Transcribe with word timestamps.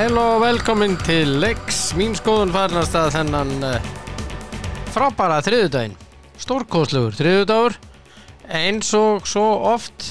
sæl 0.00 0.16
og 0.16 0.40
velkomin 0.40 0.94
til 1.04 1.34
Lex 1.42 1.90
mín 1.92 2.14
skoðun 2.16 2.52
farnast 2.54 2.94
að 2.96 3.10
þennan 3.18 3.50
uh, 3.68 3.88
frábæra 4.94 5.42
þriðudaginn 5.44 5.96
stórkóðslugur 6.40 7.18
þriðudagur 7.18 7.76
eins 8.48 8.94
og 8.96 9.28
svo 9.28 9.44
oft. 9.74 10.06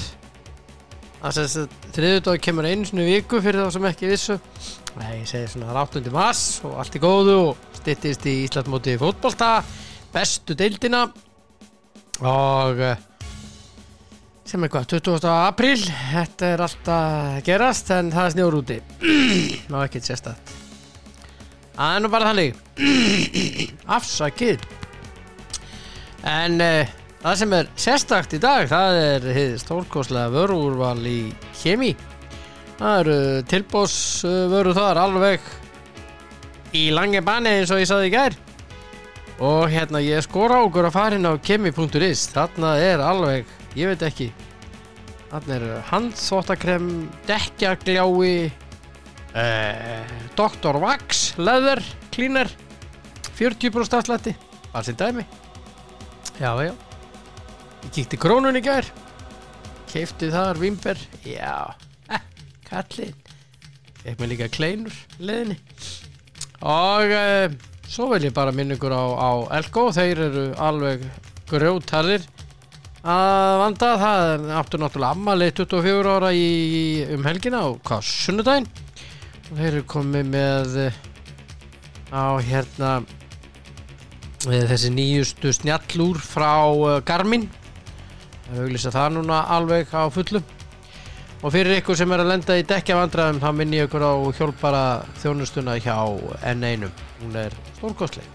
Að 1.24 1.40
þess 1.40 1.58
að 1.64 1.74
þriðudag 1.96 2.44
kemur 2.44 2.68
einu 2.70 2.86
svona 2.86 3.08
viku 3.08 3.40
fyrir 3.42 3.64
þá 3.64 3.74
sem 3.74 3.90
ekki 3.90 4.12
vissu. 4.12 4.38
Ég 5.08 5.26
segi 5.26 5.50
svona 5.56 5.74
ráttundi 5.74 6.14
mass 6.14 6.60
og 6.68 6.78
allt 6.78 6.94
í 6.94 7.02
góðu 7.02 7.36
og 7.48 7.80
styttist 7.80 8.30
í 8.30 8.36
Íslandmóti 8.44 8.94
fótbolta 9.00 9.56
bestu 10.14 10.54
deildina. 10.54 11.08
Og 12.22 12.84
uh, 12.92 13.09
sem 14.50 14.66
er 14.66 14.72
hvað, 14.72 14.88
20. 14.98 15.28
apríl. 15.30 15.78
Þetta 16.10 16.48
er 16.54 16.64
alltaf 16.66 17.44
gerast 17.46 17.94
en 17.94 18.10
það 18.14 18.26
er 18.26 18.34
snjór 18.34 18.58
úti. 18.62 18.80
Ná 19.70 19.84
ekkert 19.84 20.10
sérstætt 20.10 20.58
það 21.80 21.96
er 21.96 22.02
nú 22.04 22.10
bara 22.12 22.30
þannig. 22.30 22.56
Afsakið 23.96 24.64
en 26.28 26.60
uh, 26.60 26.90
það 27.22 27.38
sem 27.40 27.54
er 27.56 27.70
sérstakt 27.80 28.36
í 28.36 28.40
dag 28.42 28.68
það 28.68 28.98
er 29.00 29.28
hið 29.36 29.54
stórkoslega 29.62 30.32
vörúrval 30.34 31.00
í 31.08 31.20
kemi. 31.62 31.94
Það 32.80 33.00
eru 33.00 33.16
tilbósvöru 33.48 34.76
þar 34.76 35.02
alveg 35.06 35.48
í 36.76 36.88
langi 36.96 37.20
bani 37.24 37.58
eins 37.60 37.72
og 37.72 37.80
ég 37.80 37.88
saði 37.88 38.10
í 38.10 38.14
gær. 38.14 38.36
Og 39.40 39.70
hérna 39.72 40.02
ég 40.04 40.20
skora 40.24 40.60
okkur 40.66 40.90
að 40.90 40.96
fara 40.98 41.16
inn 41.16 41.28
á 41.28 41.32
kemi.is 41.40 42.26
þarna 42.34 42.74
er 42.76 43.00
alveg 43.00 43.48
ég 43.78 43.90
veit 43.90 44.02
ekki. 44.06 44.30
Þarna 45.30 45.56
er 45.56 45.66
handþóttakrem 45.90 46.88
dekkjagljái 47.28 48.50
uh, 48.50 50.14
Dr. 50.38 50.80
Wax 50.82 51.36
leather 51.38 51.82
cleaner 52.10 52.50
40% 53.38 53.98
afslætti. 54.00 54.34
Bara 54.72 54.84
sem 54.84 54.98
dæmi. 54.98 55.24
Já 56.40 56.54
já. 56.64 56.74
Ég 57.84 57.94
kíkti 57.94 58.18
krónun 58.20 58.58
í 58.58 58.64
gær. 58.64 58.86
Keifti 59.90 60.28
þar 60.30 60.58
vimber 60.60 60.98
já, 61.26 61.74
eh, 62.10 62.22
kallinn. 62.68 63.16
Fekk 64.02 64.20
mér 64.20 64.30
líka 64.30 64.46
kleinur 64.48 64.94
leðinni 65.18 65.58
og 66.60 67.12
uh, 67.12 67.48
svo 67.88 68.10
vil 68.12 68.26
ég 68.28 68.34
bara 68.36 68.52
minna 68.52 68.76
ykkur 68.76 68.92
á, 68.92 69.04
á 69.16 69.30
Elko. 69.60 69.88
Þeir 69.96 70.22
eru 70.28 70.44
alveg 70.60 71.04
grjótarðir 71.50 72.24
að 73.00 73.54
vanda 73.62 73.90
það 74.00 74.22
er 74.30 74.42
áttu 74.60 74.80
náttúrulega 74.80 75.16
ammali 75.16 75.48
24 75.56 76.16
ára 76.18 76.32
í, 76.36 76.50
um 77.14 77.24
helgina 77.24 77.62
og 77.70 77.80
hvað 77.86 78.04
sunnudaginn. 78.04 78.68
Og 79.50 79.56
þeir 79.56 79.70
eru 79.70 79.86
komið 79.88 80.28
með 80.30 80.76
eh, 80.84 81.00
á 82.12 82.36
hérna 82.44 82.92
eh, 84.50 84.66
þessi 84.68 84.92
nýjustu 84.94 85.52
snjallúr 85.56 86.20
frá 86.20 86.52
eh, 86.68 87.00
Garmin. 87.08 87.48
Það 88.50 88.64
auglýsa 88.66 88.94
það 88.94 89.12
núna 89.16 89.42
alveg 89.56 89.94
á 89.96 90.04
fullu. 90.12 90.44
Og 91.40 91.54
fyrir 91.54 91.78
ykkur 91.80 91.96
sem 91.96 92.10
er 92.12 92.20
að 92.20 92.34
lenda 92.34 92.58
í 92.60 92.66
dekkjavandræðum 92.68 93.40
þá 93.40 93.50
minn 93.56 93.72
ég 93.72 93.88
ykkur 93.88 94.04
á 94.04 94.12
hjálpara 94.36 94.82
þjónustuna 95.22 95.78
hjá 95.80 95.96
N1 96.52 96.90
hún 97.22 97.38
er 97.48 97.56
stórkostleg. 97.78 98.26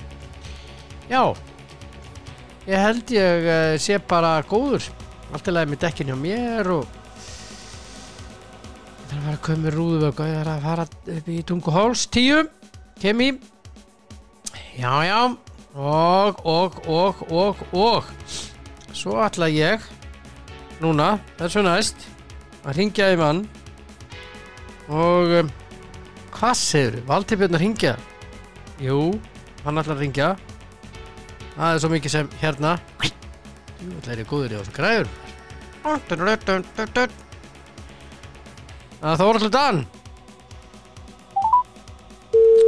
Já 1.05 1.35
ég 2.65 2.81
held 2.81 3.11
ég 3.13 3.47
uh, 3.49 3.73
sé 3.81 3.97
bara 4.09 4.37
góður. 4.49 4.85
Allt 5.33 5.49
í 5.49 5.53
lagi 5.53 5.71
með 5.71 5.81
dekkin 5.85 6.11
hjá 6.11 6.17
mér 6.19 6.69
og 6.75 6.85
það 9.05 9.15
er 9.15 9.17
að 9.17 9.25
fara 9.25 9.35
að 9.35 9.43
koma 9.47 9.63
með 9.65 9.75
rúðuvöku 9.75 10.23
það 10.23 10.37
er 10.39 10.51
að 10.51 10.65
fara 10.69 10.85
upp 11.17 11.27
í 11.29 11.41
tunguháls 11.49 12.05
tíu. 12.13 12.45
Kemi 13.01 13.33
já 14.79 14.93
já. 15.05 15.19
Og 15.75 16.39
og 16.47 16.79
og 16.87 17.21
og 17.31 17.63
og. 17.75 18.09
Svo 18.95 19.19
ætla 19.19 19.49
ég 19.51 19.83
núna, 20.79 21.17
þessu 21.35 21.63
næst 21.65 22.07
að 22.63 22.77
ringja 22.79 23.11
í 23.11 23.19
mann. 23.19 23.43
Og 24.87 25.33
um, 25.41 25.49
hvað 26.35 26.55
segir 26.61 26.99
þú? 26.99 27.05
Valdi 27.09 27.37
Björn 27.41 27.57
að 27.57 27.63
ringja? 27.65 27.93
Jú, 28.79 28.99
hann 29.65 29.81
ætla 29.81 29.95
að 29.97 30.03
ringja 30.05 30.29
það 31.55 31.69
er 31.73 31.79
svo 31.83 31.89
mikið 31.93 32.11
sem 32.15 32.29
hérna. 32.41 32.75
Jú, 33.81 33.93
það 34.05 34.11
er 34.15 34.27
góður 34.29 34.53
í 34.53 34.59
þessu 34.59 34.75
græður 34.75 35.07
Það 39.05 39.19
þóra 39.19 39.35
alltaf 39.35 39.51
Dan. 39.53 39.81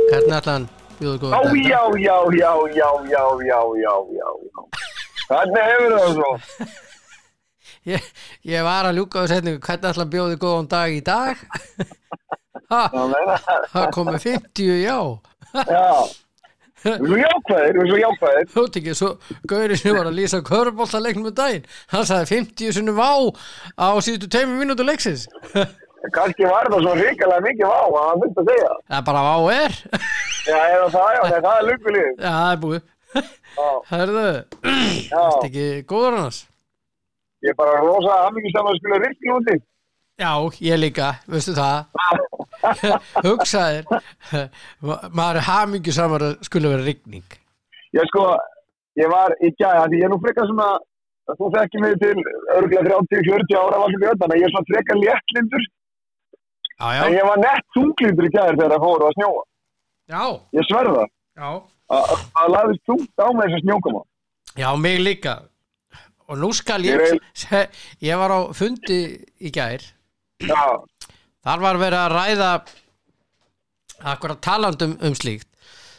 Hvernig 0.08 0.36
ætla 0.38 0.54
hann? 0.58 0.68
Bjóðu 1.00 1.18
góður 1.24 1.34
Já, 1.34 1.40
já, 1.68 1.82
já, 2.04 2.18
já, 2.38 2.52
já, 2.78 2.90
já, 3.12 3.24
já, 3.48 3.60
já, 3.82 3.94
já, 4.20 4.28
já. 4.52 4.60
Hvernig 5.28 5.64
hefur 5.72 5.96
það 5.98 6.12
svo? 6.20 6.32
Ég, 7.88 8.04
ég 8.44 8.66
var 8.68 8.90
að 8.90 8.98
ljúka 9.00 9.24
á 9.24 9.32
setningu. 9.32 9.62
Hvernig 9.64 9.90
ætla 9.90 10.04
hann 10.04 10.14
bjóðu 10.14 10.38
góðan 10.44 10.70
dag 10.72 10.92
í 10.92 11.02
dag? 11.08 11.42
Það 12.68 13.92
komið 13.96 14.26
50 14.28 14.82
já. 14.84 14.98
Já. 15.72 15.88
Þú 16.78 16.92
er 16.94 17.00
svo 17.02 17.18
jákvæðir, 17.18 17.74
þú 17.78 17.82
er 17.84 17.90
svo 17.90 17.98
jákvæðir. 18.04 18.50
Þú 18.54 18.64
veit 18.64 18.78
ekki, 18.80 18.94
svo 19.00 19.10
Gauri 19.50 19.78
sem 19.80 19.96
var 19.98 20.10
að 20.10 20.18
lýsa 20.20 20.40
körbóltaleiknum 20.46 21.30
um 21.32 21.36
daginn, 21.38 21.66
hann 21.94 22.06
sagði 22.06 22.30
50 22.36 22.76
sinnum 22.78 23.00
vá 23.00 23.10
á 23.82 23.88
síðustu 24.06 24.30
tveimur 24.30 24.62
mínútu 24.62 24.86
leiksins. 24.86 25.26
Kannski 26.16 26.46
var 26.48 26.70
það 26.72 26.86
svo 26.86 26.94
hrikalega 27.00 27.44
mikið 27.48 27.72
vá 27.72 27.80
að 27.88 27.98
hann 28.04 28.22
myndi 28.22 28.44
að 28.44 28.52
segja. 28.52 28.76
Það 28.88 29.00
er 29.00 29.08
bara 29.10 29.24
vá 29.26 29.36
er. 29.56 29.80
Já, 30.48 30.60
eða 30.76 30.92
það, 30.94 31.10
já, 31.18 31.22
það 31.48 31.56
er 31.56 31.66
lukulíð. 31.72 32.12
Já, 32.12 32.30
það 32.30 32.52
er 32.52 32.62
búið. 32.68 32.86
Já, 33.18 33.68
Herðu, 33.92 34.28
já. 34.28 35.24
þetta 35.24 35.50
ekki 35.50 35.68
góður 35.90 36.20
annars? 36.20 36.40
Ég 37.46 37.54
er 37.54 37.58
bara 37.58 37.82
rosa 37.82 38.22
aðmyggjast 38.28 38.62
að 38.62 38.78
skilja 38.80 39.02
rikki 39.04 39.34
úti. 39.34 39.58
Já, 40.18 40.32
ég 40.66 40.80
líka, 40.82 41.12
veistu 41.30 41.54
það. 41.54 41.86
Hugsaðir, 43.26 43.86
maður 45.14 45.40
hamingju 45.46 45.94
samar 45.94 46.24
að 46.26 46.38
skulle 46.48 46.72
vera 46.72 46.86
rigning. 46.88 47.26
Ég 47.94 48.08
sko, 48.10 48.24
ég 48.98 49.10
var 49.12 49.36
í 49.46 49.52
gæða, 49.54 49.84
því 49.92 50.00
ég 50.02 50.08
er 50.08 50.12
nú 50.14 50.18
frekar 50.24 50.48
svona, 50.50 50.70
þú 51.38 51.50
þekki 51.54 51.82
mig 51.84 51.94
til 52.02 52.16
örgulega 52.56 52.98
30-40 53.14 53.60
ára 53.62 53.82
í 54.08 54.10
öllana, 54.12 54.40
ég 54.42 54.48
er 54.48 54.54
svona 54.56 54.70
frekar 54.72 55.02
léttlindur, 55.04 55.68
Já, 56.78 56.88
en 56.94 57.14
já, 57.14 57.18
ég 57.18 57.26
var 57.26 57.40
nett 57.42 57.64
þunglindur 57.74 58.26
í 58.28 58.32
gæðir 58.34 58.58
þegar 58.60 58.74
það 58.76 58.84
fóru 58.86 59.06
að 59.08 59.16
snjóa. 59.18 59.44
já, 60.14 60.24
Ég 60.58 60.68
sverða 60.70 61.06
að 62.38 62.52
laðist 62.54 62.84
þungt 62.90 63.22
á 63.22 63.28
með 63.34 63.46
þessu 63.48 63.62
snjókama 63.64 64.02
Já, 64.58 64.68
mig 64.82 65.00
líka. 65.02 65.34
Og 66.28 66.38
nú 66.42 66.50
skal 66.54 66.82
Ég 66.86 67.00
ég, 67.54 67.70
ég 68.04 68.18
var 68.20 68.34
á 68.34 68.40
fundi 68.58 69.00
í 69.42 69.52
já, 69.54 69.86
Þar 70.46 71.64
var 71.64 71.80
verið 71.82 72.00
að 72.00 72.14
ræða 72.16 72.50
akkurat 74.14 74.42
talandum 74.44 74.98
um 75.02 75.16
slíkt. 75.18 75.48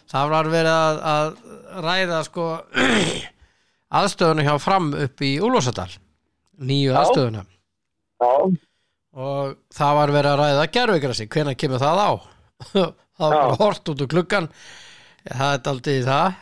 Þar 0.08 0.32
var 0.32 0.48
verið 0.52 0.72
að, 0.72 1.00
að 1.12 1.82
ræða 1.84 2.20
sko 2.28 2.46
aðstöðuna 3.98 4.46
hjá 4.46 4.54
fram 4.62 4.90
upp 4.96 5.24
í 5.24 5.34
Úlfarsadal 5.44 5.90
nýju 6.58 6.92
Já. 6.92 6.98
aðstöðuna. 7.02 7.44
Já, 8.18 8.32
og 9.18 9.56
það 9.74 9.96
var 9.98 10.12
verið 10.14 10.32
að 10.32 10.40
ræða 10.42 10.66
gerfugrassi, 10.74 11.28
hvenær 11.30 11.58
kemur 11.58 11.82
það 11.82 12.02
á? 12.02 12.10
Það 13.18 13.32
var 13.34 13.56
hort 13.58 13.88
út 13.90 14.02
úr 14.04 14.10
klukkan 14.12 14.44
það 15.26 15.54
er 15.56 15.68
aldrei 15.72 15.96
það. 16.06 16.36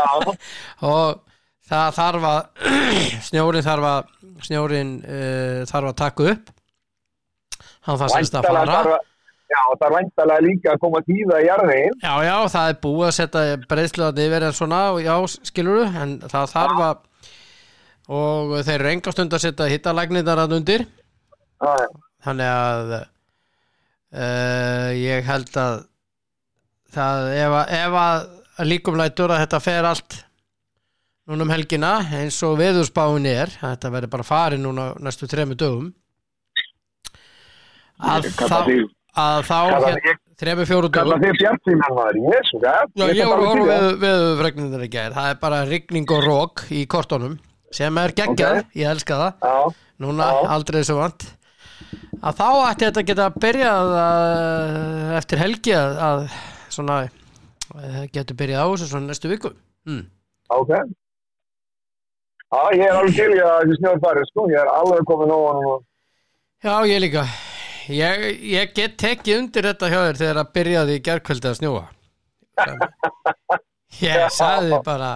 Og 0.90 1.18
það 1.68 1.98
þarf 1.98 2.26
að 2.30 2.70
snjórin 3.28 3.66
þarf 3.66 3.88
að 3.90 4.14
snjórin 4.46 4.94
uh, 5.04 5.58
þarf 5.68 5.90
að 5.90 5.98
taka 6.00 6.28
upp 6.32 6.52
hann 7.86 8.00
þarf 8.00 8.16
semst 8.16 8.36
að 8.38 8.48
fara. 8.48 8.64
þarf 8.70 9.06
já, 9.50 9.60
það 9.74 9.86
er 9.86 9.94
væntalega 9.96 10.46
líka 10.46 10.72
að 10.74 10.82
koma 10.84 11.02
tíða 11.06 11.40
í 11.42 11.46
jarðvegin 11.48 11.96
Já, 12.02 12.12
já, 12.26 12.34
það 12.54 12.72
er 12.72 12.80
búið 12.84 13.06
að 13.08 13.16
setja 13.18 13.60
breyðsluðan 13.70 14.24
yfir 14.26 14.46
en 14.48 14.58
svona, 14.58 14.80
já, 15.02 15.14
skilur 15.50 16.00
en 16.02 16.18
það 16.26 16.52
þarf 16.54 16.84
að 16.88 17.06
og 18.10 18.56
þeir 18.66 18.80
eru 18.80 18.90
enga 18.90 19.12
stund 19.14 19.36
að 19.36 19.44
setja 19.44 19.68
hittalægnirnar 19.70 20.40
að 20.42 20.56
undir. 20.56 20.82
Já, 21.62 21.74
þannig 22.26 22.48
að 22.50 22.94
uh, 22.96 24.88
ég 24.98 25.28
held 25.28 25.52
að 25.60 25.76
það, 26.90 27.28
ef 27.36 27.54
að, 27.60 27.76
ef 27.78 27.98
að 28.00 28.66
líkum 28.66 28.98
lætur 28.98 29.30
að 29.30 29.44
þetta 29.44 29.62
fer 29.62 29.88
allt 29.92 30.18
núna 31.30 31.46
um 31.46 31.52
helgina 31.54 31.92
eins 32.18 32.40
og 32.42 32.58
veðurspáin 32.58 33.28
er, 33.30 33.52
þetta 33.60 33.92
verður 33.94 34.14
bara 34.16 34.26
farið 34.26 34.64
núna 34.64 34.90
næstu 34.98 35.28
þremu 35.30 35.56
dögum 35.60 35.90
að 38.00 38.30
þá 38.40 38.56
að 39.20 39.40
þá 39.48 39.58
þremu 40.40 40.64
fjóru 40.68 40.88
dögum 40.94 41.20
því 41.20 41.30
bjartíman 41.40 41.96
maður 41.96 42.18
jésu, 42.30 42.60
já, 42.62 42.74
Já, 42.94 43.04
ég 43.10 43.16
get 43.18 43.26
var 43.28 43.40
að 43.42 43.48
alveg 43.50 43.50
horfa 43.50 43.78
til 43.80 43.88
við, 43.90 44.04
við 44.04 44.22
fregnindir 44.40 44.84
í 44.86 44.90
gær 44.94 45.16
Það 45.16 45.30
er 45.32 45.40
bara 45.42 45.58
rigning 45.68 46.14
og 46.14 46.22
rók 46.24 46.62
í 46.72 46.84
kortunum 46.90 47.34
sem 47.74 47.98
er 48.02 48.14
geggjað, 48.16 48.62
Ok. 48.62 48.72
ég 48.80 48.90
elska 48.90 49.18
það 49.18 49.34
það. 49.42 49.50
já, 49.50 49.74
Núna 50.00 50.28
Já. 50.30 50.38
aldrei 50.54 50.80
svo 50.86 50.96
vant 51.00 51.26
að 52.20 52.38
þá 52.40 52.46
ætti 52.70 52.86
þetta 52.86 53.04
geta 53.10 53.26
að, 53.74 53.92
eftir 55.18 55.42
helgi 55.42 55.74
að, 55.76 56.00
að 56.08 56.24
svona 56.70 56.96
eh, 57.04 58.02
getur 58.14 58.38
byrjað 58.40 58.64
á 58.64 58.66
þessu 58.72 58.88
svona 58.90 59.10
næstu 59.10 59.30
viku 59.30 59.52
mm. 59.86 60.02
Ok. 60.50 60.72
Já, 62.50 62.62
ég 62.74 62.82
er 62.88 62.96
alveg 62.98 63.14
til 63.14 63.30
í 63.30 63.38
að 63.38 63.60
þessi 63.62 63.76
snjóður 63.78 64.00
farið, 64.02 64.24
sko. 64.32 64.46
Ég 64.50 64.58
er 64.58 64.70
alveg 64.74 65.04
komin 65.06 65.30
á 65.30 65.38
hann 65.38 65.68
og... 65.70 65.84
Já, 66.60 66.74
ég 66.90 66.98
líka 67.04 67.22
ég, 67.94 68.24
ég 68.50 68.74
get 68.76 68.96
tekið 69.00 69.38
undir 69.38 69.68
þetta 69.70 69.90
hjá 69.90 69.98
þér 69.98 70.20
þegar 70.20 70.40
að 70.42 70.52
byrjaði 70.56 70.96
í 70.96 71.02
gerkvöldi 71.08 71.50
að 71.50 71.58
snjóa. 71.60 71.84
Ég 74.00 74.26
sagði 74.32 74.78
bara 74.86 75.10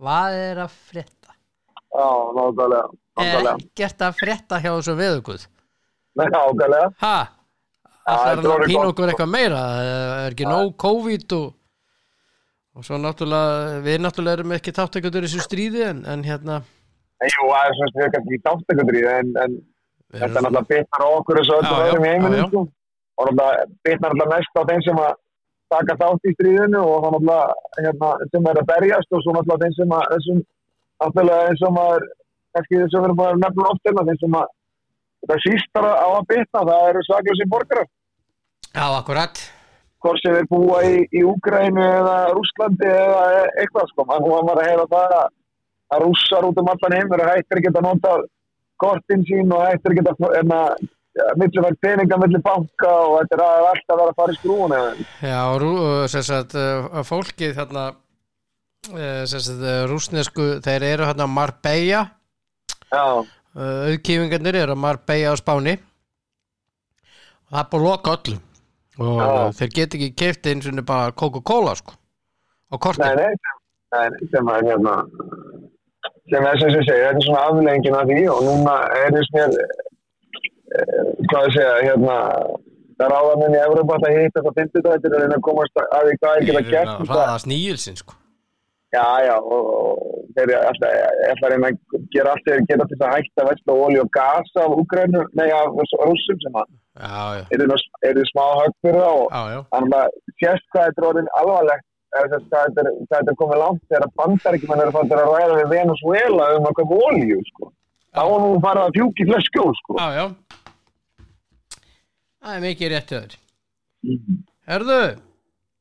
hvað 0.00 0.38
er 0.38 0.58
að 0.64 0.74
frétta? 0.90 1.36
Já. 1.90 2.08
Nákvæmlega. 2.36 3.54
ekkert 3.54 4.04
að 4.06 4.18
frétta 4.20 4.60
hjá 4.60 4.70
þessu 4.72 4.96
ha, 7.00 7.16
Já, 8.00 8.10
það 8.10 8.30
er 8.30 8.38
að 8.50 8.66
pína 8.66 8.84
okkur 8.90 9.12
eitthvað 9.12 9.32
meira. 9.32 9.62
Er 10.26 10.34
ekki 10.34 10.46
nóg 10.48 10.74
COVID 10.80 11.34
og 11.38 11.48
og 12.80 12.86
svo 12.86 12.98
náttúrulega 13.02 13.80
við 13.84 13.98
náttúrulega 14.04 14.38
erum 14.38 14.54
ekki 14.56 14.72
þáttekundur 14.74 15.26
í 15.26 15.28
þessu 15.28 15.44
stríði 15.44 15.82
en, 15.88 16.04
en 16.08 16.22
hérna 16.24 16.60
Nei, 17.20 17.28
Jú, 17.28 17.48
það 17.50 17.66
er 17.66 17.74
svona 17.76 17.90
styrkast 17.92 18.28
ekki 18.30 18.38
þáttekundur 18.46 18.96
í 18.96 19.02
það, 19.04 19.18
en, 19.20 19.32
en 19.42 19.56
við 19.58 19.69
þetta 20.12 20.28
er 20.28 20.36
náttúrulega 20.36 20.68
bitnar 20.70 21.06
okkur 21.06 21.40
þessu 21.40 21.58
já, 21.60 21.72
öðrum 21.86 22.06
í 22.06 22.12
heiminum, 22.12 22.46
sko. 22.50 22.62
Og 23.20 23.28
náttúrulega 23.28 23.66
bitnar 23.86 24.14
náttúrulega 24.14 24.36
mest 24.36 24.60
á 24.60 24.62
þeim 24.70 24.86
sem 24.86 25.02
að 25.04 25.12
taka 25.70 25.96
þátt 26.00 26.26
í 26.26 26.32
stríðinu 26.36 26.80
og 26.84 26.96
þá 27.04 27.08
náttúrulega 27.14 27.84
hérna, 27.84 28.10
sem 28.32 28.48
er 28.50 28.62
að 28.62 28.70
berjast 28.72 29.14
og 29.14 29.22
svo 29.24 29.36
náttúrulega 29.36 29.66
þeim 29.66 29.76
sem 29.78 29.94
að 29.98 30.08
þessum 30.14 30.40
náttúrulega 31.04 31.46
eins 31.50 31.62
og 31.68 31.76
maður 31.76 32.08
kannski 32.50 32.82
þessum 32.82 33.06
erum 33.06 33.20
bara 33.20 33.36
að 33.36 33.44
nefna 33.44 33.70
oft 33.70 33.86
hérna 33.86 34.06
þeim 34.08 34.20
sem 34.24 34.36
að 34.40 34.50
þetta 35.20 35.38
sístar 35.46 35.88
á 35.90 36.08
að 36.08 36.28
bitna, 36.32 36.66
það 36.70 36.90
eru 36.90 37.06
svakljósi 37.06 37.48
borgarar. 37.54 37.88
já, 38.70 38.86
akkurat 38.98 39.42
hvort 40.00 40.22
sem 40.22 40.36
þeir 40.36 40.48
búa 40.48 40.80
í, 40.88 41.00
í 41.12 41.22
Úgrænu 41.28 41.82
eða 41.84 42.16
Rússlandi 42.32 42.88
eða 42.88 43.24
eitthvað 43.60 43.90
sko, 43.92 44.06
hún 44.08 44.48
var 44.48 44.60
að 44.62 44.68
heyra 44.70 44.86
það 44.94 45.16
að, 45.18 45.26
að 45.94 46.04
rússar 46.06 46.46
út 46.48 46.60
um 46.62 46.70
allan 46.72 46.96
heim 46.96 47.16
eru 47.16 47.26
hættir 47.28 47.60
að 47.60 47.66
geta 47.66 47.82
nota 47.84 48.14
kortin 48.80 49.24
sín 49.28 49.52
og 49.54 49.64
hættir 49.66 49.94
að 49.94 50.00
geta 50.00 50.30
enna, 50.40 50.60
millivægt 51.40 51.80
peninga 51.84 52.18
millir 52.20 52.42
banka 52.44 52.92
og 53.06 53.16
þetta 53.20 53.36
er 53.36 53.44
að 53.46 53.68
alltaf 53.72 54.00
vera 54.00 54.12
að 54.12 54.20
fara 54.20 54.34
í 54.34 54.38
skrúuna 54.38 54.80
já, 55.24 55.40
rú, 55.62 55.72
sem 56.12 56.24
sagt 56.26 56.56
uh, 56.58 57.02
fólkið 57.06 57.56
þarna 57.58 57.90
sem 59.28 59.42
sagt 59.44 59.64
rúsnesku 59.90 60.46
þeir 60.64 60.86
eru 60.86 61.04
hérna 61.04 61.26
Marbella. 61.28 62.06
Auðkífingarnir 63.52 64.56
eru 64.62 64.72
að 64.72 64.80
Marbella 64.80 65.34
á 65.34 65.36
Spáni. 65.36 65.74
Og 67.44 67.50
það 67.52 67.60
er 67.60 67.68
búið 67.74 67.82
að 67.82 67.90
loka 67.90 68.14
öllum 68.16 68.46
og 69.00 69.20
Já. 69.20 69.52
þeir 69.58 69.72
get 69.76 69.96
ekki 69.96 70.10
kefti 70.18 70.52
eins 70.52 70.68
og 70.68 70.80
bara 70.86 71.14
Coca-Cola 71.16 71.74
sko 71.78 71.96
á 72.70 72.74
kortin 72.78 73.06
nei, 73.06 73.30
nei, 73.30 73.54
nei, 73.94 74.28
sem 74.32 74.50
er 74.52 74.66
hérna 74.68 74.96
sem 76.30 76.46
er 76.50 76.58
sem 76.62 76.70
ég 76.76 76.86
segi, 76.88 77.02
þetta 77.04 77.20
er 77.20 77.26
svona 77.26 77.44
afleggingin 77.50 77.98
af 78.00 78.08
því 78.10 78.20
og 78.34 78.40
núna 78.48 78.74
er 79.00 79.14
þess 79.16 79.32
mér 79.36 79.58
eh, 79.60 81.02
hvað 81.30 81.46
ég 81.48 81.54
segja, 81.56 81.74
hérna 81.88 82.16
það 83.00 83.12
ráða 83.14 83.36
menn 83.42 83.56
í 83.58 83.60
Evropa 83.66 83.98
að 83.98 84.08
þetta 84.38 84.54
fyrstu 84.58 84.82
þetta 84.86 85.10
er 85.10 85.14
að 85.18 85.22
reyna 85.24 85.38
að 85.40 85.44
komast 85.50 85.84
að 85.84 86.08
því 86.08 86.16
hvað 86.22 86.40
ég 86.40 86.48
geta 86.50 86.64
gert 86.74 86.94
um 86.96 87.06
það. 87.06 87.14
hraðast 87.16 87.48
nýjilsin 87.52 88.00
sko. 88.02 88.16
Já, 88.90 89.06
já, 89.22 89.36
og, 89.38 89.66
og 89.70 89.98
þeir 90.34 90.50
alltaf, 90.58 90.94
alltaf 91.30 91.50
reyna 91.52 91.68
að 91.70 92.00
gera 92.14 92.32
allt 92.34 92.48
þeir 92.48 92.64
geta 92.66 92.86
til 92.90 92.96
þess 92.98 93.06
að 93.06 93.12
hætta 93.16 93.44
vesla 93.48 93.76
olí 93.84 94.00
og 94.02 94.08
gas 94.16 94.50
af 94.58 94.72
Úgrænu, 94.82 95.20
nei, 95.38 95.46
af 95.54 95.70
rússum 96.10 96.40
sem 96.42 96.58
að 96.58 96.72
eru, 97.54 97.68
nú- 97.70 98.00
eru 98.10 98.24
smá 98.32 98.42
það 98.58 98.98
og 99.06 99.28
þannig 99.70 99.94
að 100.00 100.18
sérst 100.42 100.66
hvað 100.74 100.88
þetta 100.88 101.00
er 101.04 101.08
orðin 101.12 101.30
alvarlegt 101.40 101.86
þess 102.14 102.46
þetta 102.50 102.82
er, 102.84 102.90
þetta 103.12 103.32
er 103.32 103.38
komið 103.40 103.62
langt 103.62 103.82
þegar 103.88 104.14
bandaríkjumenn 104.20 104.84
eru 104.84 104.94
fannst 104.96 105.14
að 105.16 105.24
ræða 105.30 105.58
við 105.60 105.74
Venezuela 105.74 106.50
um 106.56 106.68
að 106.70 106.76
koma 106.80 107.00
olíu, 107.08 107.40
sko. 107.52 107.72
Þá 108.10 108.22
var 108.26 108.40
nú 108.42 108.52
farið 108.64 108.86
að 108.86 108.96
fjúki 108.98 109.26
flest 109.30 109.50
skjól, 109.50 109.72
sko. 109.84 109.98
já 110.00 110.24
það 112.40 112.54
er 112.56 112.62
mikið 112.64 112.92
rétt 112.94 113.10
öður 113.18 113.34
Herðu, 114.70 115.00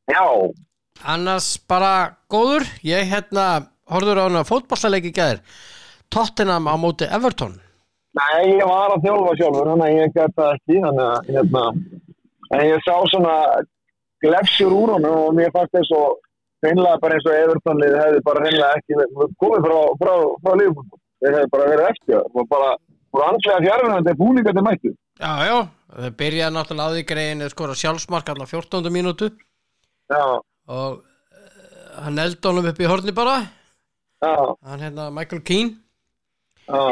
Já, 0.09 0.25
annars 1.05 1.53
bara 1.69 2.17
góður. 2.31 2.65
Ég 2.81 3.05
hérna, 3.11 3.69
horfður 3.89 4.21
á 4.21 4.23
hana 4.25 4.45
fótballaleiki 4.47 5.11
gæðir 5.13 5.41
Tottenham 6.09 6.65
á 6.65 6.73
móti 6.81 7.05
Everton. 7.05 7.59
Nei, 8.17 8.57
ég 8.57 8.65
var 8.65 8.95
að 8.95 9.05
þjálfa 9.05 9.35
sjálfur, 9.37 9.69
þannig 9.69 9.85
að 9.85 9.99
ég 9.99 10.15
gæti 10.15 10.35
það 10.39 10.55
ekki, 10.55 10.77
þannig 10.85 11.03
að, 11.05 11.29
hérna, 11.35 11.63
en 12.57 12.63
ég 12.65 12.81
sá 12.87 12.95
svona 13.11 13.35
glefsjur 14.23 14.75
úr 14.75 14.95
honum 14.95 15.17
og 15.25 15.35
mér 15.37 15.53
fannst 15.55 15.75
þess 15.75 15.95
og 15.97 16.19
hreinlega 16.65 17.01
bara 17.03 17.17
eins 17.17 17.27
og 17.27 17.37
Evertonlið 17.39 17.97
hefði 17.99 18.23
bara 18.27 18.45
hreinlega 18.45 18.79
ekki 18.79 18.97
komið 19.41 19.67
frá, 19.67 19.77
frá, 20.01 20.13
frá 20.43 20.55
Liverpool. 20.59 21.03
Þeir 21.19 21.35
hefði 21.35 21.51
bara 21.55 21.69
verið 21.73 21.91
eftir 21.91 22.23
og 22.23 22.49
bara, 22.51 22.71
anslega 23.27 23.63
fjárfinn 23.65 23.95
þetta 23.97 24.11
er 24.13 24.19
búningandi 24.19 24.65
mættu. 24.65 24.91
Já, 25.19 25.31
já, 25.43 25.57
þau 25.99 26.11
byrjaði 26.19 26.55
náttúrulega 26.55 26.95
því 26.95 27.05
greiðin 27.09 27.45
að 27.45 27.53
skora 27.53 27.77
sjálfsmark 27.79 28.29
allar 28.31 28.47
14. 28.47 28.91
mínútu 28.93 29.27
Já, 30.09 30.23
og 30.71 30.99
uh, 30.99 31.97
hann 32.05 32.21
eldi 32.23 32.47
honum 32.47 32.69
upp 32.71 32.79
í 32.79 32.87
horni 32.87 33.15
bara 33.15 33.33
já, 34.23 34.35
hann 34.69 34.85
hérna 34.85 35.09
Michael 35.11 35.43
Keane 35.43 35.75
já, 36.69 36.85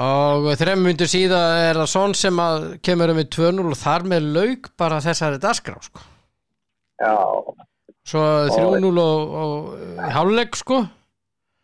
og 0.00 0.48
þrem 0.56 0.86
myndur 0.86 1.10
síða 1.10 1.42
er 1.66 1.82
það 1.82 1.92
svon 1.92 2.16
sem 2.16 2.40
að 2.40 2.66
kemur 2.86 3.12
um 3.12 3.20
við 3.20 3.30
2-0 3.36 3.68
og 3.68 3.78
þar 3.82 4.08
með 4.14 4.32
lauk 4.38 4.72
bara 4.80 5.02
þessari 5.04 5.42
dagskrá 5.42 5.76
sko. 5.84 6.00
Já, 7.04 7.16
svo 8.08 8.24
3-0 8.50 8.92
og, 9.04 9.72
í 10.00 10.12
hálfleik 10.14 10.58
sko. 10.58 10.82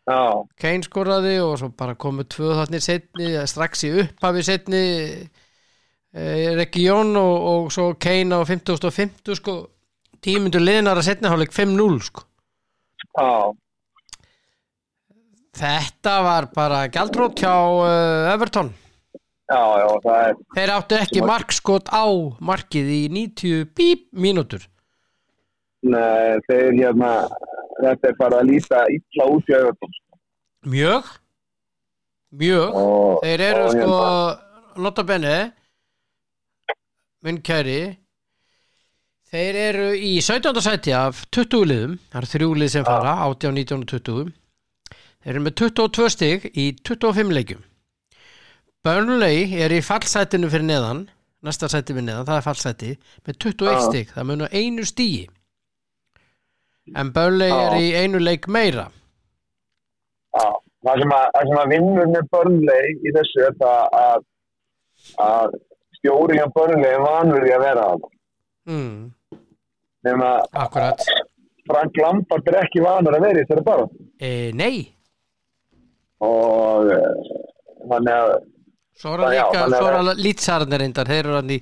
Já, 0.09 0.21
Kane 0.59 0.85
skoraði 0.85 1.35
og 1.43 1.59
svo 1.61 1.69
bara 1.77 1.95
komu 1.99 2.25
tvö 2.25 2.55
þarnir 2.57 2.83
setni, 2.83 3.33
strax 3.47 3.85
í 3.85 3.91
upphafi 4.01 4.43
setni 4.43 4.81
e, 5.21 6.23
Region 6.57 7.13
og, 7.21 7.35
og 7.51 7.69
svo 7.73 7.91
Kane 8.01 8.33
á 8.33 8.41
50 8.41 8.81
og 8.81 8.95
50 8.97 9.39
sko. 9.39 9.57
Tímundur 10.21 10.61
liðnar 10.61 10.99
að 11.01 11.07
setni 11.09 11.29
hálfleik 11.29 11.53
5-0 11.53 12.01
sko. 12.05 12.25
Já, 13.17 13.53
þetta 15.57 16.17
var 16.25 16.49
bara 16.55 16.83
gjaldrótt 16.93 17.41
hjá 17.41 17.53
uh, 17.53 18.33
Everton. 18.33 18.69
Já, 19.51 19.63
já, 19.81 19.87
það 20.03 20.17
er, 20.25 20.37
þeir 20.55 20.73
áttu 20.77 20.97
ekki 20.97 21.23
markskot 21.27 21.89
á 21.91 22.07
markið 22.39 22.91
í 22.95 23.01
90 23.11 23.65
bíp 23.75 24.05
mínútur 24.15 24.63
nei, 25.83 26.41
þeir 26.47 26.77
hérna, 26.77 27.11
þetta 27.79 28.11
er 28.11 28.19
bara 28.19 28.41
að 28.41 28.51
líta 28.51 28.83
illa 28.93 29.27
út 29.31 29.49
í 29.49 29.57
auðvitað. 29.57 29.97
mjög. 30.75 31.15
Mjög. 32.41 32.77
Og, 32.81 33.17
þeir 33.25 33.45
eru 33.49 33.63
og 33.63 33.73
sko 33.73 33.87
hérna, 33.87 34.83
notabene 34.85 35.35
minn 37.25 37.41
kæri. 37.43 37.81
Þeir 39.31 39.57
eru 39.69 39.89
í 39.95 40.13
17. 40.19 40.61
sæti 40.63 40.93
af 40.95 41.25
20 41.31 41.67
liðum. 41.67 41.97
Það 42.11 42.21
eru 42.21 42.31
þrjú 42.33 42.53
lið 42.59 42.71
sem 42.73 42.87
fara 42.87 43.17
18, 43.27 43.53
19 43.55 43.83
og 43.83 43.91
20 43.91 44.31
þeir 45.21 45.35
eru 45.35 45.43
með 45.45 45.57
22 45.61 46.09
stig 46.15 46.47
í 46.57 46.71
25 46.87 47.33
leikjum. 47.35 47.65
Burnley 48.81 49.45
er 49.61 49.73
í 49.75 49.81
fallsætinu 49.85 50.49
fyrir 50.49 50.65
neðan 50.65 51.03
næsta 51.45 51.69
sæti 51.69 51.95
við 51.97 52.07
neðan, 52.07 52.25
það 52.27 52.39
er 52.39 52.45
fallsæti 52.45 52.89
með 53.27 53.37
21 53.45 53.75
Já. 53.75 53.83
stig, 53.87 54.11
það 54.15 54.27
munur 54.29 54.53
einu 54.53 54.85
stíi 54.85 55.27
en 56.97 57.11
Burnley 57.15 57.51
er 57.51 57.77
í 57.79 57.87
einu 58.03 58.19
leik 58.21 58.47
meira 58.51 58.87
Já, 60.35 60.47
það 60.87 61.01
sem 61.03 61.13
að, 61.15 61.39
að 61.61 61.73
vinnur 61.73 62.11
með 62.13 62.29
börnlegi 62.35 62.93
í 63.03 63.13
þessu 63.17 63.43
er 63.47 63.57
það 63.59 63.97
að, 64.01 64.23
að 65.25 65.57
stjóri 65.99 66.39
hjá 66.39 66.47
börnlegi 66.55 66.93
er 66.95 67.03
vanur 67.05 67.47
í 67.47 67.51
að 67.55 67.65
vera 67.67 67.89
mm, 68.69 68.95
Nefna 70.07 70.31
akkurat 70.65 71.03
Frank 71.69 71.99
Lampard 72.01 72.47
er 72.49 72.63
ekki 72.63 72.81
vanur 72.83 73.15
að 73.15 73.27
vera 73.27 73.41
í 73.41 73.45
þessari 73.45 73.63
bara. 73.67 73.85
e, 74.19 74.31
nei, 74.57 74.89
Og 76.21 76.89
eh, 76.93 77.35
þannig 77.89 78.13
að, 78.13 78.31
Svo 79.01 79.13
er 79.15 79.23
hann 79.23 79.33
líka, 79.33 79.61
svo 79.71 79.85
er 79.89 79.95
hann 79.97 80.09
lýtsarnir 80.21 80.81
reyndar, 80.83 81.09
þeir 81.09 81.23
eru 81.23 81.37
hann 81.39 81.53
í 81.55 81.59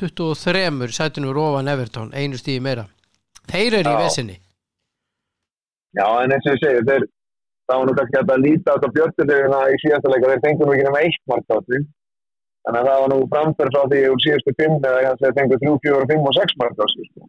23 0.00 0.92
sætunum 0.94 1.40
ofan 1.42 1.68
Everton, 1.68 2.12
einu 2.14 2.38
stíði 2.38 2.62
meira. 2.64 2.84
Þeir 3.50 3.80
eru 3.80 3.90
í 3.90 3.96
Já. 3.96 4.02
vesinni. 4.04 4.36
Já, 5.98 6.06
en 6.24 6.34
eins 6.34 6.46
og 6.48 6.54
ég 6.56 6.62
segi, 6.64 6.82
þeir, 6.88 7.06
var 7.68 7.84
nú 7.88 7.94
kannski 7.98 8.20
að 8.22 8.42
líta 8.44 8.72
á 8.72 8.76
þetta 8.78 8.92
björnudeguna 8.96 9.62
í 9.72 9.78
síðasta 9.82 10.12
leika, 10.12 10.30
þeir 10.32 10.44
fengur 10.46 10.68
nú 10.70 10.76
ekki 10.76 10.86
nema 10.88 11.02
eitt 11.04 11.22
mark 11.32 11.52
á 11.52 11.58
því. 11.66 11.80
Þannig 12.68 12.80
að 12.80 12.88
það 12.88 13.02
var 13.02 13.10
nú 13.12 13.18
framfyrir 13.32 13.74
frá 13.74 13.82
því 13.90 14.00
úr 14.12 14.22
síðustu 14.24 14.54
fimm 14.60 14.78
eða 14.78 15.02
kannski 15.06 15.26
þeir 15.26 15.36
fengur 15.40 15.60
þrjú, 15.62 15.74
fjóra, 15.84 16.08
fimm 16.12 16.26
og 16.30 16.34
sex 16.38 16.56
mark 16.62 16.80
á 16.80 16.86
því. 16.94 17.06
Sko. 17.10 17.28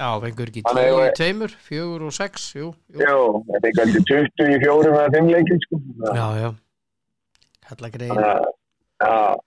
Já, 0.00 0.08
fengur 0.24 0.48
ekki 0.50 0.62
Þannig 0.64 0.86
tíu, 0.88 1.00
að- 1.04 1.12
tveimur, 1.20 1.52
fjögur 1.68 2.06
og 2.08 2.14
sex, 2.16 2.46
jú, 2.56 2.70
jú. 3.02 3.18
Þeir 3.50 3.60
fengur 3.66 3.84
ekki 3.90 4.02
20 4.14 4.54
í 4.54 4.58
fjórum 4.64 4.96
eða 4.96 5.12
fimm 5.16 5.28
leikin, 5.34 5.60
sko. 5.66 5.80
Já, 6.16 6.26
já. 6.40 6.50
Kalla 7.70 7.90
greið. 7.94 8.24
Að, 9.00 9.38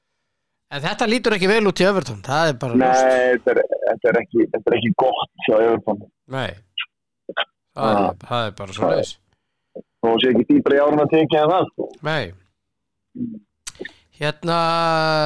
En 0.74 0.82
þetta 0.82 1.06
lítur 1.06 1.36
ekki 1.36 1.50
vel 1.52 1.68
út 1.70 1.82
í 1.84 1.86
Everton, 1.86 2.22
það 2.26 2.48
er 2.50 2.56
bara 2.58 2.78
Nei, 2.82 2.88
þetta 3.38 3.52
er, 3.54 3.60
þetta 3.84 4.10
er, 4.10 4.18
ekki, 4.24 4.46
þetta 4.54 4.72
er 4.72 4.76
ekki 4.80 4.90
gott 5.04 5.44
hjá 5.46 5.58
Everton 5.68 6.00
Nei. 6.34 6.48
Það, 7.74 7.90
er, 7.90 7.98
Ah. 7.98 8.14
það 8.30 8.48
er 8.48 8.56
bara 8.60 8.74
svo 8.78 8.90
leiðis. 8.92 9.12
og 10.04 10.20
sé 10.22 10.30
ekki 10.34 10.46
dýbra 10.50 10.76
í 10.78 10.82
árun 10.84 11.02
að 11.04 11.14
en 11.18 11.50
það 11.50 11.68
sko. 11.72 11.90
Nei. 12.04 12.34
Hérna, 14.14 14.58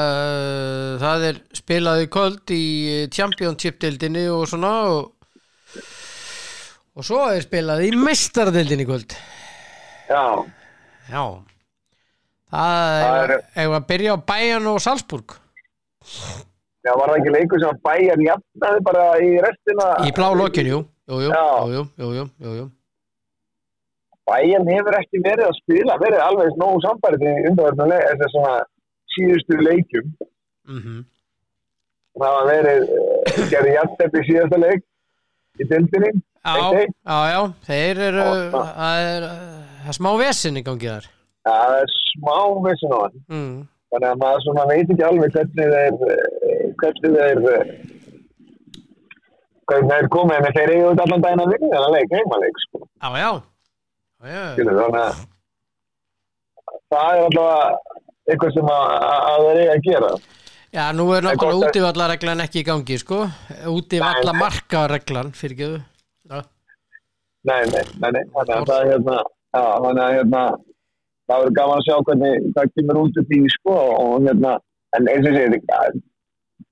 uh, 0.07 0.91
það 1.01 1.25
er 1.27 1.39
spilað 1.59 2.03
í 2.05 2.07
kvöld 2.13 2.53
í 2.55 2.63
Championship-dildinni 3.11 4.23
og 4.31 4.45
svona 4.47 4.71
og, 4.93 5.11
og 6.95 7.03
svo 7.05 7.25
er 7.33 7.43
spilað 7.43 7.83
í 7.83 7.91
Mestardildinni 7.99 8.87
kvöld. 8.87 9.17
Já, 10.07 10.23
Já. 11.11 11.23
Það 12.47 13.03
Það 13.03 13.21
er, 13.23 13.31
ef 13.59 13.73
að 13.75 13.85
byrja 13.89 14.13
á 14.15 14.17
Bayern 14.23 14.67
og 14.71 14.77
Salzburg 14.79 15.33
já, 16.87 16.91
var 16.95 17.09
það 17.11 17.17
ekki 17.17 17.33
leikur 17.35 17.59
sem 17.59 17.79
bæjar 17.83 18.21
jafnaði 18.23 18.83
bara 18.87 19.03
í 19.19 19.33
restina 19.43 19.87
í 20.07 20.13
blá 20.15 20.29
lokinu, 20.31 20.71
jú. 20.71 20.79
Jú, 21.07 21.19
jú, 21.23 21.29
Já. 21.31 21.43
jú, 21.61 21.67
jú, 21.73 21.83
jú, 21.97 22.09
jú, 22.17 22.25
jú, 22.45 22.53
jú. 22.61 22.65
Bæjan 24.27 24.67
hefur 24.67 24.95
ekki 24.99 25.21
verið 25.23 25.45
að 25.47 25.57
spila 25.61 25.93
verið 26.01 26.23
alveg 26.25 26.57
nógu 26.59 26.81
sambærið 26.83 27.21
í 27.29 27.35
undarverðnuleg 27.51 28.07
að 28.11 28.25
svona 28.33 28.55
síðustu 29.15 29.59
leikjum 29.63 30.09
Mm 30.67 31.05
það 32.17 32.31
hafa 32.33 32.45
verið 32.49 32.87
uh, 32.97 33.43
gerði 33.51 33.73
jafntefni 33.77 34.21
í 34.23 34.27
síðasta 34.27 34.57
leik 34.59 34.81
í 35.61 35.67
dildinni 35.69 36.09
Já, 36.47 36.55
já, 36.73 37.17
já, 37.29 37.39
þeir 37.67 37.99
eru, 38.07 38.23
það 38.55 39.01
er, 39.11 39.25
er 39.91 39.95
smá 39.97 40.09
vesinn 40.19 40.57
í 40.59 40.63
gangi 40.65 40.87
þar. 40.89 41.07
það 41.47 41.73
er 41.81 41.91
smá 41.93 42.35
vissin 42.65 42.95
á 42.95 42.99
hann 43.03 43.17
Mm. 43.29 43.57
þannig 43.93 44.09
að 44.09 44.21
maður 44.23 44.43
svona 44.47 44.65
veit 44.71 44.91
ekki 44.95 45.05
alveg 45.07 45.35
hvernig 45.37 45.71
þeir 45.75 45.95
eh, 46.11 46.65
hvernig 46.81 47.17
þeir 47.19 47.39
hvernig 49.67 49.91
þeir 49.91 50.09
komið 50.15 50.37
en 50.37 50.57
þeir 50.57 50.73
eru 50.73 50.89
út 50.91 51.03
allan 51.03 51.23
daginn 51.25 51.43
að 51.43 51.53
vinna 51.53 51.71
þennan 51.73 51.95
leik, 51.95 52.13
heimaleik 52.15 52.61
sko. 52.63 52.81
Já, 52.87 53.09
já. 53.21 53.31
Já, 54.27 54.43
skilur, 54.55 54.79
þannig 54.81 55.03
að 55.03 55.19
það 56.91 57.07
er 57.11 57.23
alltaf 57.27 57.95
eitthvað 58.27 58.53
sem 58.55 58.73
að, 58.73 58.83
að 59.15 59.45
þeir 59.45 59.61
eru 59.61 59.71
að 59.75 59.87
gera 59.87 60.11
Já, 60.77 60.83
nú 60.93 61.05
er 61.15 61.23
náttúrulega 61.23 61.69
útivallareglan 61.71 62.43
ekki 62.43 62.59
í 62.59 62.65
gangi, 62.67 62.97
sko. 62.99 63.21
Útivalla 63.71 64.33
markareglan, 64.35 65.29
fyrir 65.37 65.77
Já, 66.27 66.41
nei, 67.47 67.61
nei, 67.71 67.83
nei, 68.01 68.09
nei, 68.11 68.23
þannig 68.33 68.55
að 68.57 68.67
það 68.67 68.79
er 68.79 68.91
hérna 68.91 69.21
þannig 69.53 70.03
að 70.03 70.15
hérna 70.17 70.41
það 71.27 71.41
verður 71.41 71.55
gaman 71.59 71.79
að 71.79 71.87
sjá 71.87 71.95
hvernig 72.09 72.51
það 72.57 72.73
kemur 72.75 72.99
út 73.03 73.21
upp 73.21 73.33
í 73.37 73.39
sko 73.55 73.77
og 73.77 74.27
hérna 74.27 74.53
en 74.97 75.09
eins 75.13 75.29
og 75.29 75.37
segir 75.37 76.01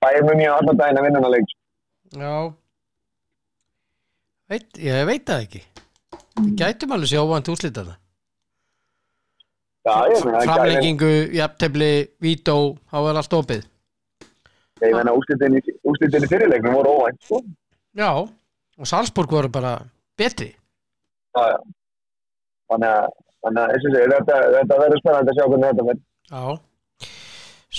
bæði 0.02 0.22
mun 0.26 0.42
ég 0.42 0.52
á 0.52 0.58
allan 0.58 0.80
daginn 0.80 1.00
að 1.00 1.06
vinna 1.06 1.20
þennan 1.20 1.34
leik 1.36 1.50
sko. 1.52 1.60
já. 2.20 2.36
Veit, 4.46 4.66
ég 4.78 5.06
veit 5.08 5.24
það 5.26 5.44
ekki. 5.46 5.60
Gætum 6.58 6.92
alveg 6.94 7.10
sjóvand 7.10 7.48
úslita 7.50 7.82
það. 7.86 7.96
já, 9.86 9.94
ég 10.12 10.24
meina 10.26 10.38
það 10.38 10.50
Framlengingu, 10.50 11.12
jafntefli, 11.34 11.90
vító, 12.22 12.56
þá 12.90 12.96
er 13.00 13.18
allt 13.22 13.36
opið. 13.40 13.64
ég 14.90 14.94
meina 14.94 15.14
í 16.26 16.30
fyrirleiknum 16.30 16.74
voru 16.76 16.92
óvænt 16.98 17.22
sko 17.24 17.38
Já, 17.96 18.10
og 18.76 18.88
Salzburg 18.90 19.30
voru 19.32 19.48
bara 19.48 19.78
betri. 20.20 20.50
Já, 21.36 21.42
já. 21.54 21.58
Þannig 22.70 22.90
að, 22.92 23.06
segir, 23.86 24.12
þetta, 24.12 24.36
þetta 24.56 24.78
verður 24.82 25.00
spennandi 25.00 25.32
að 25.32 25.38
sjá 25.38 25.46
hvernig 25.46 25.70
þetta 25.70 25.86
verður. 25.88 26.04
Já, 26.30 27.10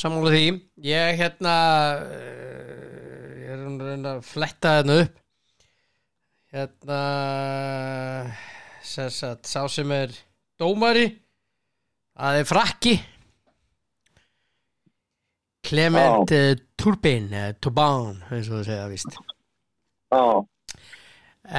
sammála 0.01 0.33
því. 0.33 0.43
Ég 0.87 1.21
hérna, 1.21 1.55
uh, 2.01 3.31
ég 3.43 3.55
er 3.55 4.11
að 4.15 4.21
fletta 4.25 4.75
hérna 4.79 4.99
upp. 5.05 5.15
Hérna, 6.57 8.31
sem 8.81 9.09
sagt, 9.13 9.45
sá 9.45 9.67
sem 9.69 9.91
er 9.93 10.13
dómari, 10.57 11.03
það 12.17 12.37
er 12.39 12.47
frakki. 12.49 12.93
Clement 15.67 16.31
uh, 16.33 16.55
Turbin, 16.79 17.27
uh, 17.29 17.51
Turban, 17.61 18.23
eins 18.31 18.49
og 18.49 18.55
það 18.55 18.63
segja, 18.71 18.87
víst. 18.89 19.19
Já, 20.15 20.23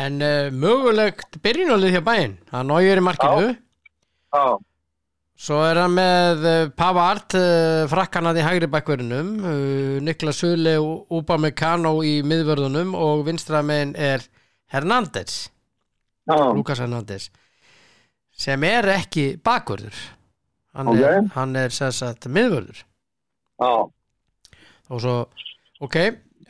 En 0.03 0.19
uh, 0.19 0.49
mögulegt 0.51 1.39
byrjunalið 1.47 1.95
hjá 1.95 2.03
bæinn, 2.09 2.35
það 2.51 2.67
nájur 2.73 3.03
í 3.03 3.05
markinu. 3.07 3.53
já, 4.35 4.47
Svo 5.39 5.61
er 5.63 5.79
hann 5.79 5.95
með 5.95 6.43
Pavard, 6.75 7.39
uh, 7.39 7.85
frakkanað 7.93 8.43
í 8.43 8.49
hægri 8.49 8.73
bakkverðinum, 8.75 9.31
uh, 9.47 9.95
Niklas 10.03 10.43
Sule 10.43 10.75
og 10.83 11.21
Upamecano 11.21 11.95
í 12.03 12.17
miðvörðunum 12.27 12.99
og 12.99 13.23
vinstra 13.31 13.63
megin 13.63 13.95
er 13.95 14.27
Hernández, 14.73 15.49
Lukas 16.29 16.79
Hernández, 16.83 17.31
sem 18.37 18.63
er 18.69 18.85
ekki 18.99 19.37
bakvörður. 19.43 19.97
Hann 20.77 20.89
er, 20.93 21.19
Ok. 21.23 21.31
hann 21.35 21.57
er 21.57 21.71
sem 21.71 21.91
sagt 21.93 22.27
miðvörður. 22.29 22.83
já, 23.61 23.91
Og 24.91 25.01
svo, 25.01 25.29
ok, 25.81 25.97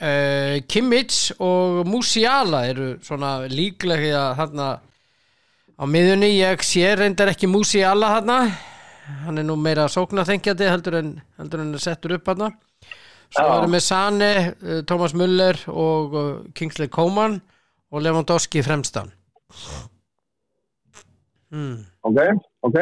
uh, 0.01 0.61
Kimmich 0.69 1.33
og 1.41 1.87
Musiala 1.87 2.67
eru 2.69 2.99
svona 3.03 3.49
líklega 3.49 4.35
þarna 4.37 4.81
á 5.79 5.85
miðunni. 5.87 6.39
Ég 6.39 6.63
sé 6.63 6.95
reyndar 6.95 7.29
ekki 7.33 7.49
Musiala 7.51 8.21
þarna. 8.21 8.37
Hann 9.25 9.39
er 9.39 9.43
nú 9.45 9.57
meira 9.57 9.89
sóknarþengjandi 9.89 10.69
heldur 10.69 10.95
en, 11.01 11.23
heldur 11.39 11.61
en 11.65 11.75
er 11.75 11.79
settur 11.79 12.13
upp 12.15 12.25
þarna. 12.25 12.53
Svo 13.31 13.43
Já. 13.45 13.59
erum 13.59 13.73
við 13.73 13.83
Sane, 13.83 14.55
uh, 14.63 14.83
Thomas 14.83 15.13
Müller 15.15 15.59
og 15.69 16.15
uh, 16.15 16.43
Kingsley 16.55 16.89
Coman 16.89 17.41
og 17.91 18.03
Lewandowski 18.05 18.63
fremstan. 18.63 19.13
Hmm. 21.51 21.79
ok, 22.05 22.19
ok. 22.69 22.75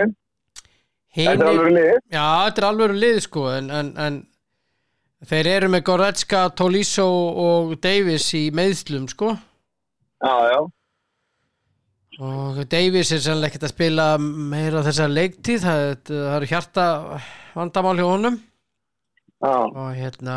Þetta 1.17 1.33
er 1.33 1.37
Hinir- 1.39 1.49
alveg 1.49 1.73
lið. 1.77 1.93
Já, 2.13 2.25
þetta 2.49 2.63
er 2.63 2.67
alveg 2.69 2.97
lið 3.01 3.19
sko 3.25 3.45
en, 3.55 3.69
en, 3.73 3.91
en 4.07 4.17
þeir 5.31 5.49
eru 5.55 5.69
með 5.73 5.85
Goretzka, 5.87 6.41
Tolisso 6.59 7.07
og 7.47 7.77
Davis 7.81 8.27
í 8.37 8.49
meðslum 8.53 9.07
sko 9.09 9.31
Já, 9.37 10.35
já, 10.51 10.59
og 12.27 12.59
Davis 12.73 13.13
er 13.13 13.23
sannlega 13.25 13.53
ekkert 13.53 13.67
að 13.69 13.73
spila 13.75 14.05
meira 14.19 14.83
þessar 14.85 15.11
leiktíð 15.13 15.65
það, 15.65 15.83
það 16.11 16.37
eru 16.41 16.51
hjarta 16.53 16.87
vandamál 17.55 17.97
hjá 18.01 18.07
honum 18.11 18.39
já, 18.41 19.55
og 19.55 19.91
hérna 19.97 20.37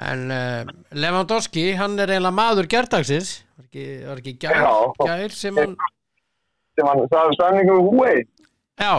en 0.00 0.22
uh, 0.32 0.70
Lewandowski 0.96 1.64
hann 1.76 1.98
er 2.00 2.08
eiginlega 2.14 2.32
maður 2.36 2.68
gerdagsins 2.72 3.32
var 3.58 3.66
ekki, 3.66 3.86
var 4.08 4.20
ekki 4.22 4.32
gær, 4.40 4.54
Já. 4.56 4.72
gær 5.04 5.34
sem 5.36 5.58
hann 5.60 5.74
sem 6.78 6.86
hann, 6.88 7.02
það 7.12 7.42
er 7.48 7.58
við 7.68 7.82
Huawei. 7.90 8.22
já, 8.80 8.94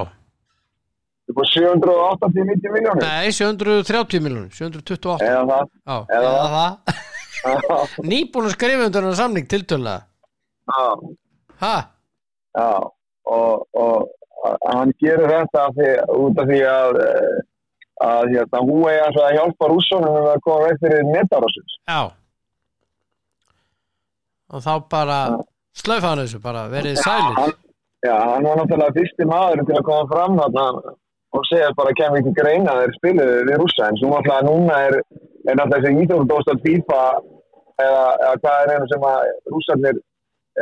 Það 1.24 1.32
er 1.32 1.38
búið 1.40 1.52
780-90 1.56 2.74
miljónir. 2.76 3.04
nei 3.08 3.32
730 3.34 4.22
miljonur 4.22 4.50
728 4.54 5.24
Eða 5.26 5.44
það. 5.50 5.70
já, 5.88 5.98
Eða 6.18 6.34
eða 6.34 6.50
það 6.54 6.74
Já, 7.44 7.78
nýbúin 8.14 8.46
að 8.50 8.54
skrifa 8.58 8.86
undir 8.88 9.08
hann 9.08 9.16
samning 9.18 9.48
tiltölulega 9.50 10.04
já, 10.70 10.84
ha, 11.64 11.76
já. 12.60 12.68
Og, 13.24 13.66
og 13.74 14.60
hann 14.68 14.92
gerir 15.00 15.26
þetta 15.32 15.66
af 15.70 15.74
því, 15.78 15.90
út 16.20 16.40
af 16.44 16.48
því 16.52 16.60
að, 16.68 16.98
eh, 17.08 17.42
að 18.02 18.34
hérna, 18.34 18.62
Huawei 18.66 18.96
ætla 19.04 19.26
að 19.28 19.38
hjálpa 19.38 19.70
rússonum 19.70 20.16
með 20.18 20.30
að 20.32 20.44
koma 20.48 20.68
veið 20.68 20.84
fyrir 20.84 21.10
netarásins. 21.10 21.76
Já. 21.90 22.02
Og 24.54 24.64
þá 24.66 24.74
bara 24.90 25.20
slöfa 25.78 26.12
hann 26.12 26.24
þessu, 26.24 26.42
bara 26.42 26.66
verið 26.72 27.00
sælir. 27.02 27.54
Já, 28.04 28.16
hann 28.18 28.46
var 28.46 28.60
náttúrulega 28.60 28.98
fyrsti 28.98 29.28
maður 29.30 29.64
til 29.68 29.78
að 29.80 29.88
koma 29.88 30.10
fram 30.12 30.40
þarna 30.42 30.96
og 31.34 31.46
segja 31.50 31.70
bara 31.78 31.94
kemur 31.98 32.20
ekki 32.20 32.34
greina 32.38 32.80
þeir 32.82 32.96
spiluðu 32.98 33.38
við 33.50 33.62
rússa. 33.62 33.90
En 33.90 34.00
svo 34.02 34.12
náttúrulega 34.12 34.48
núna 34.50 34.80
er, 34.90 34.98
er 35.48 35.60
náttúrulega 35.60 35.86
þessi 35.86 36.04
íþjóðdóstað 36.04 36.66
FIFA 36.66 37.02
eða, 37.82 38.04
eða 38.26 38.34
hvað 38.44 38.60
er 38.60 38.74
einu 38.74 38.90
sem 38.92 39.08
að 39.10 39.32
rússarnir 39.54 40.02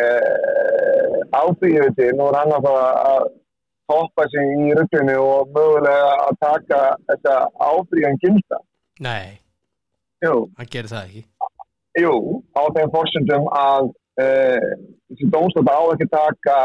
eh, 0.04 1.18
ábyggjum 1.42 1.96
til 1.98 2.12
nú 2.16 2.30
er 2.30 2.40
hann 2.40 2.56
að 2.56 2.68
fara 2.68 2.92
að 3.12 3.30
hoppa 3.92 4.26
sig 4.32 4.56
í 4.58 4.74
rugglinu 4.78 5.20
og 5.20 5.54
mögulega 5.56 6.12
að 6.26 6.42
taka 6.48 6.82
þetta 7.12 7.38
ábyggjum 7.70 8.20
gilda. 8.24 8.60
Nei, 9.02 9.42
Jú, 10.22 10.34
hann 10.58 10.70
gerir 10.70 10.90
það 10.92 11.08
ekki. 11.08 11.22
Jú, 11.98 12.14
á 12.54 12.62
þeim 12.76 12.92
fórsendum 12.94 13.48
að 13.58 13.88
uh, 14.22 14.68
þessi 15.10 15.30
dómstótt 15.34 15.72
á 15.74 15.82
ekki 15.96 16.08
taka 16.12 16.58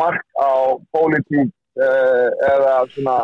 mark 0.00 0.24
á 0.34 0.74
pólitík 0.90 1.52
uh, 1.78 2.28
eða 2.48 2.74
svona 2.94 3.16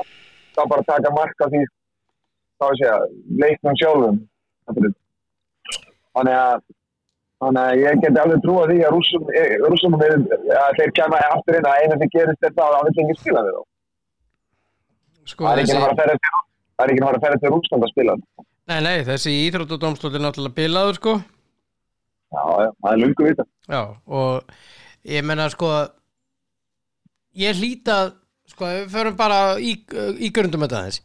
þá 0.54 0.62
bara 0.70 0.87
taka 0.87 1.12
mark 1.16 1.42
á 1.42 1.47
því 1.50 1.64
þá 1.66 2.66
að 2.68 2.78
segja, 2.78 2.94
leiknum 3.42 3.78
sjálfum. 3.82 4.23
Þannig 6.14 6.38
að 6.38 6.62
þannig 7.42 7.62
að 7.62 7.80
ég 7.85 8.02
geti 8.04 8.23
alveg 8.23 8.45
trúa 8.45 8.66
því 8.71 8.78
að 8.83 8.95
rússum, 8.97 9.28
eh, 9.30 9.54
að 10.59 10.76
þeir 10.78 10.92
kemur 10.99 11.26
aftur 11.28 11.59
inn 11.59 11.71
að 11.71 11.80
einu 11.83 11.99
sem 12.02 12.12
gerist 12.16 12.45
þetta 12.45 12.66
að 12.66 12.76
hann 12.76 12.88
vil 12.88 13.04
ekki 13.04 13.18
spila 13.23 13.47
við 13.47 13.57
þá. 13.57 13.64
Sko 15.28 15.45
það 15.45 15.54
er 15.54 15.62
ekki 15.62 15.78
það 15.78 15.88
náttúrulega 16.78 17.16
að 17.18 17.25
ferja 17.25 17.40
til 17.42 17.52
Rúsland 17.54 17.85
að 17.85 17.92
spila. 17.92 18.21
Nei, 18.68 18.80
nei, 18.85 18.97
þessi 19.07 19.35
íþróttudómstóll 19.49 20.14
er 20.14 20.25
náttúrulega 20.25 20.59
bilaður 20.59 20.99
sko. 21.00 21.18
Já, 22.28 22.45
já, 22.61 22.71
það 22.83 22.90
er 22.90 22.99
lungu 23.00 23.25
vita 23.25 23.45
Já, 23.68 23.83
og 24.04 24.50
ég 25.09 25.25
menna 25.25 25.47
sko 25.52 25.68
ég 27.38 27.57
hlýt 27.57 27.88
að 27.92 28.11
sko, 28.52 28.66
við 28.68 28.90
förum 28.92 29.16
bara 29.16 29.38
í, 29.57 29.76
í 30.21 30.28
grundum 30.35 30.66
þetta 30.66 30.83
þess 30.88 31.00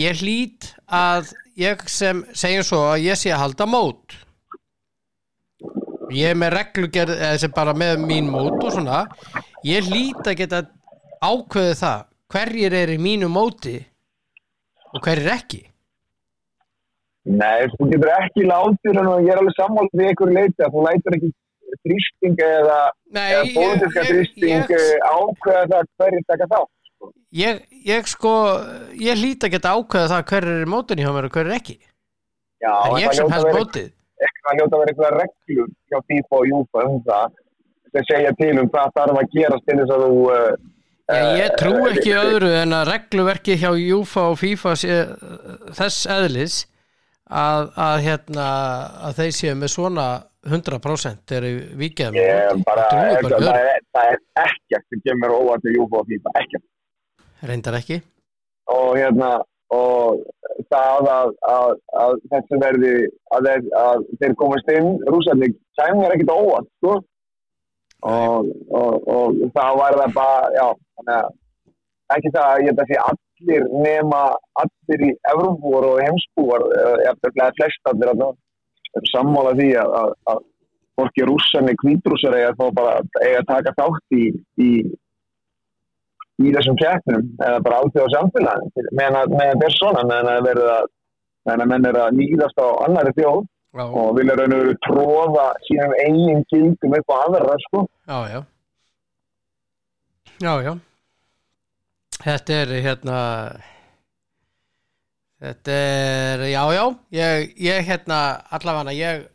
ég 0.00 0.22
hlýt 0.22 0.70
að 0.88 1.34
ég 1.60 1.84
sem 1.92 2.22
segjum 2.32 2.64
svo 2.68 2.80
að 2.94 3.04
ég 3.04 3.20
sé 3.20 3.34
að 3.34 3.42
halda 3.44 3.68
mót 3.68 4.16
ég 6.14 6.30
er 6.30 6.38
með 6.38 6.52
reglugerð 6.56 7.22
sem 7.42 7.52
bara 7.56 7.74
með 7.74 8.02
mín 8.06 8.28
mót 8.30 8.62
og 8.62 8.72
svona. 8.74 9.04
Ég 9.66 9.88
hlýt 9.90 10.26
að 10.26 10.36
geta 10.42 10.62
ákveðið 11.24 11.80
það 11.80 12.04
hverjir 12.34 12.74
er 12.82 12.92
í 12.94 12.98
mínu 12.98 13.28
móti 13.32 13.78
og 14.92 15.00
hverjir 15.02 15.32
ekki. 15.34 15.62
Nei, 17.26 17.66
þú 17.74 17.88
getur 17.90 18.12
ekki 18.20 18.44
látið 18.46 19.00
og 19.02 19.24
ég 19.26 19.32
er 19.34 19.40
alveg 19.40 19.56
sammála 19.58 19.98
við 19.98 20.20
leiti 20.36 20.62
að 20.62 20.74
þú 20.76 20.84
lætur 20.86 21.16
ekki 21.16 21.30
þrýsting 21.82 22.42
eða, 22.46 22.76
eða 23.10 23.40
ég- 23.42 23.54
pólitíska 23.56 24.02
ég- 24.04 24.10
þrýsting 24.12 24.52
ég- 24.52 24.70
ég... 24.70 25.00
ákveða 25.10 25.64
það 25.72 25.88
hverju 25.98 26.20
taka 26.30 26.46
þá 26.52 26.60
ég, 27.36 27.58
ég 27.90 28.06
sko 28.06 28.32
ég 29.02 29.18
hlýt 29.18 29.42
að 29.48 29.52
geta 29.56 29.74
ákveðið 29.74 30.12
það 30.14 30.24
hverjir 30.30 30.52
er 30.54 30.62
í 30.62 30.70
mótin 30.70 31.02
hjá 31.02 31.10
mér 31.16 31.26
og 31.26 31.34
hverjir 31.34 31.56
ekki. 31.58 31.76
Já, 32.62 32.72
en 32.86 32.96
ég 33.02 33.12
sem 33.18 33.30
helst 33.34 33.50
mótið 33.58 33.90
það 34.16 34.60
hljóta 34.60 34.80
vera 34.80 34.92
eitthvað 34.92 35.18
reglur 35.20 35.68
hjá 35.90 35.98
FIFA 36.10 36.38
og 36.38 36.48
Júfa 36.52 36.86
um 36.86 37.02
það 37.06 37.42
sem 37.92 38.08
segja 38.10 38.32
til 38.38 38.54
um 38.60 38.70
hvað 38.72 38.94
þarf 38.96 39.20
að 39.20 39.34
gerast 39.34 39.66
til 39.66 39.78
þess 39.80 39.94
að 39.96 40.06
þú 40.06 40.22
uh, 40.36 40.54
ég 41.40 41.58
trú 41.60 41.74
eh, 41.78 41.90
ekki 41.92 42.14
eh, 42.14 42.22
öðru 42.22 42.52
en 42.62 42.76
að 42.76 42.88
regluverki 42.90 43.58
hjá 43.60 43.68
Júfa 43.78 44.30
og 44.32 44.40
FIFA 44.40 44.72
sé, 44.80 44.96
þess 45.76 46.08
eðlis 46.16 46.56
að, 47.26 47.68
að, 47.74 47.96
hérna, 48.06 48.46
að 49.08 49.20
þeir 49.20 49.36
séu 49.40 49.58
með 49.58 49.72
svona 49.74 50.06
100% 50.46 51.36
eru 51.36 51.52
vikið 51.78 52.14
með 52.14 52.62
bara 52.66 52.86
það, 52.90 53.30
það 53.90 54.10
er 54.12 54.20
ekkert 54.44 54.86
sem 54.86 55.02
kemur 55.02 55.34
óvart 55.34 55.64
til 55.66 55.74
Júfa 55.74 56.02
og 56.02 56.10
FIFA, 56.10 56.34
ekkert. 56.42 56.66
Reyndar 57.46 57.78
ekki. 57.80 57.98
Og 58.70 58.94
hérna 58.98 59.30
og 59.74 60.20
það 60.70 61.08
að, 61.10 61.32
að, 61.50 61.72
að 62.02 62.16
þessi 62.32 62.60
verði 62.62 62.92
að 63.34 63.48
þeir, 63.48 63.64
að 63.80 64.04
þeir 64.20 64.36
komast 64.42 64.72
inn 64.74 64.92
rúsarni 65.10 65.50
kæmur 65.80 66.14
ekkert 66.14 66.32
á 66.32 66.36
óvart 66.38 66.68
sko. 66.78 66.94
og, 68.06 68.50
og, 68.70 69.08
og 69.16 69.40
það 69.56 69.78
var 69.80 69.98
það 70.00 70.16
bara 70.16 70.50
já, 70.54 70.66
að 71.02 71.30
ekki 72.16 72.32
það 72.34 72.48
að 72.48 72.60
ég 72.62 72.68
held 72.70 72.82
að 72.82 72.90
sé 72.90 72.98
allir 73.10 73.64
nema 73.84 74.20
allir 74.62 75.06
í 75.08 75.12
Evrópúar 75.32 75.88
og 75.90 76.02
heimsbúar 76.04 76.66
eða 77.02 77.50
flest 77.58 77.90
allir 77.90 78.12
sammála 79.12 79.56
því 79.58 79.72
að, 79.82 80.12
hvorki 80.96 81.26
rússarni, 81.28 81.74
kvítrússar 81.82 82.36
eiga 82.38 82.54
eiga 83.20 83.42
að 83.42 83.50
taka 83.50 83.74
þátt 83.76 84.16
í, 84.16 84.24
í 84.62 84.70
í 86.42 86.52
þessum 86.52 86.76
keppnum 86.80 87.26
eða 87.40 87.60
bara 87.64 87.80
áþjóða 87.82 88.12
samfélagin 88.14 88.90
meðan 88.92 89.20
að 89.22 89.34
meðan 89.36 89.60
það 89.60 89.68
er 89.68 89.76
svona 89.76 90.02
meðan 90.10 90.32
að 90.32 90.48
verða 90.50 90.78
meðan 91.46 91.62
að 91.64 91.70
menn 91.72 91.88
er 91.90 92.00
að 92.02 92.18
nýðast 92.18 92.58
á 92.60 92.66
annari 92.86 93.14
þjóð 93.16 93.38
já, 93.46 93.84
og 93.84 94.10
vilja 94.18 94.36
raun 94.40 94.56
og 94.56 94.64
veru 94.64 94.74
tróða 94.86 95.46
sínum 95.68 95.94
eigin 96.02 96.44
gildum 96.52 96.98
upp 96.98 97.14
á 97.14 97.16
aðra 97.22 97.56
sko. 97.68 97.86
já, 98.10 98.18
já. 98.34 98.40
Já, 100.36 100.52
já. 100.60 100.74
Þetta 102.26 102.52
er 102.52 102.72
hérna 102.84 103.18
þetta 105.40 105.72
er 105.72 106.44
já, 106.50 106.62
já, 106.76 106.84
ég, 107.16 107.50
ég 107.64 107.88
hérna 107.88 108.20
allavega 108.56 108.94
ég 108.96 109.26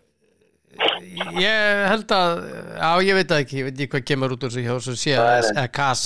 ég 1.42 1.86
held 1.92 2.14
að 2.16 2.34
já, 2.78 2.90
ég 3.06 3.18
veit 3.18 3.32
það 3.32 3.44
ekki, 3.44 3.58
ég 3.58 3.70
veit 3.70 3.80
ekki 3.80 3.92
hvað 3.96 4.10
kemur 4.12 4.36
út 4.36 4.44
úr 4.46 4.54
þessu 4.54 4.66
hjá 4.66 4.74
þessu 4.76 4.98
CS 5.02 6.04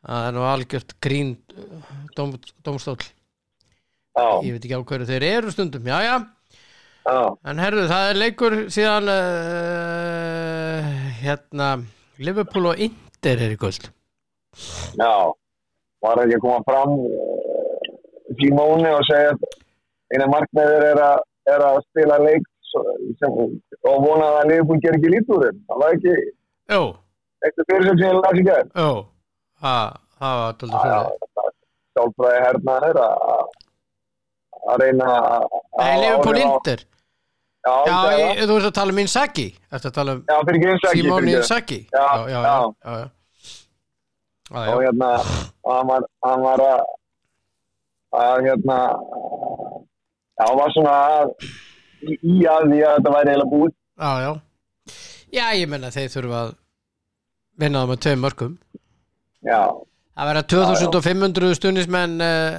KAS 0.00 0.10
það 0.10 0.26
er 0.26 0.32
nú 0.36 0.44
algjört 0.48 0.94
grín 1.02 1.34
dóm, 2.16 2.32
dómstól 2.64 2.96
já, 2.96 4.40
ég 4.44 4.54
veit 4.54 4.64
ekki 4.64 4.76
á 4.76 4.88
hverju 4.88 5.06
þeir 5.10 5.26
eru 5.28 5.52
stundum 5.52 5.86
já, 5.86 5.98
já, 6.04 6.14
já, 7.04 7.20
en 7.44 7.60
herru, 7.60 7.86
það 7.90 8.08
er 8.08 8.20
leikur 8.22 8.56
síðan 8.72 9.10
uh, 9.12 10.80
hérna 11.20 11.68
Liverpool 12.20 12.72
og 12.72 12.80
Inter 12.80 13.44
er 13.44 13.52
í 13.52 13.60
gull 13.60 13.76
já. 13.76 15.12
Var 16.00 16.16
ekki 16.22 16.36
að 16.38 16.44
koma 16.46 16.64
fram 16.64 16.94
uh, 16.96 17.88
Simóni 18.40 18.88
og 18.88 19.04
segja 19.04 19.34
að 19.34 19.42
eina 20.14 20.30
markmiður 20.32 20.86
er 20.94 21.00
að, 21.04 21.18
er 21.52 21.60
að 21.66 21.82
spila 21.90 22.16
leik 22.24 22.46
sem, 22.72 23.36
og 23.84 23.96
vona 24.00 24.30
að 24.38 24.48
Liverpool 24.48 24.80
ger 24.80 24.96
ekki 24.96 25.12
þeim. 25.12 25.60
Það 25.68 25.82
var 25.82 25.96
ekki 25.98 26.14
eitthvað 27.44 27.68
fyrir 27.68 27.90
sem 27.90 28.06
ég 28.06 28.16
las 28.16 28.40
gær. 28.48 28.64
Jó 28.80 29.19
það, 29.60 29.98
var 30.20 30.54
tóldur 30.60 30.82
fyrir 30.84 30.94
já, 30.96 31.50
sjálfræði 31.96 32.40
hernaður 32.46 33.00
að 33.04 33.58
að 34.70 34.82
reyna 34.84 35.10
að 35.16 35.44
áhrif 35.80 36.40
á- 36.40 36.46
Inter. 36.46 36.84
Já, 37.60 37.96
ég, 38.16 38.38
þú 38.48 38.54
veist 38.56 38.68
að 38.70 38.76
tala 38.78 38.92
um 38.94 38.98
Inzaghi 39.02 39.46
Eftir 39.68 39.90
að 39.90 39.96
tala 39.98 40.12
um 40.16 40.20
já, 40.24 40.36
einsaki 40.40 41.00
Simone 41.02 41.32
Inzaghi? 41.36 41.78
Já, 41.92 42.06
já, 42.24 42.38
já, 42.40 42.40
já. 42.40 43.10
Já, 44.50 44.60
já. 44.60 44.70
og 44.74 44.80
hérna 44.82 45.10
hann 45.68 45.90
var, 45.90 46.06
hann 46.24 46.40
var 46.46 46.62
að, 46.64 46.80
að 48.20 48.40
hérna 48.48 48.78
hann 50.40 50.56
var 50.60 50.72
svona 50.74 50.94
að, 51.20 51.34
í, 52.00 52.16
í 52.16 52.38
að 52.48 52.64
því 52.72 52.80
að 52.80 52.96
þetta 52.96 53.12
væri 53.16 53.34
eiginlega 53.34 53.52
búið. 53.52 53.74
Já, 54.00 54.12
já. 54.24 54.32
Já, 55.30 55.44
ég 55.60 55.68
menna 55.70 55.92
þeir 55.94 56.08
þurfa 56.16 56.40
að 56.46 56.54
vinna 57.60 57.84
það 57.84 57.92
með 57.92 58.00
tveim 58.06 58.24
mörgum 58.24 58.56
já, 59.46 59.60
Það 60.20 60.28
verða 60.28 60.42
2500 60.52 61.56
stundismenn 61.56 62.16
uh, 62.20 62.58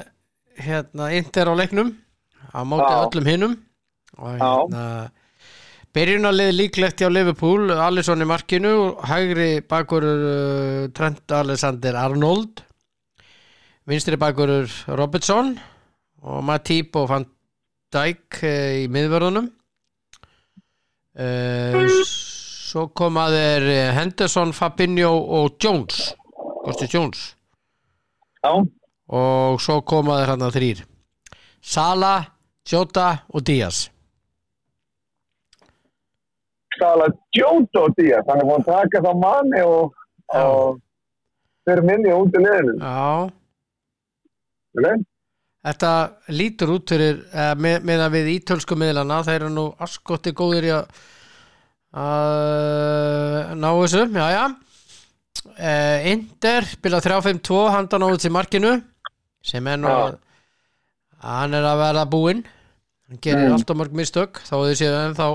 hérna, 0.58 1.10
Inter 1.18 1.52
á 1.52 1.54
leiknum 1.54 1.92
á 2.52 2.60
móti 2.66 2.90
Já. 2.90 3.02
öllum 3.06 3.28
hinnum 3.30 3.58
og 4.18 4.40
hérna 4.40 4.86
byrjunarlið 5.96 6.52
líklegt 6.56 7.02
hjá 7.04 7.10
Liverpool 7.12 7.72
Alisson 7.76 8.24
í 8.24 8.28
markinu, 8.28 8.74
hægri 9.04 9.62
bakurur 9.68 10.26
uh, 10.26 10.90
Trent 10.96 11.32
Alexander 11.36 12.00
Arnold 12.00 12.64
vinstri 13.90 14.18
bakurur 14.20 14.72
Robertson 14.88 15.56
og 16.22 16.44
Matip 16.48 16.96
og 16.96 17.10
Van 17.12 17.28
Dijk 17.92 18.40
uh, 18.48 18.86
í 18.86 18.88
miðvörðunum. 18.92 19.50
Uh, 21.12 21.92
svo 22.72 22.86
koma 22.96 23.26
þeir 23.34 23.66
eh, 23.68 23.90
Henderson, 23.98 24.54
Fabinho 24.56 25.10
og 25.12 25.58
Jones 25.60 26.14
Kosti 26.62 26.88
Jones 26.92 27.26
já, 28.42 28.54
og 29.12 29.62
svo 29.62 29.82
koma 29.82 30.22
þeir 30.22 30.34
hann 30.36 30.48
að 30.48 30.58
þrýr 30.58 30.88
Sala, 31.62 32.26
Jota 32.66 33.22
og 33.30 33.44
Díaz. 33.46 33.92
Sala 36.80 37.06
Jóto 37.38 37.86
Díaz, 37.98 38.26
hann 38.26 38.42
er 38.42 38.48
búin 38.50 38.64
að 38.64 38.72
taka 38.72 39.02
það 39.06 39.20
manni 39.22 39.62
og, 39.62 39.94
og 40.34 40.80
fyrir 41.70 41.86
minni 41.86 42.10
út 42.16 42.34
í 42.34 42.42
liðinu. 42.42 42.74
Já, 42.82 43.30
okay? 44.74 45.04
þetta 45.62 45.92
lítur 46.34 46.74
út 46.78 46.90
fyrir 46.96 47.22
eh, 47.30 47.54
með, 47.62 47.86
með 47.86 48.06
að 48.08 48.18
við 48.18 48.34
ítölsku 48.40 48.78
miðlana 48.80 49.22
þeir 49.28 49.40
eru 49.44 49.54
nú 49.54 49.68
askotti 49.86 50.34
góðir 50.34 50.66
í 50.66 50.74
að 50.82 50.88
ná 53.62 53.70
þessu, 53.84 54.08
já 54.16 54.28
já 54.34 54.44
uh, 55.46 56.10
Inder 56.12 56.66
spila 56.70 57.00
3-5-2 57.04 57.62
handan 57.76 58.06
út 58.08 58.26
í 58.28 58.32
markinu 58.34 58.74
sem 59.46 59.68
er 59.68 59.80
nú 59.82 59.90
Já. 59.90 60.18
hann 61.26 61.54
er 61.58 61.66
að 61.66 61.80
verða 61.82 62.06
búinn. 62.10 62.44
Hann 63.10 63.20
gerir 63.22 63.48
Mm. 63.50 63.56
alltaf 63.58 63.78
mörg 63.78 63.92
mistök 63.98 64.42
þá 64.46 64.52
þau 64.56 64.76
séu 64.78 64.94
ennþá 64.96 65.28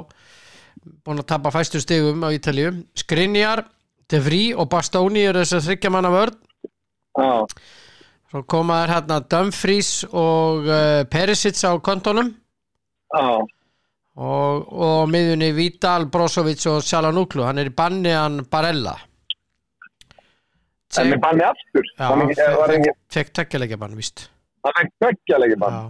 búin 1.04 1.18
að 1.20 1.26
tapa 1.26 1.50
fæstu 1.50 1.80
stigum 1.82 2.22
á 2.24 2.30
Ítalíu. 2.32 2.84
Skrinjar, 2.94 3.64
De 4.08 4.20
Vries 4.22 4.54
og 4.56 4.68
Bastoni 4.70 5.24
eru 5.26 5.42
þess 5.42 5.58
að 5.58 5.66
þryggja 5.70 5.90
manna 5.90 6.10
vörn. 6.14 6.36
Já, 7.18 7.46
Svo 8.30 8.42
koma 8.42 8.80
þær 8.84 8.90
hérna 8.94 9.20
Dumfries 9.30 9.90
og 10.10 10.66
uh, 10.66 11.04
Perisic 11.10 11.54
á 11.62 11.70
kontonum 11.78 12.32
já, 13.14 13.38
og, 14.18 14.72
og 14.72 15.08
miðunni 15.08 15.52
Vidal, 15.54 16.06
Brozovic 16.10 16.64
og 16.66 16.82
Sjalanúklu 16.82 17.44
hann 17.46 17.58
er 17.62 17.70
í 17.70 17.74
banni 17.74 18.10
hann 18.10 18.40
Barella 18.50 18.96
en 20.94 21.10
með 21.12 21.20
banni 21.24 21.44
aftur. 21.46 21.88
Já, 21.98 22.08
fekk, 23.12 23.32
tekkilegja 23.40 23.78
bann, 23.80 23.96
víst. 23.98 24.28
Hann 24.66 24.76
fekk 24.78 24.92
tveggjalegi 25.02 25.58
bann 25.60 25.76
Já. 25.76 25.82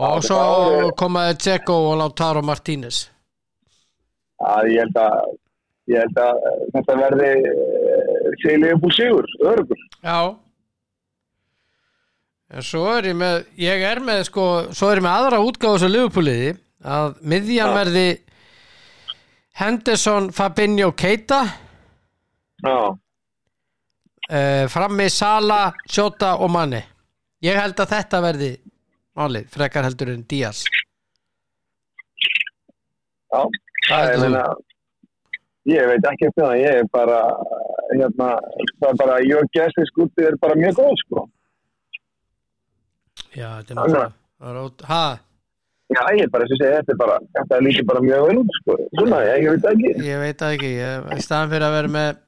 og 0.00 0.20
Já, 0.22 0.26
svo 0.28 0.92
komaði 0.98 1.38
Dzeko 1.40 1.78
og 1.90 1.98
Lautaro 2.00 2.42
Martínez. 2.44 3.04
Að 4.44 4.70
ég 4.72 4.84
held 4.84 5.00
að 5.00 5.34
ég 5.92 6.00
held 6.00 6.20
að 6.24 6.46
eh, 6.48 6.62
þetta 6.74 6.96
verði 7.00 7.30
uh, 7.50 8.32
seglega 8.40 8.80
búið 8.80 8.96
sigur, 8.98 9.28
örugur 9.44 9.82
Já. 10.00 10.18
En 12.54 12.64
svo 12.64 12.84
er 12.92 13.08
ég 13.10 13.16
með, 13.18 13.40
ég 13.58 13.82
er 13.88 14.00
með 14.04 14.22
sko, 14.28 14.44
svo 14.76 14.90
er 14.92 15.00
ég 15.00 15.06
með 15.06 15.16
aðra 15.18 15.42
útgáðu 15.44 15.82
sem 15.82 15.92
Liverpooliði 15.92 16.52
að 16.84 17.16
miðjan 17.24 17.72
Já. 17.72 17.76
verði 17.78 18.06
Henderson, 19.54 20.32
Fabinho, 20.34 20.90
Keita. 20.98 21.44
Já, 22.64 22.96
uh, 24.30 24.64
frammi 24.72 25.08
Sala, 25.12 25.72
Shota 25.90 26.36
og 26.40 26.52
Manni 26.54 26.82
ég 27.44 27.58
held 27.58 27.80
að 27.80 27.92
þetta 27.96 28.22
verði 28.24 28.52
málið, 29.18 29.50
frekar 29.52 29.86
heldur 29.86 30.14
en 30.14 30.24
Díaz 30.30 30.64
já. 33.34 33.42
Það 33.88 34.10
er 34.14 34.22
meina, 34.22 34.46
ég 35.68 35.90
veit 35.90 36.08
ekki 36.10 36.28
eftir 36.30 36.44
það, 36.44 36.56
ég 36.62 36.80
er 36.80 36.88
bara, 36.94 37.20
hérna, 37.92 38.30
það 38.80 38.88
er 38.90 38.98
bara, 39.02 39.20
is 39.82 39.94
good, 39.98 40.24
er 40.24 40.38
bara 40.40 40.56
mjög 40.56 40.80
góð, 40.80 40.96
sko. 41.02 41.24
Já, 43.34 43.48
þetta 43.60 43.74
er 43.74 43.80
náttúrulega 43.80 44.12
Ha, 44.88 45.04
Já, 45.94 46.00
ég 46.16 46.24
er 46.24 46.30
bara, 46.32 46.46
þess 46.48 46.56
að 46.56 46.62
segja, 46.62 46.80
þetta 46.80 46.92
er 46.94 47.00
bara, 47.00 47.16
þetta 47.36 47.56
er 47.56 47.64
líka 47.64 47.84
bara 47.88 48.02
mjög 48.04 48.30
út, 48.40 48.56
sko. 48.60 48.76
Svona, 48.98 49.20
ég, 49.28 49.44
ég 49.44 49.54
veit 49.54 49.68
ekki. 49.70 49.92
ég 50.08 50.22
veit 50.24 50.44
ekki 50.48 50.70
ég, 50.72 51.08
í 51.12 51.24
staðan 51.24 51.52
fyrir 51.52 51.66
að 51.68 51.76
vera 51.78 51.92
með 51.98 52.20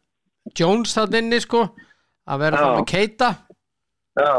Jones 0.56 0.94
það 0.94 1.18
inni 1.20 1.40
sko 1.42 1.64
að 2.26 2.40
vera 2.42 2.62
það 2.62 2.74
með 2.78 2.86
Keita. 2.92 3.28
Já, 4.16 4.30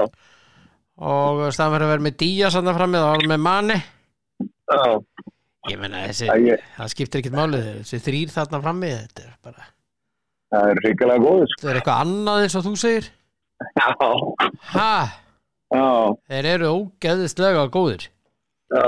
og 0.98 1.42
staðan 1.54 1.74
fyrir 1.76 1.86
að 1.88 1.92
vera 1.94 2.06
með 2.08 2.16
Díaz 2.24 2.56
hann 2.58 2.72
frammi 2.78 3.02
þá 3.02 3.08
var 3.12 3.26
með 3.32 3.42
Manni 3.46 3.76
já, 3.78 4.80
ég 5.72 5.80
menna 5.82 6.02
þessi, 6.08 6.26
Já, 6.28 6.34
ég- 6.48 6.64
það 6.78 6.90
skiptir 6.96 7.22
ekkert 7.22 7.38
málið 7.38 7.68
þessi 7.84 8.00
þrýr 8.08 8.34
þarna 8.34 8.62
frammi 8.66 8.90
þetta 8.96 9.26
er 9.28 9.36
bara, 9.46 9.68
það 10.56 10.72
er 10.74 10.82
ríkilega 10.88 11.24
góð, 11.28 11.44
sko. 11.52 11.60
þetta 11.62 11.72
er 11.76 11.80
eitthvað 11.82 12.02
annað 12.08 12.42
eins 12.48 12.58
og 12.58 12.66
þú 12.68 12.74
segir. 12.82 13.10
Já, 14.78 15.84
þeir 16.32 16.48
eru 16.54 16.72
ógeðislega 16.74 17.68
góðir. 17.74 18.08
Já, 18.72 18.84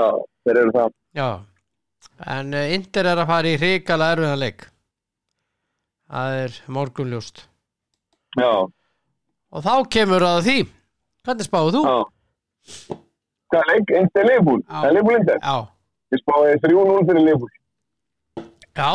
þeir 0.46 0.60
eru 0.64 0.74
það. 0.76 0.92
já. 1.18 1.28
En 2.30 2.52
uh, 2.56 2.66
Inter 2.74 3.06
er 3.08 3.20
að 3.22 3.28
fara 3.30 3.48
í 3.50 3.56
hrikala 3.60 4.10
erfiðan 4.14 4.40
leik. 4.42 4.66
Það 6.10 6.36
er 6.42 6.56
morgunljóst. 6.76 7.44
Já, 8.40 8.50
og 9.50 9.64
þá 9.66 9.72
kemur 9.96 10.22
að 10.26 10.40
því 10.46 10.56
hvernig 11.26 11.46
spáðu 11.48 11.72
þú? 11.76 11.82
já. 11.86 12.98
Hvað 13.50 13.60
er 13.60 13.70
leik? 13.74 13.90
Einst 13.98 14.16
er 14.20 14.28
Leifbúl? 14.30 14.60
Það 14.70 14.84
er 14.88 14.94
Leifbúl 14.96 15.16
Inter? 15.18 15.38
Já, 15.42 15.56
Ég 16.10 16.20
spáði 16.22 16.54
3-0 16.64 17.06
fyrir 17.08 17.24
Leifbúl. 17.26 17.50
já 18.76 18.90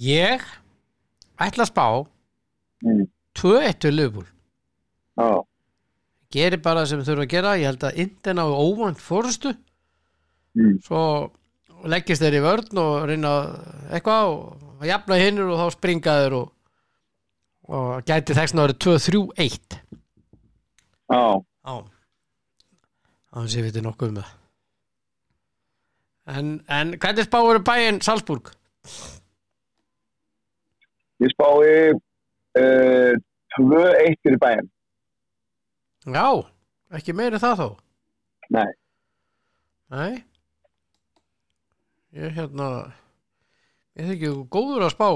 ég 0.00 0.44
ætla 1.40 1.66
að 1.66 1.72
spá 1.72 1.86
Mm. 2.80 3.02
2-1 3.36 3.84
við 3.84 3.92
Liverpool 3.92 4.24
Já, 5.20 5.42
gerir 6.32 6.62
bara 6.64 6.80
það 6.80 6.88
sem 6.88 7.02
þurfa 7.04 7.24
að 7.26 7.32
gera 7.34 7.50
ég 7.60 7.66
held 7.68 7.82
að 7.84 7.98
Inter 8.00 8.40
á 8.40 8.46
óvænt 8.48 9.02
fórustu 9.04 9.50
mm. 10.56 10.78
svo 10.86 11.02
leggist 11.84 12.24
þeir 12.24 12.38
í 12.38 12.40
vörn 12.46 12.80
og 12.80 13.04
reyna 13.10 13.32
eitthvað 13.92 14.32
og 14.32 14.69
jafna 14.88 15.20
hinnur 15.20 15.52
og 15.52 15.60
þá 15.60 15.76
springa 15.76 16.16
þeir 16.22 16.36
og, 16.40 16.50
og 17.68 18.04
gæti 18.08 18.36
þess 18.36 18.54
að 18.56 18.62
vera 18.64 18.78
2-3-1 18.86 19.78
já. 21.10 21.24
á 21.66 21.74
þannig 23.30 23.52
sé 23.52 23.62
við 23.62 23.72
þetta 23.72 23.86
nokkuð 23.86 24.12
um 24.12 24.20
það 24.20 24.36
en, 26.30 26.52
en 26.68 26.94
hvernig 27.00 27.26
spáur 27.26 27.60
bæinn 27.66 28.00
Salzburg? 28.04 28.52
Ég 31.20 31.32
spái 31.34 31.92
uh, 32.56 33.12
2-1 33.58 34.16
fyrir 34.22 34.38
bæinn. 34.40 34.70
Já, 36.08 36.28
ekki 36.96 37.12
meiri 37.12 37.40
það 37.42 37.60
þó 37.60 37.68
Nei. 38.56 38.70
Nei 39.92 40.22
Ég 42.16 42.32
hérna 42.34 42.70
ég 43.98 44.10
þykki 44.12 44.30
góður 44.54 44.86
að 44.86 44.94
spá 44.94 45.08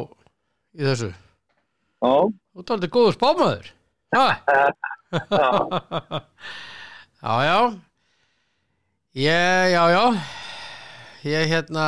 í 0.74 0.82
þessu? 0.88 1.10
Já, 2.04 2.14
Þú 2.54 2.62
ert 2.62 2.72
aldrei 2.74 2.90
góður 2.94 3.16
spámaður? 3.18 3.66
Já, 7.24 7.34
já. 7.48 7.58
Ég, 9.14 9.70
já, 9.72 9.82
já. 9.94 10.02
Ég 11.24 11.46
hérna 11.48 11.84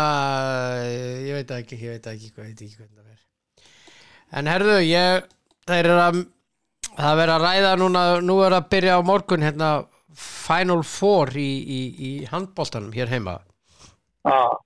ég 1.27 1.35
veit 1.37 1.51
ekki, 1.59 1.77
ég 1.77 1.97
veit 1.97 2.07
ekki 2.09 2.31
hvað 2.33 2.47
veit 2.47 2.63
ekki 2.65 2.79
hvernig 2.79 3.03
það 3.03 3.11
er 3.11 4.39
En 4.39 4.49
herðu, 4.49 4.77
ég 4.87 5.27
það 5.67 5.77
er 5.83 5.89
að 5.93 6.21
það 6.97 7.19
verður 7.21 7.35
að 7.35 7.45
ræða 7.45 7.73
núna, 7.83 8.05
nú 8.25 8.39
er 8.47 8.57
að 8.57 8.69
byrja 8.73 8.97
á 8.97 9.01
morgun 9.05 9.45
hérna 9.45 9.71
Final 10.17 10.81
Four 10.89 11.35
í, 11.37 11.51
í, 11.61 11.81
í 12.01 12.11
handboltanum 12.31 12.95
hér 12.97 13.11
heima. 13.13 13.37
Já, 14.25 14.57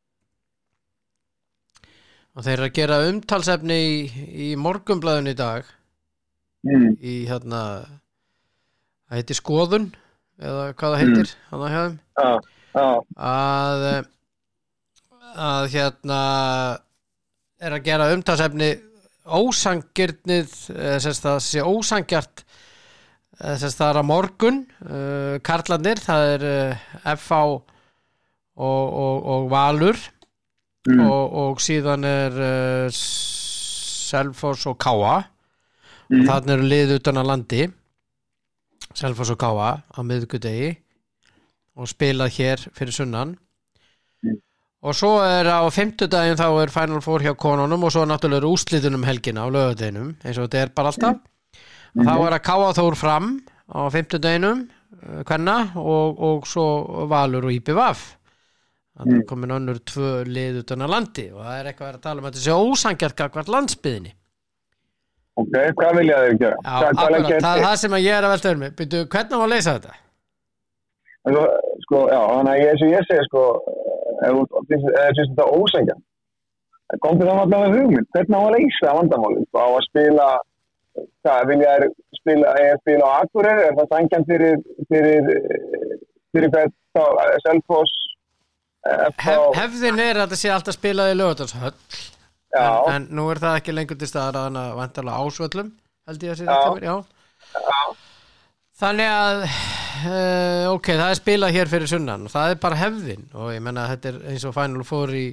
og 2.36 2.46
þeir 2.46 2.56
eru 2.56 2.68
að 2.68 2.76
gera 2.78 3.02
umtalsefni 3.08 3.78
í, 3.80 4.24
í 4.30 4.48
morgunblæðun 4.60 5.32
í 5.32 5.36
dag. 5.38 5.68
Mm. 6.60 6.90
í 7.00 7.14
hérna 7.24 7.60
það 9.08 9.16
heitir 9.16 9.38
skoðun 9.38 9.86
eða 10.36 10.66
hvað 10.76 10.92
það 10.92 11.00
heitir 11.00 11.30
þeim. 11.48 11.94
Já, 12.20 12.28
já, 12.74 12.88
að 13.16 13.84
eh, 13.88 14.02
að 15.30 15.68
hérna 15.72 16.20
er 17.64 17.76
að 17.78 17.86
gera 17.88 18.10
umtalsefni 18.12 18.70
ósangirnið 19.24 20.52
sérst 21.00 21.24
það 21.24 21.40
sé 21.46 21.64
ósangjart 21.64 22.44
sérst 23.40 23.80
það 23.80 23.88
er 23.88 24.00
að 24.00 24.08
morgun 24.10 24.62
karlandir, 25.46 26.00
það 26.02 26.24
er 26.34 26.46
FH 27.14 27.40
og, 27.40 27.64
og, 28.60 29.28
og 29.32 29.48
Valur 29.52 30.00
mm. 30.88 31.02
og, 31.04 31.34
og 31.42 31.60
síðan 31.62 32.06
er 32.08 32.38
uh, 32.40 33.00
Selfoss 34.10 34.66
og 34.70 34.78
Káa 34.80 35.20
mm. 36.10 36.24
þannig 36.26 36.54
eru 36.56 36.68
lið 36.70 36.94
utan 36.98 37.20
að 37.20 37.30
landi. 37.30 37.66
Selfoss 38.96 39.32
og 39.34 39.40
Káa 39.40 39.72
á 39.86 40.00
miðgudegi 40.06 40.72
og 41.80 41.88
spilað 41.88 42.34
hér 42.38 42.66
fyrir 42.76 42.96
sunnan. 42.96 43.36
Mm. 44.20 44.36
og 44.84 44.96
svo 44.96 45.14
er 45.24 45.48
á 45.48 45.64
fimmtudaginn 45.72 46.36
þá 46.36 46.48
er 46.60 46.72
Final 46.72 47.00
Four 47.04 47.22
hjá 47.24 47.32
konunum 47.36 47.86
og 47.86 47.92
svo 47.94 48.02
náttúrulega 48.04 48.42
eru 48.42 48.50
úrslitunum 48.52 49.06
helgina 49.08 49.46
á 49.46 49.48
lögadeginum 49.48 50.10
eins 50.20 50.36
og 50.36 50.48
þetta 50.48 50.60
er 50.60 50.74
bara 50.76 50.92
alltaf. 50.92 51.22
Og 51.96 52.04
þá 52.06 52.12
er 52.14 52.36
að 52.36 52.44
Káa 52.46 52.68
Þór 52.76 52.96
fram 52.98 53.30
á 53.70 53.80
fimmtudaginum 53.92 54.66
hvenna 55.28 55.56
og, 55.78 56.20
og 56.20 56.48
svo 56.48 56.66
Valur 57.08 57.48
og 57.48 57.54
IPVAF 57.54 58.04
Mm. 59.06 59.20
er 59.20 59.26
komin 59.28 59.54
önnur 59.56 59.78
tvö 59.88 60.10
lið 60.28 60.62
utan 60.64 60.84
að 60.84 60.92
landi 60.94 61.26
og 61.32 61.44
það 61.44 61.58
er 61.58 61.68
eitthvað 61.70 61.86
að 61.86 61.90
vera 61.90 62.00
að 62.00 62.06
tala 62.06 62.20
um 62.20 62.26
að 62.26 62.34
þetta 62.34 62.46
sé 62.46 62.56
ósangjart 62.56 63.20
gagvart 63.20 63.52
landsbyðinni 63.54 64.12
Ok, 65.40 65.54
hvað 65.78 65.96
vilja 66.00 66.20
þeir 66.24 66.38
gera? 66.40 66.56
Já, 66.60 66.70
hvað, 66.74 66.94
hvað 66.98 67.16
akkurat, 67.20 67.44
það 67.44 67.58
er 67.58 67.64
það 67.64 67.76
sem 67.80 67.96
ég 68.00 68.16
er 68.16 68.26
að 68.26 68.32
velta 68.34 68.52
um 68.52 68.64
Byrju, 68.80 69.02
hvernig 69.14 69.36
á 69.36 69.40
að 69.40 69.52
leysa 69.54 69.74
þetta? 69.76 69.94
Sko, 71.20 71.44
sko, 71.84 71.98
já, 72.10 72.20
þannig 72.34 72.52
að 72.52 72.70
eins 72.70 72.84
og 72.84 72.92
ég 72.94 73.08
segi, 73.08 73.24
sko, 73.28 73.44
ef 74.26 75.16
þetta 75.20 75.48
ósengja, 75.56 75.96
komdu 77.04 77.28
það 77.28 77.42
alltaf 77.44 77.64
með 77.64 77.76
hugmynd, 77.76 78.08
hvernig 78.16 78.36
á 78.36 78.42
að 78.42 78.54
leysa 78.56 78.94
vandamálið? 78.98 79.48
Sko, 79.48 79.64
á 79.64 79.68
að 79.70 79.86
spila, 79.88 80.28
hvað, 81.22 81.42
vilja 81.52 81.74
þeir 81.76 81.88
spila, 82.20 82.54
er 82.64 82.80
spila 82.82 83.10
á 83.10 83.12
Akureyri, 83.20 83.66
er 83.68 83.76
það 83.78 83.90
sangjan 83.94 84.28
fyrir, 84.30 84.62
fyrir, 84.90 85.30
eh, 85.36 85.98
fyrir 86.34 86.54
hvert, 86.56 86.76
FH, 86.96 87.82
Hef, 88.80 89.40
hefðin 89.58 90.00
er 90.00 90.16
að 90.16 90.30
þetta 90.30 90.36
sé 90.40 90.50
alltaf 90.54 90.76
spilað 90.78 91.10
í 91.12 91.16
lögutarshöll 91.18 91.74
já, 92.54 92.62
en, 92.64 92.94
en 92.94 93.08
nú 93.12 93.26
er 93.28 93.40
það 93.42 93.58
ekki 93.58 93.74
lengur 93.76 93.98
til 94.00 94.08
staðar 94.08 94.38
að 94.40 94.46
hana 94.48 94.62
vantarlega 94.78 95.26
ásvöllum 95.26 95.68
held 96.08 96.24
ég 96.24 96.32
að 96.32 96.40
sé 96.40 96.46
Já. 96.48 96.54
þetta 96.54 96.88
já. 96.88 96.94
þannig 98.80 99.12
að 99.12 99.42
uh, 99.44 100.64
ok, 100.72 100.90
það 100.94 101.06
er 101.10 101.20
spilað 101.20 101.54
hér 101.58 101.72
fyrir 101.74 101.92
sunnan 101.92 102.24
og 102.24 102.32
það 102.32 102.54
er 102.54 102.64
bara 102.64 102.80
hefðin 102.80 103.28
og 103.36 103.52
ég 103.52 103.64
menna 103.68 103.84
að 103.84 103.94
þetta 103.94 104.12
er 104.14 104.20
eins 104.32 104.48
og 104.48 104.56
Final 104.56 104.88
Four 104.88 105.12
í, 105.12 105.26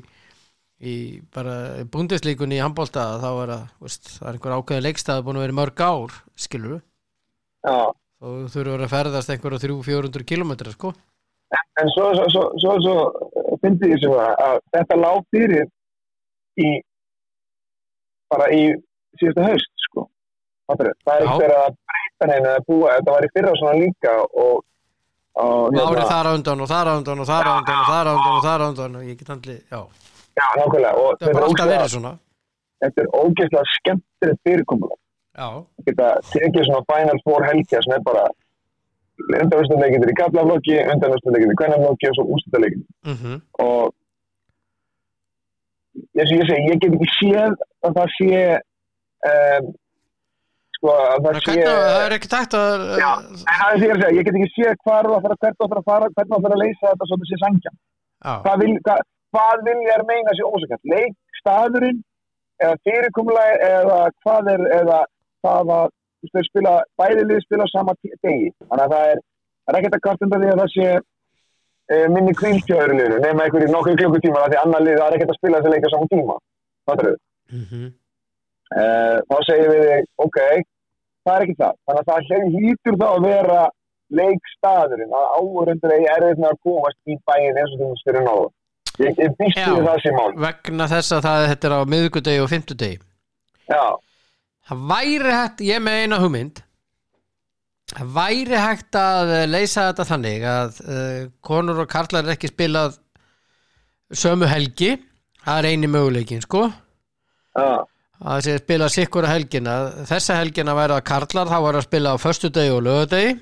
í 0.83 0.95
bara 1.33 1.57
búndislíkunni 1.93 2.59
í 2.59 2.63
handbólta 2.65 3.09
þá 3.23 3.29
er 3.31 3.57
að, 3.61 3.67
veist, 3.87 4.11
það 4.17 4.27
er 4.27 4.39
einhver 4.41 4.57
ákveðin 4.59 4.87
leikstað 4.89 5.23
búin 5.23 5.39
að 5.39 5.47
vera 5.47 5.59
mörg 5.63 5.85
ár, 5.87 6.19
skilur 6.35 6.81
já. 7.63 7.77
og 7.95 8.41
þú 8.43 8.57
þurfur 8.57 8.89
að 8.89 8.97
ferðast 8.97 9.31
einhverja 9.31 9.63
300-400 9.69 10.27
kilometra 10.35 10.75
sko 10.75 10.97
En 11.81 11.89
svo, 11.93 12.09
svo, 12.17 12.43
svo, 12.59 12.73
svo, 12.83 12.95
fyndi 13.61 13.93
ég 13.93 14.01
svo 14.03 14.17
að 14.19 14.59
þetta 14.75 14.97
lág 14.99 15.19
fyrir 15.31 15.67
í 16.59 16.71
bara 18.27 18.49
í 18.51 18.63
síðasta 19.19 19.45
haust, 19.45 19.71
sko. 19.87 20.07
Það 20.67 20.83
er 20.89 21.29
verið 21.29 21.57
að 21.61 21.77
breyta 21.77 22.31
neina 22.31 22.55
að 22.57 22.65
búa, 22.67 22.97
þetta 22.97 23.13
var 23.15 23.27
í 23.27 23.31
fyrra 23.37 23.53
svona 23.61 23.77
líka 23.79 24.15
og, 24.25 24.65
og 25.39 25.77
árið 25.77 26.11
þar 26.11 26.27
á 26.27 26.31
undan 26.33 26.65
og 26.65 26.71
þar 26.73 26.91
á 26.91 26.93
undan 26.97 27.23
og 27.23 27.29
þar 27.31 27.47
á 27.47 27.53
undan 27.55 27.79
og 27.79 27.89
þar 27.93 28.11
á 28.11 28.13
undan 28.17 28.35
og 28.35 28.45
þar 28.47 28.65
á 28.65 28.67
undan 28.67 28.99
og 28.99 29.07
ég 29.07 29.19
get 29.21 29.31
handli, 29.31 29.59
já, 29.71 29.81
Já, 30.37 30.45
nákvæmlega. 30.59 31.05
Það 31.17 31.29
er 31.31 31.45
alltaf 31.47 31.69
verið 31.71 31.93
svona 31.95 32.17
þetta 32.83 33.03
er 33.03 33.13
ógeðslega 33.15 33.75
skemmtilegt 33.75 34.43
fyrirkomulega. 34.45 34.99
Já, 35.37 35.47
geta 35.85 36.09
tekið 36.31 36.67
svona 36.67 36.85
Final 36.89 37.19
Four 37.25 37.45
helgja 37.45 37.81
sem 37.85 37.95
er 37.97 38.03
bara 38.05 38.25
undanvörstunleikindir 39.25 40.11
í 40.13 40.17
kallaflokki, 40.19 40.77
undanvörstunleikindir 40.93 41.55
í 41.55 41.59
kvennaflokki 41.61 42.11
og 42.11 42.17
svo 42.17 42.27
ústættarleikin 42.37 42.85
mhm, 43.07 43.39
og 43.65 43.95
eins 46.17 46.31
og 46.31 46.37
ég 46.37 46.47
segi, 46.49 46.69
ég 46.71 46.81
get 46.81 46.95
ekki 46.97 47.09
séð 47.17 47.57
að 47.87 47.97
það 47.97 48.15
sé 48.15 48.41
um, 49.31 49.69
sko 50.77 50.93
að 50.93 51.25
það 51.25 51.39
sé 51.39 51.55
hvernig, 51.57 51.67
það 51.67 52.05
er 52.05 52.15
ekki 52.17 52.31
tækt 52.33 52.57
að 52.59 52.85
Já, 53.01 53.11
það 53.49 53.67
er 53.67 53.81
því 53.81 53.91
að 53.91 54.01
segja, 54.01 54.15
ég 54.17 54.27
get 54.27 54.39
ekki 54.39 54.49
séð 54.53 54.73
hvað 54.85 55.11
það 55.11 55.27
fara, 55.27 55.39
hvert 55.41 55.59
það 55.61 55.71
fara 55.71 55.83
að 55.83 55.89
fara, 55.91 56.11
hvernig 56.17 56.33
það 56.35 56.47
fara 56.47 56.57
að 56.57 56.63
leysa 56.63 56.91
þetta 56.91 57.09
svo 57.09 57.17
þetta 57.17 57.29
sé 57.31 57.39
sangjan. 57.43 57.77
já, 58.27 58.33
Hvað, 58.45 58.63
vil, 58.63 58.73
hvað, 58.87 59.03
hvað 59.33 59.65
vilja 59.67 59.95
er 59.97 60.05
meina 60.11 60.37
sér 60.37 60.51
ósakant? 60.51 60.91
Leik, 60.93 61.17
staðurinn, 61.41 62.01
eða 62.61 62.81
fyrirkomulagi, 62.87 63.57
eða 63.71 63.99
hvað 64.23 64.51
er, 64.53 64.65
eða 64.81 64.99
það 65.45 65.73
að 65.77 65.93
þeir 66.25 66.47
spila, 66.47 66.73
bæði 66.99 67.27
lið 67.29 67.43
spila 67.45 67.67
sama 67.71 67.95
degi. 68.01 68.49
Þannig 68.63 68.83
að 68.83 68.95
það 68.95 69.11
er, 69.11 69.21
það 69.21 69.71
er 69.73 69.79
ekkert 69.79 69.97
að 69.97 70.03
kvartunda 70.07 70.41
því 70.41 70.49
að 70.51 70.61
það 70.61 70.73
sé 70.73 70.87
e, 70.97 72.01
minni 72.15 72.35
kvíltjóður 72.41 72.95
liður, 72.97 73.15
nema 73.25 73.45
einhverjir 73.45 73.73
nokkur 73.73 74.01
klukkutíma, 74.01 74.43
af 74.43 74.51
því 74.51 74.59
annar 74.63 74.85
lið, 74.85 74.99
það 74.99 75.07
er 75.07 75.17
ekkert 75.17 75.33
að 75.33 75.39
spila 75.39 75.61
þessi 75.61 75.73
leik 75.75 75.87
á 75.87 75.93
sama 75.93 76.11
tíma. 76.13 76.37
Það 76.87 77.03
er 77.03 77.09
mhm, 77.57 77.87
uh, 78.73 79.17
þá 79.27 79.37
segir 79.49 79.73
við 79.73 79.89
ok, 80.27 80.37
það 81.27 81.33
er 81.35 81.47
ekki 81.47 81.57
það. 81.63 81.81
Þannig 81.87 82.03
að 82.03 82.11
það 82.11 82.29
hlý- 82.29 82.51
hlýtur 82.57 83.01
þá 83.01 83.07
að 83.09 83.27
vera 83.27 83.63
leikstaðurinn, 84.17 85.17
að 85.19 85.31
áhörundur 85.37 85.93
eigi 85.97 86.13
erfitt 86.13 86.39
með 86.39 86.53
að 86.53 86.61
komast 86.63 87.11
í 87.11 87.17
bæin 87.27 87.57
eins 87.59 87.73
og 87.75 87.81
þú 87.81 87.89
styrir 88.01 88.23
náðu. 88.23 88.47
Ég, 88.97 89.13
ég 89.21 89.33
býst 89.37 89.59
Já. 89.59 89.67
það 89.77 90.39
vegna 90.41 90.87
þess 90.89 91.13
að 91.13 91.25
það 91.27 91.43
þetta 91.51 91.67
er 91.67 91.73
á 91.77 91.81
miðgudegi 91.91 92.41
og 92.41 92.49
fimmtudegi 92.49 92.95
Já, 93.67 93.83
Það 94.67 94.81
væri 94.91 95.31
hægt, 95.33 95.61
ég 95.63 95.83
með 95.83 95.99
eina 96.03 96.17
hugmynd. 96.19 96.61
Það 97.93 98.09
væri 98.17 98.57
hægt 98.59 98.97
að 98.99 99.29
leysa 99.47 99.85
þetta 99.89 100.05
þannig 100.09 100.47
að 100.51 100.79
uh, 100.83 101.21
konur 101.47 101.83
og 101.85 101.91
karlar 101.91 102.25
er 102.27 102.33
ekki 102.35 102.49
spilað 102.51 102.97
sömu 104.11 104.49
helgi. 104.51 104.97
Það 105.45 105.61
er 105.61 105.69
eini 105.71 105.87
möguleikin 105.91 106.43
sko. 106.43 106.65
Að 107.57 108.41
sé 108.43 108.57
spila 108.59 108.89
sikkura 108.91 109.29
helgina. 109.31 109.77
Þessa 110.09 110.41
helgina 110.41 110.75
væri 110.75 110.97
að 110.97 111.05
karlar 111.07 111.47
þá 111.47 111.57
var 111.63 111.79
að 111.79 111.87
spila 111.87 112.13
á 112.13 112.17
föstudegi 112.19 112.73
og 112.75 112.83
lögadegi 112.87 113.37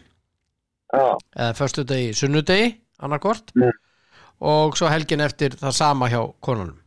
eða 0.95 1.53
föstudegi, 1.57 2.13
sunnudegi 2.15 2.67
annarkvort 3.03 3.49
Mm. 3.57 3.71
og 4.39 4.77
svo 4.77 4.87
helgin 4.87 5.19
eftir 5.25 5.55
það 5.59 5.73
sama 5.75 6.07
hjá 6.07 6.21
konunum 6.39 6.77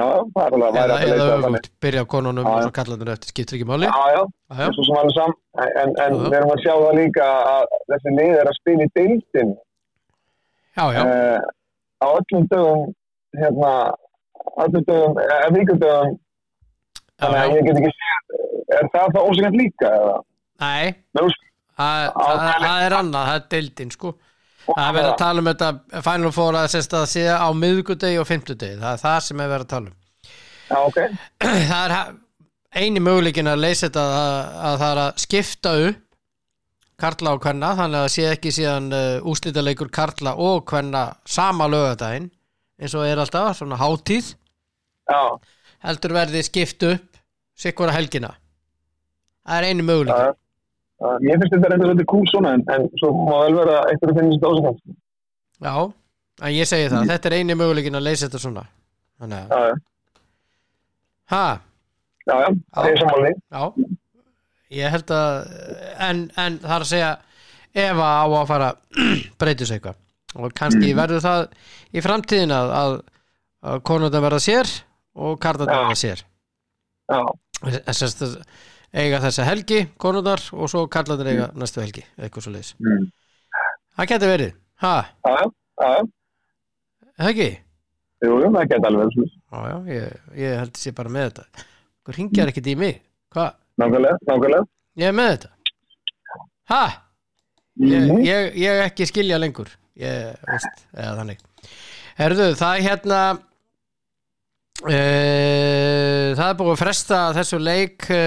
já, 0.00 0.06
það 0.34 0.44
er 0.46 0.54
alveg 0.56 0.66
að 0.68 0.90
væri 0.90 1.10
eða, 1.14 1.26
þannig. 1.30 1.58
öfugt, 1.60 1.68
byrja 1.84 2.02
á 2.04 2.06
konunum 2.14 2.48
og 2.50 2.58
svo 2.64 2.72
kallarnir 2.78 3.10
eftir 3.14 3.32
skiptir 3.32 3.58
ekki 3.58 3.68
máli 3.70 3.88
Já, 3.90 4.02
já, 4.16 4.22
og 4.66 4.84
sem 4.88 4.98
alveg 5.00 5.14
saman, 5.18 5.36
en, 5.82 5.92
en 6.04 6.16
við 6.24 6.36
erum 6.40 6.52
að 6.54 6.62
sjá 6.64 6.72
það 6.82 6.98
líka 7.00 7.28
að 7.54 7.74
þessi 7.92 8.14
lið 8.18 8.34
er 8.40 8.50
að 8.52 8.58
spila 8.60 8.86
í 8.86 8.92
deildin 9.00 9.52
já, 10.78 10.84
já. 10.96 11.02
uh, 11.04 11.38
á 12.00 12.06
öllum 12.16 12.46
dögum, 12.54 12.84
hérna, 13.40 13.72
öllum 14.64 14.84
dögum, 14.88 15.20
eða 15.26 15.52
vikundögum, 15.58 16.18
Já, 17.20 17.26
þannig 17.26 17.36
já. 17.36 17.44
að 17.44 17.56
ég 17.58 17.66
get 17.68 17.78
ekki 17.80 17.92
séð, 17.96 18.38
er 18.80 18.86
það 18.94 19.10
það 19.16 19.26
ósakant 19.30 19.56
líka, 19.60 19.88
eða? 20.00 20.14
Nei, 20.60 20.94
það, 21.76 22.04
er- 22.06 22.86
er 22.86 22.94
annað, 22.96 23.26
það 23.28 23.34
er 23.40 23.44
deildin 23.54 23.92
sko. 23.92 24.14
Það 24.76 24.86
er 24.86 24.96
verið 24.96 25.10
að 25.10 25.20
tala 25.20 25.42
um 25.42 25.48
þetta 25.50 26.02
Final 26.06 26.32
Four 26.34 26.58
að 26.60 26.68
sérst 26.74 26.96
að 26.96 27.06
sé 27.10 27.24
á 27.30 27.48
miðgudegi 27.56 28.20
og 28.20 28.28
fimmtudegi, 28.28 28.78
það 28.80 28.92
er 28.92 29.02
það 29.04 29.18
sem 29.26 29.40
er 29.42 29.52
verið 29.54 29.66
að 29.66 29.72
tala 29.74 29.90
um. 29.90 29.96
Já, 30.70 30.76
ok. 30.86 30.98
Það 31.70 31.94
er 31.94 31.94
eini 32.78 33.02
möguleikin 33.02 33.50
að 33.50 33.64
leysa 33.64 33.88
þetta 33.88 34.04
að, 34.14 34.34
að 34.68 34.76
það 34.82 34.92
er 34.92 35.00
að 35.02 35.22
skipta 35.24 35.72
upp 35.88 36.04
karla 37.00 37.32
og 37.34 37.40
kvenna, 37.42 37.70
þannig 37.78 37.98
að 37.98 38.04
það 38.04 38.12
sé 38.14 38.26
ekki 38.30 38.52
síðan 38.54 38.90
uh, 38.92 39.30
úslítaleikur 39.32 39.90
karla 39.94 40.34
og 40.36 40.66
kvenna 40.68 41.06
sama 41.28 41.66
lögadaginn 41.70 42.28
eins 42.80 42.94
og 42.96 43.06
er 43.08 43.20
alltaf, 43.22 43.56
svona 43.58 43.78
hátíð 43.80 44.34
Já, 45.10 45.22
heldur 45.86 46.14
verði 46.14 46.44
skipt 46.46 46.84
upp 46.86 47.18
sikkura 47.58 47.96
helgina 47.96 48.34
það 49.48 49.56
er 49.56 49.68
einu 49.70 49.82
já. 49.82 49.88
möguleikin. 49.90 50.38
Ég 51.24 51.38
finnst 51.40 51.54
þetta 51.54 51.68
reynda 51.72 51.86
svolítið 51.88 52.08
cool 52.12 52.26
svona, 52.28 52.50
en, 52.58 52.64
en 52.74 52.82
svo 53.00 53.10
má 53.16 53.36
vel 53.46 53.54
vera 53.56 53.76
eitthvað 53.88 54.10
að 54.12 54.18
finnst 54.20 54.34
þetta 54.36 54.50
ósakant. 54.52 54.98
Já, 55.64 55.74
en 56.44 56.52
ég 56.56 56.68
segi 56.68 56.90
það, 56.92 57.06
þetta 57.14 57.30
er 57.30 57.36
eini 57.38 57.56
möguleikin 57.56 57.96
að 58.00 58.06
leysa 58.08 58.26
þetta 58.28 58.42
svona. 58.42 58.66
Þannig 59.20 59.54
að, 59.56 59.80
Já, 61.30 61.40
já, 62.26 62.34
já, 62.42 62.48
það 62.74 62.88
er 62.90 63.00
samanlega. 63.00 63.40
já. 63.54 63.96
Ég 64.70 64.92
held 64.94 65.12
að, 65.14 65.36
en, 66.06 66.22
en 66.38 66.56
það 66.62 66.74
er 66.76 66.84
að 66.84 66.90
segja 66.90 67.10
ef 67.80 68.00
að 68.02 68.18
á 68.20 68.26
að 68.40 68.48
fara 68.50 68.70
breytis 69.40 69.72
eitthvað. 69.74 69.98
Og 70.38 70.52
kannski 70.54 70.92
verður 70.94 71.22
það 71.24 71.40
í 71.98 72.02
framtíðin 72.04 72.52
að, 72.54 72.72
að, 72.80 72.96
að 73.72 73.80
konundar 73.88 74.22
verða 74.22 74.42
sér 74.44 74.70
og 75.18 75.38
karlandi 75.42 75.74
Já. 75.74 75.80
verða 75.84 75.98
sér. 76.04 76.22
Já, 77.10 77.22
Þess 77.90 78.22
að 78.22 78.36
eiga 78.94 79.20
þessa 79.22 79.44
helgi, 79.46 79.80
konundar 80.02 80.42
og 80.52 80.70
svo 80.72 80.86
karlandir 80.90 81.30
eiga 81.32 81.50
næstu 81.54 81.80
helgi, 81.82 82.04
eitthvað 82.18 82.46
svo 82.46 82.52
leiðis 82.54 82.74
mm. 82.80 83.04
Það 83.96 84.08
getur 84.12 84.30
verið, 84.32 84.52
ha, 84.82 84.94
það 85.80 87.30
ekki? 87.30 87.48
Jú, 88.20 88.34
það 88.52 88.66
geta 88.70 88.88
alveg. 88.90 89.14
Já, 89.16 89.60
já, 89.70 89.76
ég, 89.94 90.16
ég 90.40 90.58
held 90.60 90.76
sér 90.80 90.94
bara 90.96 91.12
með 91.12 91.30
þetta 91.30 91.64
Hvað 92.04 92.16
ringjar 92.18 92.50
ekkert 92.52 92.68
í 92.70 92.74
mig? 92.80 92.98
Hvað? 93.32 93.54
Nákvæmlega. 93.80 94.60
Ég 95.00 95.08
er 95.10 95.16
með 95.16 95.30
þetta 95.34 95.50
Ha? 96.70 96.82
Ég, 97.80 98.02
Mhm. 98.10 98.20
ég, 98.26 98.54
ég 98.60 98.82
ekki 98.86 99.06
skilja 99.08 99.38
lengur 99.40 99.70
Ég, 100.00 100.36
veist, 100.48 100.84
eða 100.94 101.16
þannig 101.20 101.40
Herðu, 102.20 102.50
það 102.60 102.76
er 102.76 102.84
hérna 102.88 103.20
Það 104.80 106.46
er 106.46 106.56
búið 106.56 106.72
að 106.72 106.80
fresta 106.80 107.18
þessu 107.36 107.58
leik 107.60 108.06
e, 108.14 108.20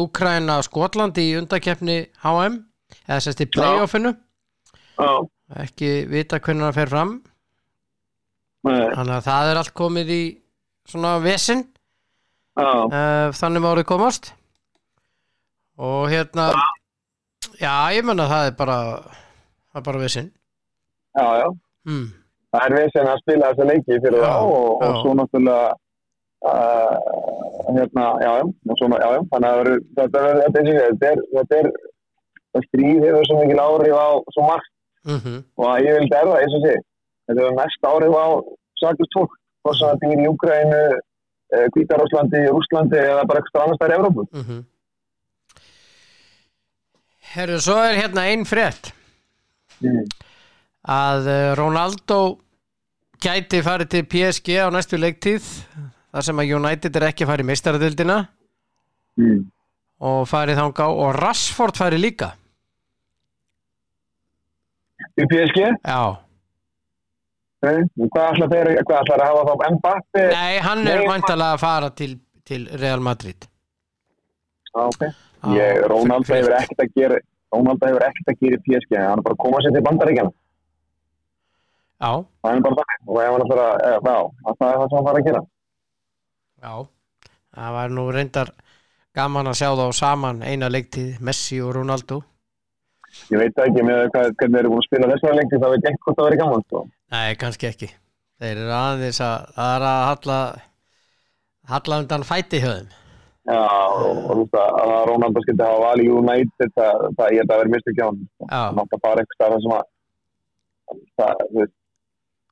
Úkraina 0.00 0.56
Skotland 0.64 1.18
í 1.20 1.26
undakeppni 1.36 1.98
HM 2.22 2.56
eða 3.04 3.18
sérst 3.24 3.42
í 3.44 3.48
playoffinu. 3.52 4.14
Ekki 5.60 5.90
vita 6.08 6.40
hvernig 6.40 6.68
það 6.68 6.78
fer 6.78 6.92
fram. 6.94 7.12
Þannig 8.68 9.14
að 9.18 9.28
það 9.28 9.50
er 9.50 9.60
allt 9.60 9.74
komið 9.76 10.14
í 10.14 10.22
svona 10.88 11.12
vesinn 11.22 11.62
já, 12.58 12.68
uh, 12.68 13.28
þannig 13.36 13.62
má 13.64 13.70
orðið 13.74 13.88
komast. 13.92 14.32
Og 15.78 16.08
hérna 16.10 16.50
já, 17.60 17.72
ég 17.94 18.06
menna 18.06 18.26
það 18.30 18.48
er 18.50 18.56
bara 18.58 18.78
það 19.70 19.80
er 19.80 19.84
bara 19.86 20.00
við 20.02 20.14
sinn 20.14 20.30
já, 21.14 21.26
já. 21.42 21.48
mm. 21.88 22.06
Það 22.48 22.78
er 22.80 22.90
sem 22.94 23.10
að 23.12 23.20
spila 23.22 23.50
þessa 23.52 23.68
leiki 23.68 24.00
fyrir 24.02 24.22
Já, 24.22 24.30
þá 24.32 24.42
og, 24.48 24.82
og 24.82 24.98
svo 25.02 25.14
náttúrulega 25.18 25.76
uh, 26.46 26.94
hérna, 27.74 28.06
já, 28.22 28.32
já, 28.38 28.74
svona, 28.78 28.98
já, 29.02 29.08
já, 29.16 29.20
þannig 29.32 29.48
að 29.48 29.70
þetta 29.98 30.24
verður, 30.24 30.42
þetta 30.44 30.60
er, 30.60 30.80
þetta 30.92 31.10
er, 31.12 31.22
þetta 31.36 31.58
er, 31.58 31.70
það 32.54 32.66
stríð 32.68 33.06
hefur 33.06 33.28
svo 33.28 33.40
mikil 33.40 33.60
áhrif 33.64 33.96
á 33.98 34.08
svo 34.34 34.46
margt 34.48 34.74
Mm 35.08 35.36
og 35.56 35.64
að 35.70 35.84
ég 35.86 35.94
vildi 35.98 36.16
erða, 36.18 36.40
eins 36.42 36.54
og 36.58 36.64
sé, 36.66 36.72
þetta 37.28 37.40
hefur 37.42 37.58
mest 37.58 37.86
áhrif 37.90 38.14
á 38.18 38.26
saklust 38.82 39.14
fólk, 39.16 39.36
hvort 39.62 39.78
sem 39.78 39.88
það 39.88 40.00
býr 40.02 40.22
í 40.24 40.28
Ukraínu, 40.32 40.80
Kvítarúslandi, 41.74 42.40
Rúslandi 42.52 42.98
eða 43.00 43.22
bara 43.24 43.40
eitthvað 43.40 43.62
annars 43.64 43.80
þær 43.80 43.94
í 43.94 43.96
Evrópu. 43.96 44.24
-hmm. 44.34 44.64
Herru, 47.32 47.58
svo 47.60 47.76
er 47.84 47.96
hérna 48.02 48.26
ein 48.28 48.44
frétt 48.44 48.92
Mm. 49.78 50.08
að 50.82 51.28
uh, 51.30 51.54
Ronaldo 51.54 52.38
gæti 53.22 53.60
farið 53.62 53.88
til 53.92 54.06
PSG 54.10 54.56
á 54.58 54.66
næstu 54.74 54.98
leiktíð 54.98 55.44
þar 56.14 56.24
sem 56.28 56.40
að 56.42 56.50
United 56.58 56.96
er 57.00 57.06
ekki 57.10 57.24
að 57.26 57.30
fara 57.32 57.44
í 57.44 57.48
meistaradildina 57.52 58.18
Mm. 59.18 59.40
og 60.00 60.28
farið 60.30 60.60
þangá 60.60 60.84
og 60.94 61.08
Rashford 61.18 61.74
farið 61.74 62.00
líka. 62.04 62.28
Í 65.18 65.24
PSG, 65.26 65.58
Já, 65.82 66.02
eh, 67.66 67.80
hvað 67.98 68.28
ætlar 68.32 68.50
þeir, 68.52 68.70
hvað 68.86 69.00
ætlar 69.02 69.22
að 69.24 69.30
hafa 69.32 69.42
þá? 69.48 69.70
Mbappe? 69.74 70.22
nei, 70.30 70.58
hann 70.62 70.86
er 70.86 71.00
Nei, 71.02 71.08
væntalega 71.10 71.56
að 71.56 71.62
fara 71.64 71.90
til, 71.90 72.12
til 72.46 72.68
Real 72.78 73.00
Madrid. 73.00 73.48
Já, 74.70 74.84
ok. 74.86 75.02
Á, 75.42 75.48
Ég, 75.54 75.82
Rónald 75.90 76.26
hefur 76.30 76.54
ekkert 76.58 76.80
að 76.82 76.94
gera 76.94 77.18
Rónald 77.54 77.82
hefur 77.82 78.02
ekkert 78.06 78.30
að 78.32 78.38
gera 78.42 78.56
í 78.58 78.62
PSG 78.68 78.96
hann 78.98 79.18
er 79.18 79.22
bara 79.26 79.34
að 79.34 79.42
koma 79.42 79.60
sér 79.62 79.74
til 79.76 79.82
bandaríkjana 79.86 80.32
Já, 81.98 82.10
það 82.42 82.54
er 82.54 82.62
bara 82.66 82.78
þannig 82.78 83.06
og 83.08 83.18
eh, 83.18 83.98
það 84.06 84.72
er 84.72 84.78
það 84.78 84.88
sem 84.88 84.98
hann 84.98 85.06
fara 85.06 85.18
að 85.22 85.28
gera 85.28 85.42
já. 86.62 86.74
Það 87.58 87.76
var 87.78 87.94
nú 87.94 88.04
reyndar 88.14 88.52
gaman 89.16 89.50
að 89.50 89.58
sjá 89.60 89.70
þá 89.78 89.86
saman 89.96 90.42
eina 90.46 90.68
leiktíð 90.70 91.22
Messi 91.24 91.60
og 91.64 91.74
Ronaldo. 91.78 92.20
Ég 93.32 93.40
veit 93.40 93.56
það 93.56 93.70
ekki 93.70 93.86
með 93.88 94.04
hvað, 94.12 94.30
hvernig 94.36 94.54
þeir 94.54 94.60
eru 94.60 94.72
búin 94.74 94.82
að 94.82 94.88
spila 94.88 95.10
þessari 95.14 95.38
lengi 95.40 95.60
það 95.62 95.74
veit 95.74 95.90
ekki 95.90 96.02
hvort 96.04 96.18
það 96.18 96.28
verið 96.28 96.42
gaman 96.42 96.64
sko. 96.66 96.84
Nei, 97.14 97.28
kannski 97.40 97.68
ekki. 97.70 97.90
Þeir 98.38 98.54
eru 98.54 98.74
aðeins 98.76 99.20
að 99.24 99.36
það 99.56 99.74
er 99.74 99.86
að 99.88 100.06
halla 100.08 100.38
halla 101.68 102.00
undan 102.02 102.24
fæti 102.24 102.60
höfum 102.62 102.88
Já, 103.48 103.64
og, 103.64 104.18
þú 104.28 104.42
veist 104.42 104.56
að, 104.60 104.74
að 104.84 105.02
Rónaldo 105.08 105.42
skildi 105.44 105.64
hafa 105.64 105.80
valið 105.80 106.10
United, 106.18 106.72
það, 106.76 107.04
það 107.16 107.30
ég 107.32 107.38
held 107.40 107.52
að 107.54 107.60
vera 107.62 107.94
hjá 107.96 108.02
hann. 108.04 108.18
Já, 108.42 108.58
Hann 108.58 108.80
átti 108.82 108.96
að 108.98 109.04
fara 109.06 109.22
eitthvað 109.24 109.54
sem 109.64 109.74
að, 109.76 109.86
það, 111.16 111.44
þú 111.44 111.62
veist, 111.62 111.76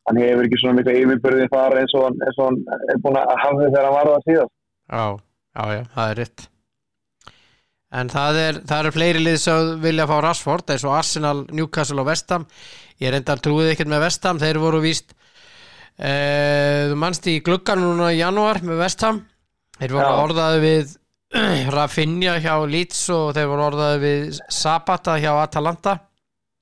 hann 0.07 0.21
hefur 0.23 0.47
ekki 0.49 0.59
svona 0.63 0.77
mikla 0.79 0.95
yfirbyrði 1.03 1.47
þar 1.53 1.79
eins 1.81 1.95
og 1.99 2.05
hann, 2.07 2.19
eins 2.27 2.39
og 2.41 2.45
hann 2.51 2.59
er 2.95 3.01
búin 3.05 3.19
að 3.21 3.33
hafa 3.43 3.57
þegar 3.65 3.87
hann 3.89 3.97
var 3.97 4.11
það 4.13 4.27
síðast. 4.29 4.53
já, 4.91 5.07
já, 5.57 5.65
já, 5.77 5.83
það 5.97 6.13
er 6.15 6.21
rétt 6.23 6.47
En 7.97 8.09
það 8.11 8.37
er, 8.43 8.57
það 8.67 8.81
eru 8.83 8.91
fleiri 8.97 9.21
lið 9.23 9.37
sem 9.41 9.69
vilja 9.81 10.05
fá 10.11 10.17
Rashford 10.25 10.73
eins 10.75 10.85
og 10.85 10.97
Arsenal, 10.99 11.39
Newcastle 11.55 12.03
og 12.03 12.09
Vestham 12.11 12.45
Ég 13.01 13.13
reyndar 13.15 13.39
trúið 13.45 13.71
ekkert 13.73 13.89
með 13.93 14.03
Vestham 14.09 14.41
þeir 14.43 14.59
voru 14.61 14.81
víst 14.83 15.15
uh, 15.15 16.91
þú 16.91 16.97
manst 17.01 17.29
í 17.31 17.37
gluggan 17.47 17.81
núna 17.85 18.11
í 18.13 18.19
janúar 18.21 18.59
með 18.67 18.83
Vestham 18.83 19.23
þeir 19.79 19.95
voru 19.97 20.09
Já. 20.11 20.19
orðaði 20.27 20.61
við 20.65 20.97
Rafinha 21.77 22.37
hjá 22.43 22.55
Leeds 22.75 23.05
og 23.15 23.31
þeir 23.39 23.49
voru 23.55 23.67
orðaði 23.71 24.03
við 24.03 24.43
Zapata 24.59 25.17
hjá 25.23 25.33
Atalanta 25.45 25.97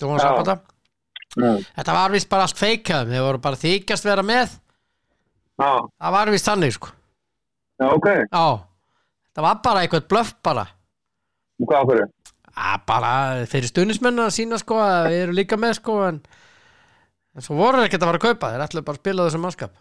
Dóma 0.00 0.20
Já. 0.20 0.26
Zapata 0.28 0.58
Mm. 1.34 1.64
Þetta 1.74 1.94
var 1.96 2.12
vist 2.14 2.28
bara 2.30 2.44
allt 2.46 2.60
feikað 2.60 3.08
þeir 3.10 3.24
voru 3.26 3.40
bara 3.42 3.58
þykjast 3.58 4.04
vera 4.06 4.22
með 4.26 4.52
Já, 5.58 5.70
það 5.98 6.12
var 6.14 6.30
vist 6.34 6.46
þannig 6.48 6.74
sko 6.76 6.90
já, 7.82 7.86
ok. 7.90 8.06
Já, 8.30 8.44
það 9.34 9.46
var 9.48 9.58
bara 9.64 9.82
eitthvað 9.82 10.06
blöff 10.12 10.30
bara 10.46 10.64
Og 11.58 11.66
hvað 11.70 11.82
okkur? 11.88 12.04
að 12.54 12.84
bara 12.86 13.10
fyrir 13.50 13.66
stunismenn 13.72 14.22
að 14.22 14.30
sína 14.36 14.58
sko 14.62 14.78
að 14.78 15.08
við 15.10 15.22
erum 15.24 15.38
líka 15.40 15.58
með 15.58 15.74
sko 15.80 15.96
en, 16.06 16.20
en 17.34 17.42
svo 17.42 17.56
voru 17.58 17.80
þeir 17.82 17.88
ekkert 17.88 18.06
að 18.06 18.12
fara 18.12 18.20
að 18.22 18.26
kaupa 18.28 18.50
þeir 18.54 18.64
ætlaðu 18.68 18.86
bara 18.86 18.94
að 18.98 19.02
spila 19.02 19.26
þessum 19.28 19.44
mannskap 19.48 19.74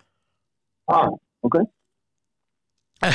Ah, 0.90 1.08
ok. 1.46 1.60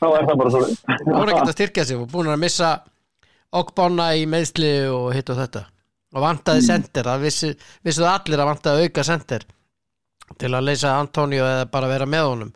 Þá 0.00 0.06
er 0.12 0.26
það 0.28 0.36
bara 0.40 0.52
svo. 0.52 0.60
þeir 0.66 1.12
voru 1.12 1.32
ekkert 1.32 1.50
að 1.52 1.56
styrkja 1.56 1.84
sig 1.88 2.00
og 2.00 2.08
búin 2.12 2.32
að 2.32 2.40
missa 2.42 2.70
okkbána 3.56 4.10
í 4.20 4.24
meðsli 4.28 4.72
og 4.92 5.10
hitt 5.16 5.30
og 5.32 5.38
þetta 5.40 5.62
og 6.14 6.22
vantaði 6.22 6.62
sender 6.66 7.10
það 7.10 7.26
vissu, 7.26 7.52
vissuðu 7.84 8.08
allir 8.12 8.42
að 8.42 8.50
vantaði 8.52 8.86
auka 8.86 9.04
sender 9.06 9.46
til 10.38 10.52
að 10.54 10.66
leysa 10.68 10.94
Antonio 11.00 11.44
eða 11.46 11.66
bara 11.70 11.90
vera 11.90 12.06
með 12.06 12.30
honum 12.30 12.54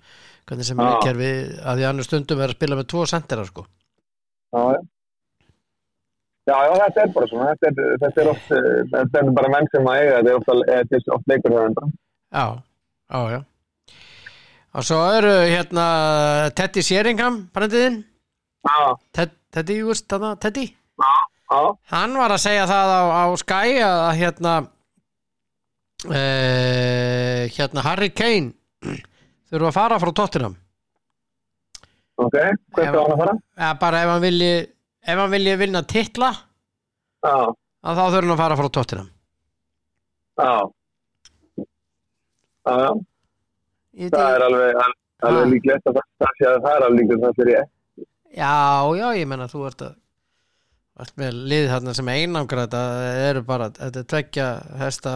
hvernig 0.48 0.66
sem 0.66 0.80
er 0.82 0.94
Já. 0.94 1.00
kerfi 1.04 1.32
að 1.62 1.76
því 1.80 1.88
annars 1.90 2.08
stundum 2.10 2.40
er 2.40 2.52
að 2.52 2.58
spila 2.58 2.78
með 2.80 2.88
tvo 2.94 3.04
sendera 3.06 3.44
sko 3.46 3.66
Já, 4.50 4.62
já. 4.74 4.80
Já, 6.50 6.56
já, 6.66 6.72
þetta 6.80 7.02
er 7.02 7.10
bara 7.14 7.26
svona. 7.30 7.50
Þetta 7.60 7.82
er, 7.84 7.96
þetta 8.02 8.20
er 8.22 8.28
oft, 8.32 8.52
eh, 8.56 8.78
þetta 8.90 9.20
er 9.20 9.28
bara 9.36 9.50
menn 9.52 9.68
sem 9.70 9.86
að 9.86 9.98
eiga. 10.00 10.14
Þetta 10.16 10.30
er 10.30 10.38
oft, 10.40 10.48
þetta 10.70 10.96
er 10.98 11.14
oft 11.14 11.30
leikur. 11.30 11.56
Já, 12.34 12.44
já, 13.14 13.20
já. 13.30 13.40
Og 14.70 14.86
svo 14.86 14.98
eru 15.18 15.34
hérna 15.50 15.84
Teddy 16.58 16.82
Sheringham, 16.86 17.38
brendiðinn. 17.54 18.00
Ted, 19.14 19.36
Teddy, 19.54 19.78
þarna, 20.10 20.32
Teddy. 20.42 20.66
já, 20.70 21.12
Hann 21.90 22.14
var 22.14 22.30
að 22.36 22.42
segja 22.44 22.66
það 22.70 22.90
á, 22.94 23.00
á 23.10 23.24
Sky 23.40 23.70
að 23.82 24.02
hérna 24.20 24.52
uh, 26.06 27.42
hérna 27.56 27.84
Harry 27.84 28.10
Kane 28.14 28.52
þurfa 29.50 29.70
að 29.72 29.76
fara 29.76 29.98
frá 30.02 30.12
Tottenham. 30.14 30.54
ok. 32.20 32.36
Hvert 32.76 32.94
á 32.94 33.00
hann 33.02 33.14
að 33.16 33.22
fara? 33.24 33.34
Ja, 33.58 33.70
bara 33.80 34.02
ef 34.04 34.12
hann 34.14 34.22
vilji 34.24 34.52
ef 34.60 35.16
hann 35.18 35.32
vilji 35.32 35.56
vinna 35.60 35.82
titla 35.82 36.30
Já, 37.24 37.34
að 37.82 37.98
þá 37.98 38.04
þurfa 38.04 38.20
hann 38.22 38.34
að 38.36 38.42
fara 38.44 38.58
frá 38.60 38.68
Tottenham. 38.78 39.08
já. 40.40 40.52
Já, 42.66 42.74
já. 42.84 42.90
Ég 44.00 44.10
Það 44.14 44.34
er 44.36 44.42
alveg, 44.46 44.76
alveg 45.26 45.48
líklegt 45.50 45.88
að 45.90 45.96
það, 45.98 46.34
sé 46.38 46.44
að 46.46 46.58
það 46.62 46.74
er 46.76 46.84
alveg 46.86 47.00
líklegt 47.00 47.18
að 47.18 47.24
það 47.26 47.38
sé 47.40 47.46
rétt. 47.48 47.70
Já, 48.38 48.52
já, 49.00 49.06
ég 49.18 49.26
menna 49.26 49.48
þú 49.50 49.64
ert 49.66 49.82
að 49.88 49.96
ert 51.04 51.16
með 51.20 51.38
lið 51.52 51.66
þarna 51.72 51.94
sem 51.98 52.08
einangra 52.12 52.64
þetta 52.66 52.82
eru 53.30 53.42
bara, 53.48 53.70
þetta 53.76 54.02
er 54.02 54.08
tveggja 54.12 54.46
hesta 54.82 55.14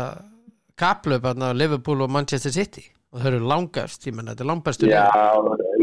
kaplöp 0.80 1.24
þarna 1.28 1.52
Liverpool 1.56 2.02
og 2.06 2.12
Manchester 2.14 2.52
City 2.54 2.84
og 3.14 3.22
þau 3.22 3.28
eru 3.30 3.40
langast, 3.46 4.06
ég 4.08 4.14
menna 4.16 4.32
þetta 4.34 4.44
er 4.44 4.50
langbæstu 4.50 4.88
Já, 4.90 5.04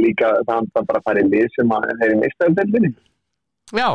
líka 0.02 0.32
það 0.48 0.72
bara 0.76 1.00
að 1.00 1.06
fara 1.08 1.22
í 1.24 1.30
lið 1.32 1.46
sem 1.56 1.76
að 1.78 1.86
er 1.94 2.16
í 2.16 2.22
mistaðudeldinni. 2.24 2.94
já, 3.78 3.90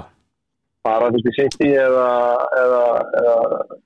Bara 0.87 1.09
þú 1.11 1.19
veist 1.27 1.37
City 1.41 1.69
eða, 1.75 2.07
eða, 2.63 2.83
eða 3.21 3.37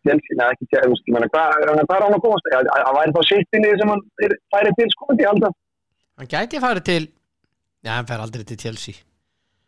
Chelsea, 0.04 0.36
neða 0.36 0.52
ekki 0.54 0.66
þú 0.70 0.90
veist, 0.92 1.06
ég 1.08 1.14
meina, 1.16 1.30
hvað 1.32 1.54
er 1.64 1.70
hann 1.72 2.16
að 2.18 2.24
komast? 2.26 2.50
Það 2.52 2.96
væri 2.98 3.14
þá 3.16 3.22
City 3.30 3.62
lið 3.64 3.78
sem 3.80 3.92
hann 3.94 4.02
færi 4.54 4.74
til 4.78 4.90
sko, 4.94 5.08
ekki 5.16 5.28
alltaf. 5.32 5.54
hann 6.20 6.30
gæti 6.34 6.60
farið 6.60 6.84
til 6.90 7.02
já, 7.08 7.90
hann 7.96 8.10
fer 8.10 8.20
aldrei 8.22 8.44
til 8.44 8.60
Chelsea 8.60 9.00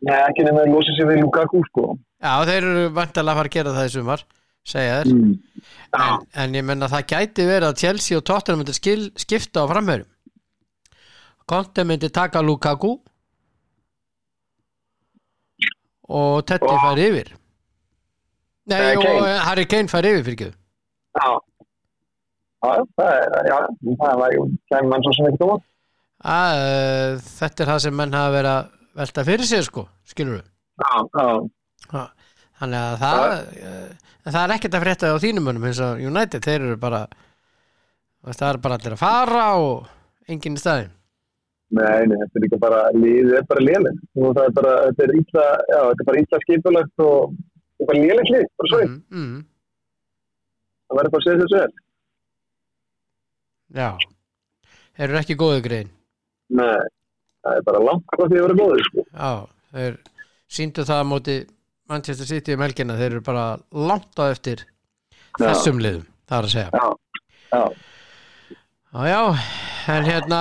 Nei, 0.03 0.17
ekki 0.27 0.43
nefnir 0.43 0.65
að 0.67 0.73
losa 0.75 0.93
sig 0.97 1.05
við 1.07 1.21
Lukaku, 1.23 1.61
sko. 1.69 1.83
já, 2.23 2.33
þeir 2.49 2.63
eru 2.69 2.89
vantilega 2.95 3.31
að 3.31 3.37
fara 3.39 3.49
að 3.49 3.55
gera 3.57 3.73
það 3.77 3.85
í 3.89 3.93
sumar 3.97 4.23
segja 4.65 4.97
þeir, 5.03 5.13
Mm. 5.13 5.33
Já, 5.93 6.03
en, 6.03 6.27
en 6.43 6.53
ég 6.57 6.63
menna 6.65 6.87
það 6.89 7.05
gæti 7.13 7.45
verið 7.47 7.67
að 7.69 7.77
Chelsea 7.83 8.17
og 8.17 8.23
Tottenham 8.25 8.59
myndi 8.63 8.73
skil, 8.75 9.11
skipta 9.15 9.63
á 9.63 9.69
framhörum 9.69 10.07
Conte 11.47 11.83
myndi 11.85 12.09
taka 12.09 12.41
Lukaku 12.41 12.97
og 16.09 16.45
Teddy 16.47 16.67
Og- 16.67 16.81
fær 16.83 16.97
yfir 16.99 17.31
Nei, 18.65 18.77
Eh, 18.79 18.97
og 18.97 19.03
Kane. 19.03 19.39
Harry 19.43 19.65
Kane 19.65 19.87
fær 19.91 20.05
yfir 20.07 20.23
fyrir 20.23 20.35
ekki 20.37 20.51
já. 21.19 21.39
Já, 22.63 22.73
það 22.95 23.09
er, 23.11 23.47
já, 23.51 23.57
það 23.99 24.33
ju, 24.33 24.43
það 24.71 24.87
mann 24.89 25.03
svo 25.03 25.13
sem 25.17 25.25
ekki 25.27 25.37
tóma. 25.41 25.57
að, 26.23 27.19
Þetta 27.39 27.63
er 27.63 27.67
það 27.73 27.79
sem 27.85 27.95
menn 27.99 28.13
hafa 28.13 28.31
verið 28.37 28.51
að 28.53 28.69
velta 28.97 29.25
fyrir 29.27 29.47
sig 29.49 29.63
sko, 29.67 29.87
skilur 30.07 30.39
við 30.41 30.49
Já, 30.83 31.27
já. 31.93 32.03
Þannig 32.61 32.79
að 32.79 32.97
það 33.01 33.23
uh, 33.33 34.09
það 34.25 34.41
er 34.43 34.55
ekkert 34.55 34.75
að 34.77 34.83
frétta 34.85 35.13
á 35.13 35.23
þínum 35.23 35.49
önum 35.51 35.69
eins 35.69 35.81
og 35.83 36.01
United, 36.01 36.43
þeir 36.45 36.67
eru 36.69 36.79
bara 36.81 37.05
það 38.31 38.49
er 38.49 38.59
bara 38.63 38.77
allir 38.79 38.95
að 38.95 39.01
fara 39.03 39.47
og 39.59 40.29
enginn 40.31 40.57
í 40.57 40.61
staðinn 40.63 40.93
Nei, 41.73 42.05
nei, 42.05 42.17
þetta 42.21 42.37
er 42.37 42.43
líka 42.43 42.57
bara, 42.61 42.81
liðið 42.93 43.31
er 43.39 43.45
bara 43.49 43.63
er 44.45 44.51
bara, 44.53 44.73
þetta 44.91 45.05
er 45.07 45.13
þetta 45.25 46.03
er 46.03 46.07
bara 46.09 46.21
illa 46.21 46.39
skipulagt 46.43 47.01
og 47.01 47.33
þetta 47.33 47.85
er 47.85 47.89
bara 47.89 48.01
liðið 48.03 48.29
lið, 48.29 48.43
bara 48.61 48.71
svo. 48.73 48.81
Mm. 48.83 48.99
mm, 49.09 49.39
Það 50.83 50.99
verður 50.99 51.13
bara 51.15 51.23
að 51.23 51.25
segja 51.25 51.39
þessu. 51.41 51.63
Já 53.73 53.87
Þeir 54.93 55.07
eru 55.07 55.19
ekki 55.23 55.39
góðu 55.39 55.63
grein 55.65 55.89
Nei, 56.53 56.77
það 57.43 57.57
er 57.59 57.65
bara 57.67 57.83
langt 57.83 58.05
hvað 58.13 58.31
því 58.31 58.39
að 58.39 58.45
vera 58.47 58.59
góður, 58.61 58.83
sko. 58.89 59.05
Já, 59.13 59.31
þeir 59.77 59.97
síndu 60.57 60.85
það 60.87 61.01
á 61.03 61.05
móti 61.11 61.37
Manchester 61.91 62.29
City 62.29 62.55
um 62.55 62.63
helgina, 62.63 62.95
þeir 62.99 63.09
eru 63.11 63.23
bara 63.25 63.45
langt 63.75 64.21
á 64.21 64.25
eftir 64.31 64.63
Já. 64.63 65.47
þessum 65.49 65.81
liðum, 65.83 66.05
það 66.29 66.37
er 66.39 66.47
að 66.49 66.53
segja. 66.55 66.69
Já, 66.73 66.85
já, 67.53 67.63
Já, 68.93 69.01
já, 69.09 69.21
en 69.89 70.05
hérna 70.05 70.39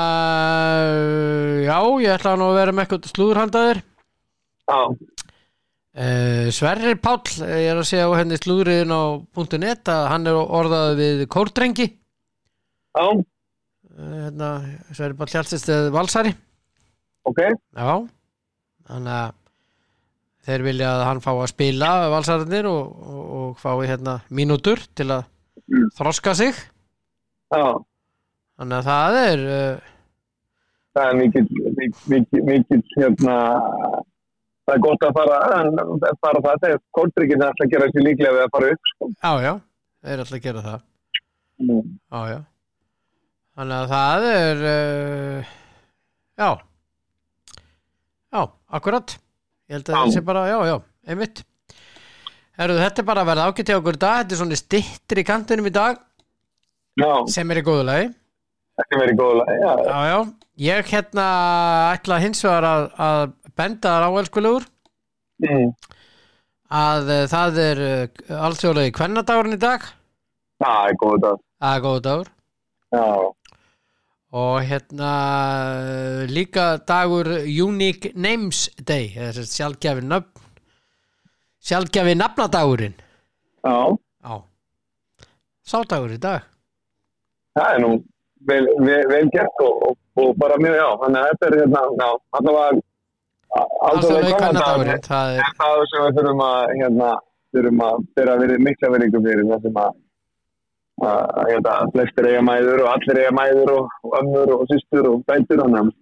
já, 1.64 1.78
ég 2.04 2.12
ætla 2.18 2.34
nú 2.36 2.50
að 2.50 2.58
vera 2.58 2.74
með 2.76 2.84
eitthvað 2.84 3.06
slúðurhandaðir 3.14 3.80
já, 3.80 4.76
uh, 4.76 6.50
Sverrir 6.52 6.98
Páll 7.00 7.32
ég 7.48 7.70
er 7.72 7.80
að 7.80 7.88
segja 7.88 8.10
á 8.12 8.18
henni 8.20 8.36
slúðriðin 8.36 8.92
á 8.92 9.02
.net 9.56 9.88
að 9.88 10.04
hann 10.12 10.28
er 10.28 10.36
orðað 10.36 10.92
við 11.00 11.24
kórdrengi. 11.32 11.88
Já, 12.92 13.06
uh, 13.08 13.24
hérna, 13.96 14.52
Sverrir 14.92 15.16
Páll 15.16 15.32
hjálpsist 15.32 15.72
valsari 15.96 16.36
ok, 17.28 17.40
Já, 17.76 17.92
þannig 18.88 19.14
að 19.18 19.32
þeir 20.42 20.64
vilja 20.66 20.88
að 20.96 21.04
hann 21.06 21.20
fá 21.22 21.30
að 21.36 21.50
spila 21.52 21.90
valsararnir 22.10 22.66
og, 22.66 22.88
og, 23.06 23.22
og 23.38 23.60
fái 23.62 23.86
hérna 23.92 24.20
mínútur 24.30 24.82
til 24.98 25.10
að 25.18 25.28
Mm. 25.72 25.84
þroska 25.94 26.32
sig 26.34 26.56
já. 27.54 27.64
þannig 28.58 28.76
að 28.80 28.86
það 28.88 29.16
er 29.20 29.42
uh, 29.46 29.90
Það 30.96 31.06
er 31.08 31.14
mikið, 31.20 31.52
mikið, 32.48 32.80
hérna, 32.98 33.36
það 34.66 34.74
er 34.74 34.82
gott 34.84 35.04
að 35.06 35.14
fara, 35.16 35.38
en 35.60 35.70
bara 36.24 36.42
það, 36.44 36.58
þegar 36.64 36.80
kóldrygginn 36.98 37.44
ætla 37.46 37.64
að 37.68 37.72
gera 37.76 37.88
sér 37.94 38.04
líklega 38.08 38.34
við 38.36 38.42
að 38.46 38.50
fara 38.56 38.72
upp, 38.74 38.90
sko. 38.90 39.08
já, 39.22 39.32
já, 39.46 39.52
þeir 40.02 40.12
er 40.16 40.24
alltaf 40.24 40.38
að 40.40 40.44
gera 40.48 40.64
það 40.66 40.80
Mm. 41.62 41.86
já, 42.10 42.20
já 42.32 42.38
þannig 43.54 43.76
að 43.78 43.90
það 43.94 44.26
er 44.32 44.62
uh, 44.72 45.54
já 46.42 46.50
já, 48.32 48.42
akkurat. 48.78 49.16
Ég 49.68 49.76
held 49.76 49.88
að 49.88 49.94
Já. 49.94 50.00
það 50.00 50.14
sé 50.16 50.22
bara, 50.26 50.46
já, 50.50 50.58
já, 50.68 50.76
einmitt. 51.08 51.44
Herru, 52.60 52.80
þetta 52.80 53.00
er 53.00 53.06
bara 53.08 53.22
að 53.22 53.30
verða 53.30 53.44
ágætt 53.48 53.70
hjá 53.70 53.76
okkur 53.78 53.98
dag. 54.00 54.18
Þetta 54.22 54.34
er 54.34 54.40
svona 54.42 54.58
stittir 54.60 55.20
í 55.22 55.24
kantinum 55.28 55.68
í 55.68 55.72
dag. 55.72 56.00
Já, 57.00 57.12
sem 57.32 57.52
er 57.52 57.62
í 57.62 57.64
góðu 57.64 57.86
lagi. 57.88 58.10
Ekki 58.82 58.98
verið 59.00 59.18
góðlega, 59.20 59.54
já, 59.60 59.72
Já, 59.86 59.98
já, 60.08 60.18
ég 60.64 60.92
hérna 60.92 61.24
ætla 61.92 62.18
hins 62.22 62.40
vegar 62.44 62.66
að, 62.68 62.84
að 63.04 63.24
benda 63.58 63.90
þar 63.92 64.06
á 64.08 64.10
elskulegur 64.22 64.64
mm. 65.44 65.66
að 66.72 67.10
uh, 67.12 67.24
það 67.28 67.60
er 67.66 67.82
uh, 67.84 68.22
alþjóðlegi 68.48 68.94
kvennadagurinn 68.96 69.58
í 69.58 69.60
dag. 69.60 69.84
Það 70.62 70.88
er 70.88 70.98
góð 71.02 71.18
dag. 71.26 71.44
það 71.60 71.76
er 71.76 71.84
góðu 71.86 72.02
dagur. 72.08 72.32
Já, 72.92 73.04
og 74.32 74.62
hérna 74.64 75.12
líka 76.28 76.78
dagur 76.88 77.28
Unique 77.44 78.12
Names 78.14 78.70
Day 78.80 79.10
sjálfgjafi 79.32 80.04
nöfn 80.08 80.46
sjálfgjafi 81.62 82.14
nafnadagurinn. 82.18 82.94
Já, 83.62 83.96
Já. 84.24 84.38
Sádagur 85.62 86.10
í 86.10 86.18
dag. 86.18 86.42
Það 87.54 87.74
er 87.74 87.82
nú 87.84 87.90
vel, 88.48 88.64
vel, 88.82 89.02
vel 89.10 89.28
gert 89.34 89.60
og, 89.62 89.84
og, 89.86 89.98
og 90.18 90.32
bara 90.40 90.56
mjög, 90.58 90.78
já, 90.80 90.88
þannig 91.02 91.20
að 91.20 91.28
þetta 91.30 91.48
er 91.48 91.58
hérna, 91.60 92.08
þetta 92.36 92.54
var 92.56 92.80
Alþjóðlegi 93.52 94.36
kvennadagurinn 94.38 95.02
það 95.04 95.34
er, 95.36 95.50
það 95.58 95.82
sem 95.90 96.04
við 96.06 96.18
þurfum 96.18 96.42
að 96.46 96.74
hérna, 96.80 97.10
þurfum 97.52 97.82
að 97.86 98.06
byrja 98.16 98.34
að 98.34 98.42
vera 98.42 98.58
mikla 98.66 98.92
verðingum 98.94 99.26
fyrir 99.28 99.50
það 99.50 99.66
sem 99.66 99.80
að 99.82 99.98
að 101.02 101.48
hérna, 101.48 101.74
flestir 101.94 102.28
eiga 102.28 102.42
mæður 102.46 102.84
og 102.84 102.92
allir 102.92 103.20
eiga 103.22 103.34
mæður 103.34 103.72
og, 103.76 103.94
og 104.06 104.16
ömmur 104.20 104.54
og 104.58 104.64
systur 104.70 105.08
og 105.10 105.24
bætur 105.26 105.62
og 105.62 105.92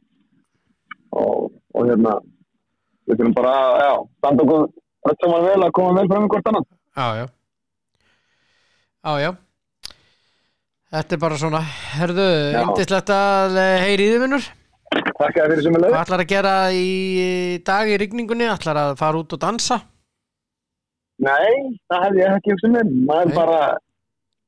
og, 1.11 1.51
hérna 1.87 2.17
við 3.09 3.19
þurfum 3.19 3.37
bara 3.37 3.55
að, 3.91 4.03
standa 4.21 4.47
okkur 4.47 4.67
öll 5.11 5.17
saman 5.23 5.47
vel 5.49 5.67
að 5.67 5.75
koma 5.79 5.95
vel 5.99 6.11
fram 6.11 6.27
í 6.27 6.33
hvort 6.35 6.51
annan 6.51 6.67
Já, 7.01 7.07
já. 7.21 7.27
Já, 9.01 9.13
já. 9.23 9.31
Þetta 10.91 11.15
er 11.15 11.21
bara 11.23 11.37
svona, 11.39 11.61
herðu, 11.95 12.31
yndislegt 12.61 13.13
að 13.15 13.61
eh, 13.63 13.85
heyri 13.87 14.09
í 14.09 14.15
þið 14.15 14.25
minnur 14.25 14.49
Takk 14.91 15.37
að 15.39 15.53
fyrir 15.53 15.63
sem 15.65 15.77
er 15.79 15.85
leið 15.85 15.95
Hvað 15.95 16.03
ætlar 16.03 16.25
að 16.25 16.33
gera 16.33 16.55
í 16.75 16.89
dag 17.67 17.91
í 17.91 17.99
rigningunni? 18.03 18.49
Ætlar 18.51 18.81
að 18.83 18.97
fara 18.99 19.21
út 19.23 19.37
og 19.37 19.43
dansa? 19.43 19.79
Nei, 21.21 21.79
það 21.91 22.05
hefði 22.07 22.23
ég 22.25 22.37
ekki 22.41 22.55
hugsað 22.55 22.75
mér 22.75 22.93
maður 23.07 23.31
Nei. 23.31 23.39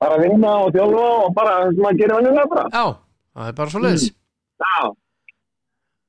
Bara, 0.03 0.09
bara 0.09 0.19
vinna 0.23 0.53
og 0.65 0.73
þjálfa 0.75 1.05
og 1.23 1.35
bara, 1.39 1.55
maður 1.79 2.01
gerir 2.03 2.17
vennilega 2.19 2.51
bara. 2.53 2.65
Já, 2.75 2.85
það 3.39 3.49
er 3.53 3.57
bara 3.63 3.75
svo 3.77 3.83
leiðis 3.87 4.09
Já, 4.63 4.75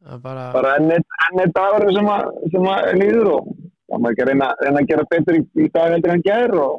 Það 0.04 0.16
er 0.18 0.24
bara, 0.24 0.42
bara 0.52 0.72
enn 0.80 0.90
eitt, 0.92 1.14
enn 1.30 1.40
eitt 1.46 1.54
dagur 1.56 1.86
sem, 1.96 2.08
að, 2.12 2.26
sem 2.52 2.66
að 2.74 2.88
líður 3.00 3.30
og 3.38 3.46
það 3.88 4.02
maður 4.04 4.24
að 4.26 4.30
reyna, 4.34 4.50
reyna 4.60 4.82
að 4.82 4.90
gera 4.90 5.06
betur 5.14 5.38
í, 5.38 5.44
í 5.64 5.68
dag 5.72 5.94
heldur 5.94 6.14
en 6.18 6.26
gær 6.26 6.56
og 6.60 6.74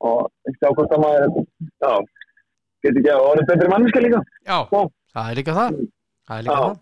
og 0.00 0.20
ekki 0.48 0.64
á 0.64 0.70
hvort 0.76 0.92
að 0.96 1.00
maður 1.02 1.24
já, 1.80 1.90
geti 2.84 3.00
ekki 3.02 3.10
að 3.14 3.24
orðið 3.30 3.48
betri 3.50 3.70
manneska 3.72 4.02
líka. 4.04 4.20
Já, 4.48 4.58
Já. 4.72 4.82
það 5.14 5.30
er 5.32 5.38
líka 5.40 5.56
það. 5.56 5.80
Það 6.28 6.36
er 6.38 6.46
líka 6.46 6.60
Já. 6.60 6.60
Já. 6.60 6.76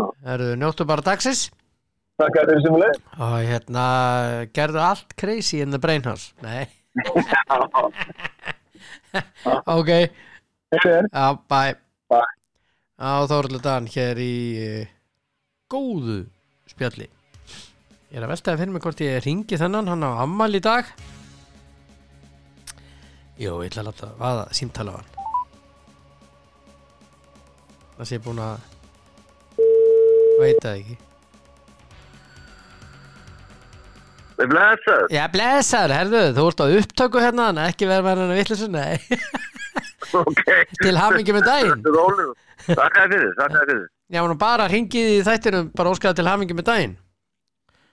það 0.00 0.26
Herðu, 0.30 0.48
njóttu 0.60 0.86
bara 0.88 1.04
dagsins. 1.06 1.44
Takk 2.20 2.36
að 2.40 2.50
fyrir 2.50 2.64
sem 2.64 2.76
er 2.76 2.82
leið 2.82 2.98
og 3.26 3.36
hérna, 3.50 3.84
gerðu 4.56 4.80
allt 4.84 5.14
crazy 5.20 5.60
in 5.64 5.72
the 5.76 5.80
brain 5.80 6.04
house. 6.08 6.32
Nei, 6.44 6.64
ok. 9.76 9.90
Já, 11.12 11.26
bye. 11.48 11.74
Bye. 12.08 12.32
Já, 12.96 13.10
Þóruldur 13.30 13.62
Dan 13.64 13.88
hér 13.92 14.20
í 14.22 14.36
uh, 14.64 14.86
góðu 15.72 16.18
spjalli. 16.70 17.08
Ég 18.10 18.16
er 18.20 18.24
að 18.24 18.32
veltaði 18.32 18.62
fyrir 18.62 18.72
mig 18.72 18.84
hvort 18.86 19.02
ég 19.04 19.20
ringi 19.24 19.58
þennan 19.60 19.90
hann 19.92 20.06
á 20.06 20.10
ammal 20.24 20.52
í 20.56 20.62
dag. 20.64 20.88
Jó, 23.36 23.58
ég 23.60 23.68
ætla 23.68 23.82
að 23.84 23.88
láta 23.90 24.12
vaða 24.16 24.46
símtala 24.56 24.96
á 24.96 24.98
hann. 25.00 25.10
Það 27.96 28.08
sé 28.10 28.20
búin 28.24 28.40
að 28.44 28.56
veit 30.40 30.60
það 30.62 30.74
ekki 30.76 30.96
Við 34.46 34.52
blessaður. 34.54 35.06
Já, 35.10 35.22
blessaður, 35.32 35.94
herðu, 35.96 36.22
þú 36.36 36.44
ert 36.52 36.60
á 36.62 36.66
upptöku 36.78 37.22
hérna 37.24 37.46
en 37.50 37.58
ekki 37.66 37.88
verða 37.90 38.04
með 38.06 38.20
hennar 38.22 38.38
vittlisu, 38.38 38.68
nei. 38.70 39.00
Ok. 40.16 40.42
Til 40.78 40.92
hamingi 40.94 41.34
með 41.34 41.48
daginn. 41.48 41.80
Að 41.82 41.96
fyrir, 43.10 43.32
takk 43.34 43.56
að 43.58 43.64
fyrir. 43.66 43.80
Já, 44.14 44.20
hann 44.22 44.38
bara 44.38 44.68
ringið 44.70 45.08
í 45.16 45.22
þættinum 45.26 45.72
bara 45.74 45.90
óskaði 45.90 46.20
til 46.20 46.28
hamingi 46.30 46.54
með 46.56 46.68
daginn. 46.70 46.94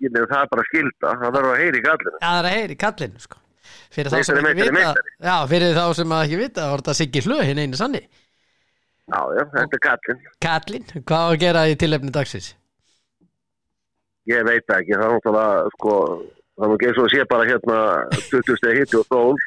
Ég 0.03 0.11
nefnir 0.13 0.29
það 0.29 0.49
bara 0.51 0.65
skilda, 0.67 1.13
það 1.23 1.31
verður 1.37 1.53
að 1.55 1.61
heyri 1.63 1.79
í 1.79 1.83
gallinu 1.87 2.13
Já, 2.19 2.27
það 2.27 2.37
er 2.37 2.47
að 2.49 2.55
heyri 2.57 2.75
kallinn 2.83 3.15
sko. 3.23 3.39
fyrir 3.93 4.11
þá 4.13 4.17
sem 4.27 4.47
ekki 4.51 4.67
vita. 4.75 5.03
Já, 5.23 5.35
fyrir 5.49 5.77
þá 5.77 5.83
sem 5.99 6.15
ekki 6.19 6.39
vita 6.41 6.65
þá 6.65 6.71
var 6.73 6.83
þetta 6.83 6.95
Siggi 6.99 7.23
Hlu 7.25 7.37
hinn 7.47 7.61
einu 7.63 7.79
sanni. 7.79 8.01
Já, 9.09 9.19
já, 9.37 9.43
þetta 9.57 9.77
er 9.79 9.83
gallin 9.87 10.21
Kallinn, 10.43 10.85
hvað 11.01 11.23
á 11.23 11.27
að 11.31 11.39
gera 11.45 11.63
í 11.71 11.77
tilefni 11.79 12.13
dagsins? 12.15 12.51
Ég 14.31 14.45
veit 14.47 14.63
það 14.69 14.77
ekki, 14.83 14.95
það 14.95 15.05
er 15.07 15.15
náttúrulega 15.17 15.71
sko, 15.77 15.95
það 16.57 16.67
er 16.67 16.75
ekki 16.75 16.89
eins 16.89 16.99
og 16.99 17.07
að 17.07 17.13
sé 17.13 17.25
bara 17.31 17.49
hérna 17.49 17.79
20 18.29 18.59
steg 18.61 18.79
hitti 18.81 18.99
og 18.99 19.07
sól. 19.09 19.41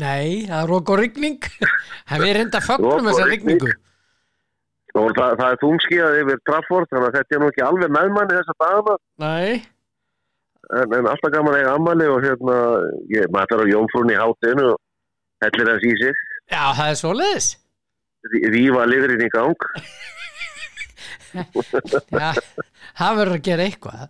Nei, 0.00 0.46
það 0.48 0.62
er 0.62 0.72
og 0.76 0.92
rigning. 1.00 1.38
Það 2.10 2.26
er 2.26 2.36
reynda 2.38 2.60
þessar 2.62 3.28
rigning. 3.28 3.60
rigningu. 3.60 3.72
Og 4.98 5.12
það, 5.14 5.34
það 5.38 5.52
er 5.52 5.58
þungskíðað 5.60 6.16
yfir 6.20 6.38
Trafford 6.48 6.88
þannig 6.90 7.08
að 7.08 7.16
þetta 7.18 7.36
er 7.36 7.40
nú 7.42 7.50
ekki 7.52 7.62
alveg 7.62 7.92
meðmanni 7.94 8.38
þessa 8.38 8.54
dagana. 8.58 8.94
Nei, 9.22 9.50
en, 10.78 10.94
en 10.98 11.08
alltaf 11.12 11.34
gaman 11.34 11.54
að 11.54 11.60
eiga 11.60 11.74
ammali 11.78 12.08
og 12.10 12.24
hérna, 12.24 12.56
ég 13.12 13.30
maður 13.34 13.62
á 13.62 13.70
jómfrún 13.70 14.10
í 14.10 14.18
hátinu 14.18 14.66
og 14.72 14.80
hellir 15.44 15.70
hans 15.70 15.86
í 15.86 15.92
sig. 16.00 16.24
Já, 16.50 16.62
það 16.78 16.86
er 16.86 16.98
svoleiðis. 17.02 17.50
Rífa 18.56 18.88
liðurinn 18.90 19.26
í 19.26 19.30
gang. 19.32 19.68
Já, 21.30 22.32
það 22.98 23.18
verður 23.20 23.36
að 23.36 23.44
gera 23.46 23.66
eitthvað 23.68 24.08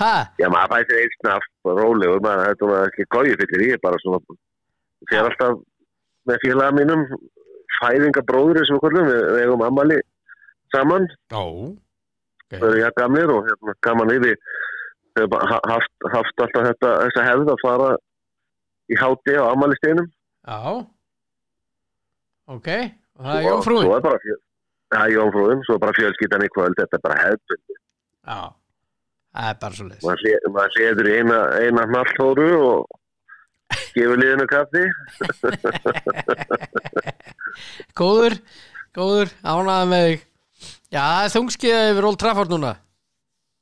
Ha, 0.00 0.12
Já, 0.40 0.46
maður 0.48 0.72
fæsir 0.76 1.00
einn 1.02 1.14
snaft 1.18 1.50
og 1.68 1.78
rólegur, 1.80 2.20
maður 2.24 2.46
þetta 2.50 2.68
var 2.70 2.86
ekki 2.92 3.04
góið 3.14 3.40
fyrir 3.42 3.64
ég 3.74 3.80
bara 3.84 3.98
svona 4.00 4.20
fyrir 5.10 5.26
alltaf 5.28 5.58
með 6.30 6.38
félaga 6.44 6.76
mínum 6.78 7.02
fæðingabróður 7.80 8.66
sem 8.68 8.80
kollum, 8.82 9.06
við, 9.08 9.20
við 9.34 9.42
eigum 9.44 9.62
ammali 9.66 9.98
saman, 10.74 11.06
ó 11.36 11.44
við 12.50 12.64
erum 12.66 12.80
ég 12.82 12.96
gamlir 12.98 13.30
og 13.34 13.46
hérna 13.48 13.74
gaman 13.86 14.12
yfir 14.16 14.36
ha- 15.20 15.60
haft, 15.70 15.92
haft 16.14 16.42
alltaf 16.44 16.66
þetta, 16.70 16.90
þessa 17.04 17.26
hefð 17.28 17.52
að 17.54 17.62
fara 17.64 17.90
í 18.90 18.98
háti 18.98 19.36
á 19.38 19.44
ammalisteginum 19.52 20.08
Já. 20.50 20.56
Ok, 22.50 22.68
og 23.86 24.00
það 24.02 24.14
er 24.16 24.22
fjöl 24.24 24.38
Já, 24.90 25.02
jómfrúin, 25.14 25.60
svo 25.68 25.76
bara 25.78 25.94
fjölskyldan 25.94 26.42
í 26.42 26.48
kvöld, 26.50 26.74
þetta 26.80 26.96
er 26.98 27.04
bara 27.04 27.18
hefð 27.22 27.54
Já, 28.26 28.38
það 29.34 29.50
er 29.52 29.56
bara 29.62 29.74
svoleiðis. 29.78 30.04
Maður 30.06 30.20
sé- 30.24 30.42
maður 30.56 30.72
séður 30.78 31.06
í 31.10 31.12
eina, 31.20 31.38
eina 31.64 31.82
hnalltóru 31.90 32.48
og 32.66 32.78
gefur 33.94 34.18
liðinu 34.22 34.46
kaffi. 34.50 34.84
Góður, 38.00 38.34
góður, 38.96 39.28
ánæða 39.42 39.86
með 39.90 40.02
þig. 40.08 40.20
Já, 40.90 41.02
það 41.02 41.24
er 41.26 41.32
þungskiða 41.34 41.82
yfir 41.92 42.06
Old 42.10 42.18
Trafford 42.20 42.50
núna. 42.54 42.72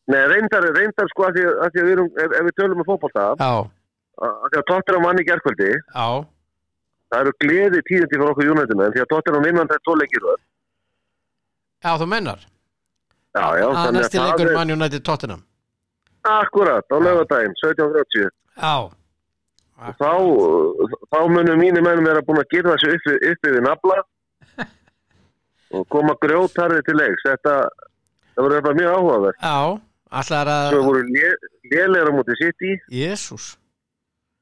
Nei, 0.09 0.23
reyndar, 0.33 0.65
reyndar 0.73 1.09
sko 1.13 1.23
að 1.29 1.33
því 1.37 1.43
að, 1.49 1.55
því 1.75 1.81
að 1.83 1.87
við 1.89 1.95
erum, 1.95 2.09
ef, 2.25 2.31
ef 2.39 2.43
við 2.49 2.55
tölum 2.57 2.81
um 2.81 2.87
fótbolta 2.89 3.23
að 3.37 3.67
því 4.49 4.57
að 4.61 4.65
Tottenham 4.71 5.05
vann 5.05 5.21
í 5.21 5.25
gerkvöldi 5.29 5.67
já, 5.69 6.07
það 7.13 7.21
eru 7.21 7.33
gleði 7.45 7.79
tíðindi 7.91 8.15
fyrir 8.17 8.31
okkur 8.33 8.49
United 8.55 8.77
menn 8.81 8.95
því 8.97 9.03
að 9.05 9.11
Tottenham 9.13 9.45
vinnan 9.45 9.69
þetta 9.69 9.85
tvo 9.85 9.95
leikir 10.01 10.23
röð. 10.25 10.41
já, 11.85 11.91
þú 12.01 12.07
mennar 12.15 12.41
Já, 13.37 13.45
já, 13.61 13.67
að 13.69 13.93
næsti 13.99 14.17
það 14.19 14.29
leikur 14.33 14.49
er 14.49 14.57
Man 14.57 14.73
United 14.79 15.03
Tottenham 15.11 15.43
akkurat 16.29 16.87
á 16.93 16.97
lögadaginn, 17.01 17.57
17.30 17.65 18.31
Já, 18.59 18.91
þá, 19.99 20.13
þá 21.13 21.19
munum 21.31 21.61
mínir 21.61 21.85
menn 21.85 22.07
vera 22.07 22.23
búin 22.27 22.41
að 22.43 22.55
gera 22.55 22.75
þessu 22.75 22.97
uppi, 22.97 23.19
uppi 23.33 23.53
við 23.55 23.63
nafla 23.67 23.99
og 25.79 25.85
koma 25.93 26.17
grjótarði 26.23 26.81
til 26.87 26.97
leiks. 26.99 27.27
Þetta, 27.29 27.55
það 28.35 28.47
voru 28.47 28.59
eitthvað 28.59 28.81
mjög 28.81 28.97
áhugaverð 28.97 29.45
já, 29.45 29.61
allar 30.23 30.51
svo 30.73 30.81
að 30.81 30.89
voru 30.89 31.05
lélegra 31.75 32.17
mútið 32.17 32.43
sitt 32.43 32.67
í 32.67 32.75
Jésús, 33.03 33.53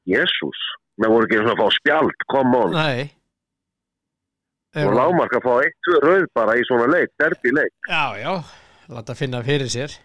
Jésús, 0.09 0.63
það 0.97 1.13
voru 1.13 1.29
ekki 1.29 1.43
og 1.43 1.53
að 1.53 1.61
fá 1.61 1.77
spjald 1.81 2.27
come 2.33 2.63
on, 2.63 2.75
nei. 2.77 3.13
Og 4.77 4.93
lámark 4.93 5.31
að 5.33 5.45
fá 5.47 5.53
eitt, 5.63 5.87
rauð 6.03 6.25
bara 6.37 6.53
í 6.59 6.65
svona 6.67 6.85
leik, 6.91 7.09
derbi 7.17 7.49
leik. 7.55 7.73
Já, 7.89 8.03
já, 8.19 8.33
láta 8.93 9.15
finna 9.17 9.39
fyrir 9.45 9.71
sér 9.73 9.95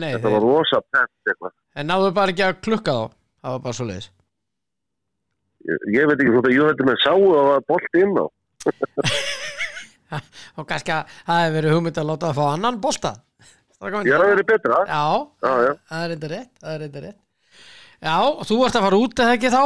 nei, 0.00 0.12
þetta 0.14 0.30
var 0.32 0.40
þeir, 0.40 0.48
rosa 0.48 0.80
pent 0.94 1.32
eitthvað. 1.32 1.52
En 1.76 1.88
náðu 1.90 2.12
bara 2.16 2.32
ekki 2.32 2.44
að 2.46 2.60
klukka 2.64 2.92
þá? 2.96 3.16
Það 3.42 3.56
var 3.56 3.64
bara 3.66 3.76
svo 3.78 3.86
leiðis 3.90 4.08
ég, 5.68 5.84
ég 5.96 6.08
veit 6.10 6.18
ekki 6.18 6.32
hvort 6.34 6.48
að 6.48 6.56
United 6.58 6.88
menn 6.88 7.02
sáu 7.02 7.18
að 7.22 7.34
það 7.36 7.50
var 7.50 7.66
bolt 7.72 8.00
inn 8.00 8.14
á. 8.18 8.26
Og 10.60 10.66
kannski 10.68 10.92
að 10.92 11.12
það 11.26 11.42
hefur 11.42 11.54
verið 11.56 11.74
hugmynd 11.76 12.00
að 12.02 12.08
láta 12.10 12.30
það 12.30 12.38
fá 12.38 12.46
annan 12.52 12.80
bolta. 12.82 13.12
Ég 13.82 14.12
er 14.14 14.22
að 14.22 14.28
vera 14.30 14.44
betra. 14.46 14.80
Já, 14.86 15.04
Já, 15.42 15.52
já. 15.66 15.72
það 15.90 16.02
er 16.02 16.12
eitthvað 16.14 16.32
rétt 16.32 16.50
Það 16.62 16.74
er 16.74 16.82
eitthvað 16.86 17.06
rétt. 17.06 17.20
Já, 18.02 18.16
og 18.26 18.42
þú 18.46 18.58
ert 18.66 18.76
að 18.78 18.84
fara 18.86 19.00
út 19.02 19.22
eða 19.24 19.34
ekki 19.38 19.50
þá? 19.54 19.62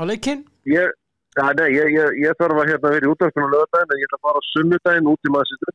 Á 0.00 0.02
leikinn? 0.08 0.42
Ég, 0.70 0.92
nei, 1.38 1.68
ég, 1.76 1.96
ég, 2.20 2.36
þarf 2.40 2.60
að 2.60 2.70
hérna 2.72 2.92
vera 2.96 3.06
í 3.08 3.12
útvarpinu 3.12 3.48
á 3.48 3.52
lögadaginn 3.54 3.94
en 3.94 4.02
ég 4.02 4.08
ætla 4.10 4.18
að 4.20 4.26
fara 4.28 4.44
sunnudaginn 4.50 5.10
út 5.12 5.28
í 5.28 5.32
maður 5.32 5.72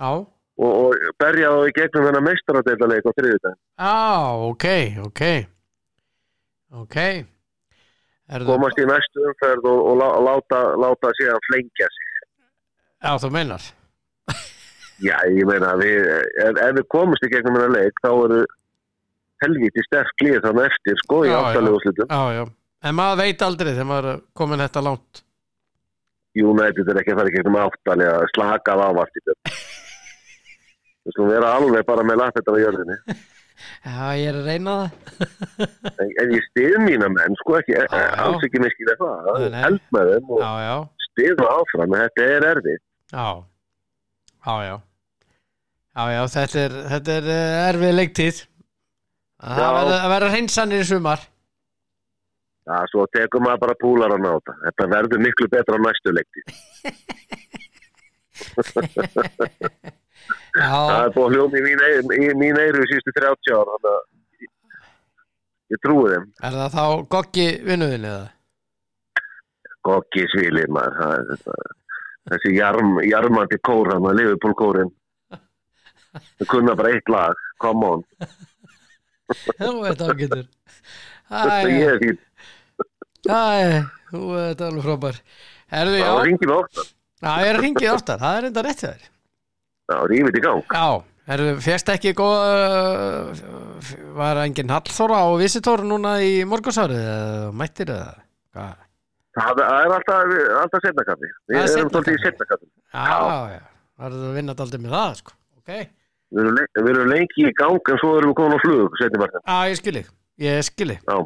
Já, 0.00 0.10
og, 0.58 0.70
og 0.70 1.16
berja 1.22 1.50
þá 1.54 1.70
í 1.70 1.74
gegnum 1.78 2.06
þennan 2.08 2.26
meistaradeildaleik 2.26 3.06
á 3.06 3.12
þriðudaginn 3.18 3.60
Já, 3.60 3.96
ok, 4.50 4.66
ok. 5.06 5.22
Ok. 6.70 6.96
Erðu, 8.30 8.46
komast 8.52 8.78
í 8.78 8.86
næstu 8.86 9.24
umferð 9.26 9.66
og, 9.66 9.80
og 9.90 9.96
lá, 9.98 10.08
láta, 10.28 10.60
láta 10.78 11.10
síðan 11.18 11.42
flengja 11.48 11.88
sig. 11.90 12.10
Já, 13.00 13.12
þú 13.18 13.30
meinar. 13.34 13.64
Já, 15.08 15.16
ég 15.32 15.48
meina, 15.48 15.72
við, 15.80 16.06
ef, 16.44 16.60
ef 16.60 16.76
við 16.78 16.86
komumst 16.94 17.26
í 17.26 17.30
gegnum 17.32 17.56
hennar 17.58 17.74
leik, 17.74 18.02
þá 18.04 18.10
eru 18.12 18.40
helviti 19.42 19.82
sterk 19.86 20.24
lið 20.26 20.38
þannig 20.44 20.68
eftir, 20.68 21.00
sko, 21.02 21.24
í 21.26 21.34
áttalegu 21.34 21.80
slutum. 21.82 22.12
Já, 22.12 22.38
já. 22.38 22.44
En 22.86 22.96
maður 22.96 23.22
veit 23.24 23.42
aldrei 23.44 23.72
þegar 23.72 23.88
maður 23.90 24.22
komin 24.36 24.62
þetta 24.62 24.84
langt. 24.84 25.24
United 26.38 26.92
er 26.92 27.00
ekki 27.00 27.12
að 27.16 27.18
fara 27.18 27.32
í 27.32 27.34
gegnum 27.34 27.58
áttalega, 27.64 28.18
slakað 28.36 28.84
á 28.86 28.88
allt 28.92 29.18
í 29.18 29.24
þetta. 29.26 29.56
Þú 31.04 31.08
slum 31.16 31.28
vera 31.32 31.48
alveg 31.56 31.82
bara 31.88 32.02
með 32.06 32.16
lapp 32.20 32.34
þetta 32.38 32.50
á 32.52 32.62
jörðinni. 32.64 32.96
Já, 33.84 34.04
ég 34.16 34.24
er 34.30 34.36
að 34.40 34.46
reyna 34.48 34.74
það 34.80 34.90
En, 36.00 36.08
en 36.22 36.28
ég 36.32 36.42
stið 36.48 36.74
mína 36.80 37.08
menn, 37.12 37.34
sko, 37.42 37.52
ekki, 37.58 37.72
Já, 37.76 37.82
já. 37.92 38.06
alls 38.24 38.44
ekki 38.46 38.60
miskilega 38.64 38.96
það. 39.00 39.16
Nei, 39.36 39.48
nei. 39.52 39.60
Held 39.66 39.82
með 39.96 40.04
þeim 40.14 40.26
og 40.32 40.38
Já, 40.40 40.76
stið 41.06 41.32
það 41.40 41.50
áfram, 41.56 41.92
þetta 42.00 42.20
er 42.36 42.42
erfið. 42.54 42.80
já 43.12 43.28
Já, 44.40 44.52
já 46.14 46.22
þetta 46.32 46.58
er, 46.64 46.72
þetta 46.94 47.10
er 47.20 47.24
eh, 47.34 47.68
erfið 47.68 47.92
leiktíð 47.98 48.36
Það 49.40 49.72
verður 49.76 49.96
að 49.98 50.10
vera 50.14 50.30
hreinsanir 50.32 50.80
í 50.84 50.86
sumar 50.88 51.20
Já, 52.70 52.76
svo 52.92 53.02
tekum 53.12 53.42
maður 53.44 53.60
bara 53.64 53.74
púlar 53.80 54.12
á 54.14 54.18
náta. 54.20 54.52
Þetta 54.68 54.84
verður 54.92 55.18
miklu 55.24 55.46
betra 55.50 55.74
á 55.74 55.80
næstu 55.82 56.10
leikti. 56.14 56.40
Það 60.56 60.92
er 60.96 61.12
búið 61.14 61.26
að 61.26 61.34
hljóma 61.36 61.60
í 61.60 61.64
mín, 61.66 62.60
í 62.60 62.86
síðustu 62.90 63.14
30 63.18 63.54
ára, 63.56 63.76
þannig 63.76 63.90
að 63.92 64.46
ég, 65.74 65.80
trúi 65.84 66.12
þeim. 66.14 66.28
er 66.48 66.58
það 66.58 66.76
þá 66.76 66.84
goggi 67.16 67.48
vinnuðin 67.68 68.08
eða? 68.10 68.28
Gokki 69.88 70.26
svilir 70.34 70.72
maður, 70.74 71.36
það. 71.44 71.76
Þessi 72.30 72.54
jarm, 72.54 72.96
jarmandi 73.08 73.58
kór 73.64 73.94
hann 73.94 74.08
að 74.10 74.18
Liverpool 74.20 74.56
kórin. 74.58 74.90
Það 76.10 76.48
kunna 76.50 76.74
bara 76.78 76.92
eitt 76.94 77.08
lag, 77.10 77.38
come 77.62 77.92
on. 77.94 78.02
Þú 79.30 79.76
veit 79.84 80.02
ágættur 80.02 80.48
ég 81.30 81.86
er 81.86 82.18
æ, 83.30 83.86
þú 84.10 84.20
veit 84.34 84.62
alveg 84.66 84.86
frábær 84.86 85.20
það 85.70 86.22
ringi 86.26 86.48
mig 86.48 86.56
ofta. 86.56 86.84
já, 87.20 87.32
ég 87.44 87.50
er 87.52 87.60
ringið 87.62 87.92
oftar 87.94 88.22
Það 88.22 88.38
er 88.38 88.48
enda 88.48 88.64
rétt 88.66 88.82
þér 88.82 89.04
Já, 89.90 89.96
rífið 90.10 90.36
í 90.38 90.42
gang. 90.44 90.60
Já, 90.70 90.84
herðu, 91.30 91.54
fjast 91.64 91.88
ekki 91.90 92.12
góða 92.14 92.50
Var 94.20 94.40
engin 94.44 94.70
Hallþóra 94.70 95.22
á 95.24 95.28
Visitor 95.40 95.82
núna 95.88 96.12
í 96.22 96.44
morgunsárið 96.46 97.50
mættir? 97.58 97.90
Það 98.54 98.76
það 99.40 99.62
er 99.64 99.94
alltaf, 99.96 100.34
alltaf 100.60 100.84
setnakaffi. 100.84 101.30
Það 101.30 101.54
Við 101.54 101.58
er 101.60 101.74
erum 101.80 101.90
svolítið 101.90 102.12
í 102.14 102.22
seinna 102.22 102.30
setnakaffi. 102.34 102.70
Já, 102.94 103.18
já, 103.54 103.60
það 103.98 104.06
er 104.06 104.16
að 104.20 104.38
vinna 104.38 104.56
daldið 104.58 104.84
með 104.84 104.94
það, 104.96 105.18
sko 105.22 105.36
Ok, 105.60 105.74
Við 106.30 106.40
erum, 106.44 106.54
le- 106.60 106.82
við 106.84 106.90
erum 106.94 107.10
lengi 107.10 107.44
í 107.46 107.52
gang 107.58 107.90
en 107.94 108.00
svo 108.02 108.10
erum 108.18 108.30
við 108.32 108.38
komin 108.40 108.58
á 108.58 108.60
flug, 108.62 108.98
já, 109.00 109.58
ég 109.70 109.78
skilji 109.80 110.04
Ég 110.40 110.64
skilji 110.70 110.98
Já. 111.02 111.16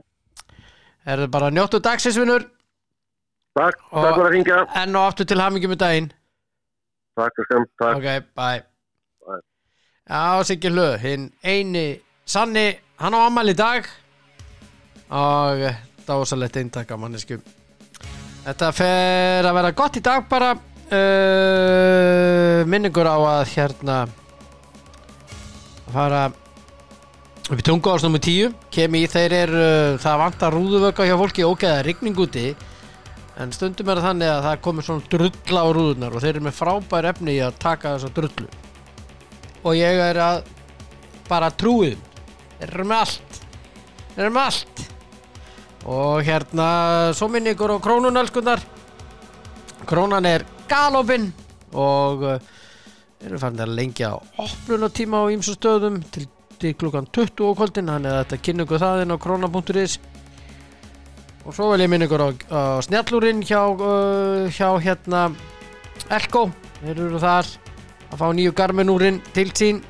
Herðu 1.04 1.28
bara 1.30 1.50
njóttu 1.52 1.80
dagsins, 1.84 2.16
Takk, 3.54 3.76
Og- 3.92 4.02
takk 4.02 4.16
fyrir 4.16 4.26
að 4.26 4.32
ringja. 4.34 4.56
Enn 4.82 4.96
og 4.98 5.04
aftur 5.12 5.26
til 5.30 5.38
hamingi 5.38 5.68
með 5.70 5.78
daginn 5.78 6.08
Takk 7.14 7.32
fyrir 7.38 7.46
sem, 7.52 7.64
takk. 7.78 7.96
Ok, 7.96 8.02
bye. 8.34 8.60
Bye. 9.26 9.42
Já, 10.10 10.42
Siggi 10.48 10.68
Hlöð, 10.72 10.94
hinn 11.04 11.24
eini 11.46 11.86
Sanni, 12.26 12.66
hann 12.98 13.14
á 13.14 13.20
ammæli 13.26 13.52
í 13.54 13.58
dag 13.58 13.82
og 15.14 15.60
dásalett 16.08 16.56
eintak 16.56 16.90
af 16.90 16.98
mannesku 17.00 17.36
Þetta 18.44 18.72
fer 18.76 19.46
að 19.48 19.54
vera 19.56 19.72
gott 19.76 19.96
í 19.96 20.00
dag 20.04 20.26
bara 20.28 20.50
uh, 20.56 20.60
minningur 22.68 23.08
á 23.08 23.16
að 23.16 23.48
hérna 23.54 23.96
fara 25.94 26.26
upp 27.44 27.60
í 27.60 27.62
tungu 27.64 27.90
ás 27.92 28.02
nummer 28.04 28.20
10 28.20 28.52
kem 28.74 28.94
í 28.98 29.06
þeir 29.08 29.32
eru, 29.44 29.64
það 30.02 30.20
vantar 30.24 30.52
rúðuvöka 30.56 31.06
hjá 31.06 31.16
fólki, 31.20 31.42
ok, 31.46 31.62
það 31.64 31.78
er 31.78 31.86
rigning 31.88 32.18
úti 32.20 32.46
en 33.40 33.54
stundum 33.54 33.90
er 33.90 34.02
þannig 34.04 34.30
að 34.30 34.42
það 34.46 34.60
komið 34.66 34.88
svona 34.88 35.08
drulla 35.14 35.62
á 35.64 35.68
rúðunar 35.74 36.14
og 36.14 36.22
þeir 36.22 36.34
eru 36.34 36.44
með 36.46 36.58
frábær 36.58 37.08
efni 37.10 37.36
í 37.36 37.40
að 37.42 37.58
taka 37.62 37.94
þessa 37.96 38.12
drullu. 38.14 38.48
Og 39.64 39.78
ég 39.78 40.02
er 40.10 40.20
að 40.22 40.42
bara 41.28 41.50
trúið 41.50 41.96
þeir 42.60 42.68
eru 42.68 42.86
með 42.90 43.02
allt. 43.06 43.40
Þeir 44.14 44.24
eru 44.26 44.34
með 44.36 44.50
allt. 44.50 44.84
Og 45.84 46.22
hérna 46.24 46.68
svo 47.16 47.28
minn 47.32 47.50
ykkur 47.50 47.74
á 47.76 47.84
krónunelskunar 47.84 48.62
krónan 49.84 50.24
er 50.28 50.44
galopin 50.68 51.28
og 51.76 52.22
uh, 52.24 52.38
eru 53.24 53.40
farin 53.40 53.60
að 53.60 53.74
lengja 53.76 54.14
opnunatíma 54.40 55.24
á 55.24 55.32
ýmsu 55.34 55.56
stöðum 55.58 56.00
til, 56.14 56.26
til 56.60 56.74
klukkan 56.78 57.08
20 57.12 57.50
á 57.50 57.52
kvöldin 57.58 57.90
þannig 57.92 58.12
að 58.12 58.20
þetta 58.22 58.40
kynna 58.46 58.66
ykkur 58.66 58.82
það 58.84 59.02
inn 59.04 59.14
á 59.14 59.18
krónan.is 59.24 59.98
og 61.44 61.52
svo 61.52 61.70
vil 61.72 61.84
ég 61.84 61.90
minna 61.92 62.08
ykkur 62.08 62.24
á, 62.24 62.28
á 62.48 62.60
snjallúrin 62.84 63.42
hjá, 63.44 63.60
uh, 63.76 64.46
hjá 64.48 64.68
hérna 64.80 65.26
Elko, 66.12 66.48
þeir 66.80 67.02
eru 67.06 67.20
þar 67.20 67.48
að 68.10 68.20
fá 68.20 68.26
nýju 68.32 68.54
garminúrin 68.56 69.20
til 69.36 69.50
sín. 69.56 69.82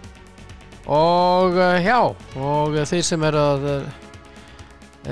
Og 0.84 1.54
uh, 1.56 1.78
já 1.80 2.00
og 2.02 2.74
þeir 2.74 3.06
sem 3.06 3.22
eru 3.30 3.40
að 3.40 3.68
uh, 3.70 4.02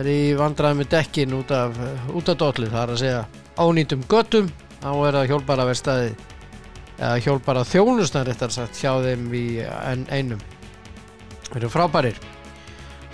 er 0.00 0.08
í 0.08 0.34
vandræði 0.36 0.80
með 0.80 0.90
dekkin 0.96 1.38
út 1.38 1.54
af, 1.54 1.78
uh, 1.78 2.10
af 2.18 2.34
dollu, 2.34 2.68
það 2.68 2.82
er 2.82 2.92
að 2.96 3.00
segja 3.04 3.22
ánýtum 3.62 4.04
göttum, 4.10 4.52
þá 4.82 4.90
er 4.92 5.18
það 5.18 5.30
hjálpara 5.32 5.68
verstaði 5.68 6.12
eða 6.98 7.16
hjálpara 7.24 7.64
þjónustan 7.66 8.26
réttar 8.28 8.52
sagt 8.54 8.78
hjá 8.78 8.92
þeim 9.02 9.32
í 9.34 9.46
en, 9.62 10.06
einum. 10.10 10.42
Þeir 11.48 11.64
eru 11.64 11.72
frábærir. 11.72 12.20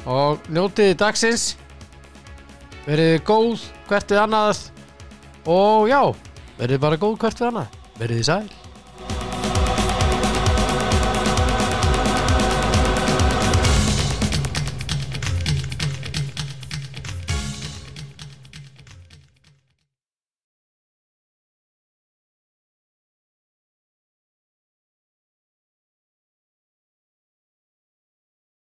Og 0.09 0.45
njótiði 0.53 0.97
dagsins 0.99 1.51
verið 2.89 3.19
góð 3.29 3.67
hvert 3.89 4.15
við 4.15 4.23
annað? 4.23 4.63
Og 5.49 5.89
já, 5.91 6.01
verið 6.59 6.83
bara 6.87 7.01
góð 7.01 7.21
hvert 7.23 7.43
við 7.43 7.51
annað. 7.53 7.77
Verið 7.99 8.23
þið 8.23 8.29
sæl 8.31 8.58